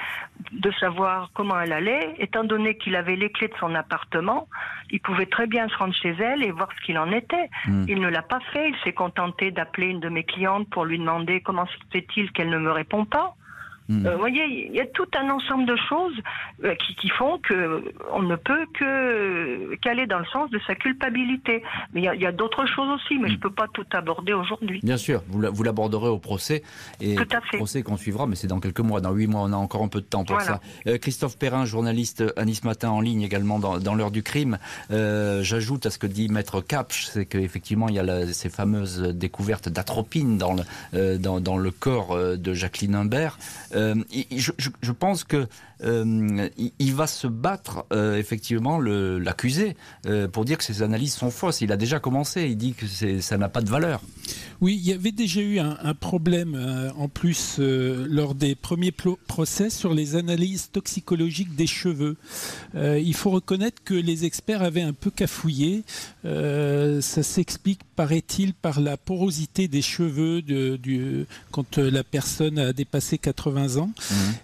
de 0.52 0.72
savoir 0.72 1.30
comment 1.34 1.60
elle 1.60 1.72
allait, 1.72 2.16
étant 2.20 2.44
donné 2.44 2.78
qu'il 2.78 2.96
avait 2.96 3.16
les 3.16 3.30
clés 3.32 3.48
de 3.48 3.56
son 3.60 3.74
appartement, 3.74 4.48
il 4.92 5.00
pouvait 5.00 5.26
très 5.26 5.48
bien 5.48 5.68
se 5.70 5.76
rendre 5.78 5.94
chez 5.94 6.16
elle 6.20 6.44
et 6.44 6.52
voir 6.52 6.70
ce 6.78 6.86
qu'il 6.86 6.98
en 6.98 7.12
était. 7.12 7.50
Hmm. 7.66 7.86
Il 7.88 8.02
ne 8.02 8.10
l'a 8.10 8.22
pas 8.22 8.40
fait. 8.52 8.70
Il 8.70 8.76
s'est 8.84 8.94
contenté 8.94 9.52
d'appeler 9.52 9.88
une 9.88 10.00
de 10.00 10.10
mes 10.10 10.24
clientes 10.24 10.70
pour 10.70 10.86
lui 10.86 11.00
demander 11.00 11.42
comment 11.42 11.66
se 11.66 11.78
fait-il 11.92 12.32
qu'elle 12.32 12.50
ne 12.50 12.60
me 12.60 12.72
répond 12.72 13.06
pas. 13.06 13.36
Hmm. 13.90 14.06
Euh, 14.06 14.12
vous 14.14 14.20
voyez, 14.20 14.68
il 14.68 14.76
y 14.76 14.82
a 14.82 14.86
tout 14.88 15.08
un 15.18 15.30
ensemble 15.30 15.66
de 15.66 15.76
choses 15.88 16.14
euh, 16.66 16.76
qui, 16.76 16.96
qui 16.96 17.10
font 17.10 17.38
que 17.40 17.84
on 18.12 18.22
ne 18.22 18.36
peut 18.36 18.66
que 18.74 19.76
qu'aller 19.78 20.06
dans 20.08 20.20
le 20.20 20.26
sens 20.26 20.50
de 20.52 20.60
sa 20.68 20.76
culpabilité. 20.76 21.64
Mais 21.94 22.02
il 22.02 22.22
y 22.22 22.26
a, 22.26 22.32
d'autres 22.32 22.66
choses 22.68 22.90
aussi, 22.90 23.18
mais 23.18 23.30
je 23.30 23.38
peux 23.38 23.50
pas 23.50 23.68
tout 23.74 23.86
aborder 23.94 24.34
aujourd'hui. 24.34 24.82
Bien 24.84 24.98
sûr, 24.98 25.24
vous 25.30 25.42
la- 25.42 25.50
vous 25.50 25.64
l'aborderez 25.64 26.10
au 26.10 26.20
procès 26.20 26.64
et 27.00 27.16
Tout 27.16 27.28
à 27.32 27.42
fait. 27.42 27.58
procès 27.58 27.82
qu'on 27.84 27.98
suivra, 27.98 28.28
mais 28.28 28.36
c'est 28.36 28.48
dans 28.48 28.60
quelques 28.60 28.80
mois, 28.82 29.00
dans 29.02 29.12
huit 29.14 29.28
mois, 29.28 29.42
on 29.42 29.54
a 29.54 29.56
encore 29.56 29.84
un 29.84 29.88
peu 29.88 30.02
de 30.02 30.06
temps 30.06 30.26
pour 30.26 30.36
Voilà. 30.38 30.54
ça. 30.56 30.62
Euh, 30.88 30.98
Christophe 30.98 31.38
Perrin, 31.38 31.66
journaliste 31.66 32.24
à 32.36 32.46
Nice 32.46 32.64
Matin 32.64 32.90
en 32.90 33.00
ligne 33.02 33.22
également 33.22 33.60
dans, 33.60 33.78
dans 33.80 33.96
l'heure 33.96 34.12
du 34.12 34.24
crime. 34.24 34.58
Euh, 34.92 35.42
J'ajoute 35.44 35.86
à 35.86 35.90
ce 35.92 35.98
que 35.98 36.08
dit 36.08 36.28
Maître 36.30 36.62
Capch, 36.62 37.06
c'est 37.06 37.26
qu'effectivement 37.26 37.88
il 37.90 37.96
y 37.96 38.00
a 38.00 38.04
la- 38.04 38.28
ces 38.34 38.50
fameuses 38.50 39.02
découvertes 39.16 39.70
d'atropine 39.70 40.38
dans 40.38 40.54
le, 40.54 40.64
euh, 40.94 41.18
dans, 41.18 41.40
dans 41.40 41.58
le 41.58 41.72
corps 41.72 42.12
euh, 42.14 42.36
de 42.36 42.54
Jacqueline 42.54 42.96
Imbert. 42.96 43.38
Euh, 43.78 43.96
je, 44.32 44.92
pense 44.92 45.24
que 45.24 45.48
euh, 45.84 46.50
il, 46.80 46.96
va 46.96 47.06
se 47.06 47.28
battre 47.28 47.86
euh, 47.94 48.18
effectivement 48.18 48.80
l'accusé 48.80 49.76
pour 50.32 50.46
dire 50.46 50.58
que 50.58 50.64
ces 50.64 50.82
analyses 50.82 51.14
sont 51.14 51.30
fausses. 51.30 51.62
Il 51.62 51.72
a 51.72 51.78
déjà 51.78 52.00
commencé, 52.00 52.48
il 52.48 52.58
dit 52.58 52.74
que 52.74 53.22
ça 53.22 53.38
n'a 53.38 53.50
pas 53.50 53.62
de 53.62 53.70
valeur. 53.70 54.02
Oui, 54.60 54.76
il 54.76 54.88
y 54.88 54.94
avait 54.94 55.12
déjà 55.12 55.42
eu 55.42 55.60
un, 55.60 55.94
problème 55.94 56.92
en 56.98 57.08
plus 57.08 57.60
lors 57.60 58.34
des 58.34 58.56
premiers 58.56 58.92
procès 58.92 59.70
sur 59.70 59.94
les 59.94 60.16
analyses 60.16 60.70
toxicologiques 60.72 61.56
des 61.56 61.68
cheveux. 61.68 62.18
Il 62.76 63.14
faut 63.14 63.30
reconnaître 63.30 63.84
que 63.84 63.94
les 63.94 64.26
experts 64.26 64.64
avaient 64.64 64.82
un 64.82 64.94
peu 64.94 65.12
cafouillé. 65.12 65.84
Ça 66.24 67.24
s'explique, 67.24 67.82
paraît-il, 67.98 68.54
par 68.54 68.80
la 68.80 68.96
porosité 68.96 69.68
des 69.68 69.82
cheveux 69.82 70.44
de, 70.44 70.78
du, 70.78 71.26
quand 71.52 71.80
euh, 71.80 71.90
la 71.90 72.04
personne 72.04 72.60
a 72.60 72.72
dépassé 72.72 73.18
80 73.18 73.78
ans. 73.78 73.90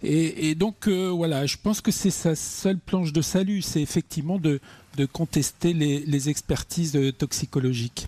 Et, 0.02 0.50
et 0.50 0.56
donc, 0.56 0.88
euh, 0.88 1.10
voilà, 1.10 1.46
je 1.46 1.58
pense 1.62 1.80
que 1.80 1.92
c'est 1.92 2.10
sa 2.10 2.36
seule 2.36 2.80
planche 2.80 3.14
de 3.14 3.22
salut, 3.22 3.62
c'est 3.62 3.82
effectivement 3.82 4.40
de, 4.40 4.60
de 4.98 5.06
contester 5.06 5.72
les, 5.72 6.00
les 6.00 6.30
expertises 6.30 7.00
toxicologiques. 7.18 8.08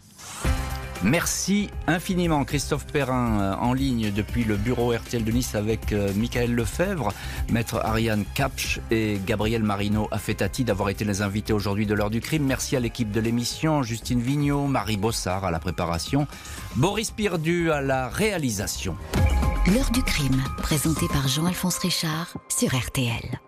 Merci 1.03 1.69
infiniment 1.87 2.43
Christophe 2.45 2.87
Perrin 2.87 3.39
euh, 3.39 3.55
en 3.55 3.73
ligne 3.73 4.11
depuis 4.11 4.43
le 4.43 4.55
bureau 4.55 4.91
RTL 4.91 5.23
de 5.23 5.31
Nice 5.31 5.55
avec 5.55 5.91
euh, 5.91 6.11
Michael 6.15 6.53
Lefebvre, 6.53 7.13
maître 7.51 7.79
Ariane 7.83 8.23
Kapsch 8.33 8.79
et 8.91 9.19
Gabriel 9.25 9.63
Marino 9.63 10.07
Affetati 10.11 10.63
d'avoir 10.63 10.89
été 10.89 11.05
les 11.05 11.21
invités 11.21 11.53
aujourd'hui 11.53 11.85
de 11.85 11.93
l'heure 11.93 12.09
du 12.09 12.21
crime. 12.21 12.45
Merci 12.45 12.75
à 12.75 12.79
l'équipe 12.79 13.11
de 13.11 13.19
l'émission, 13.19 13.83
Justine 13.83 14.21
Vignot, 14.21 14.67
Marie 14.67 14.97
Bossard 14.97 15.45
à 15.45 15.51
la 15.51 15.59
préparation, 15.59 16.27
Boris 16.75 17.11
Pirdu 17.11 17.71
à 17.71 17.81
la 17.81 18.09
réalisation. 18.09 18.95
L'heure 19.73 19.91
du 19.91 20.01
crime, 20.01 20.41
présenté 20.57 21.07
par 21.07 21.27
Jean-Alphonse 21.27 21.77
Richard 21.79 22.37
sur 22.49 22.75
RTL. 22.75 23.39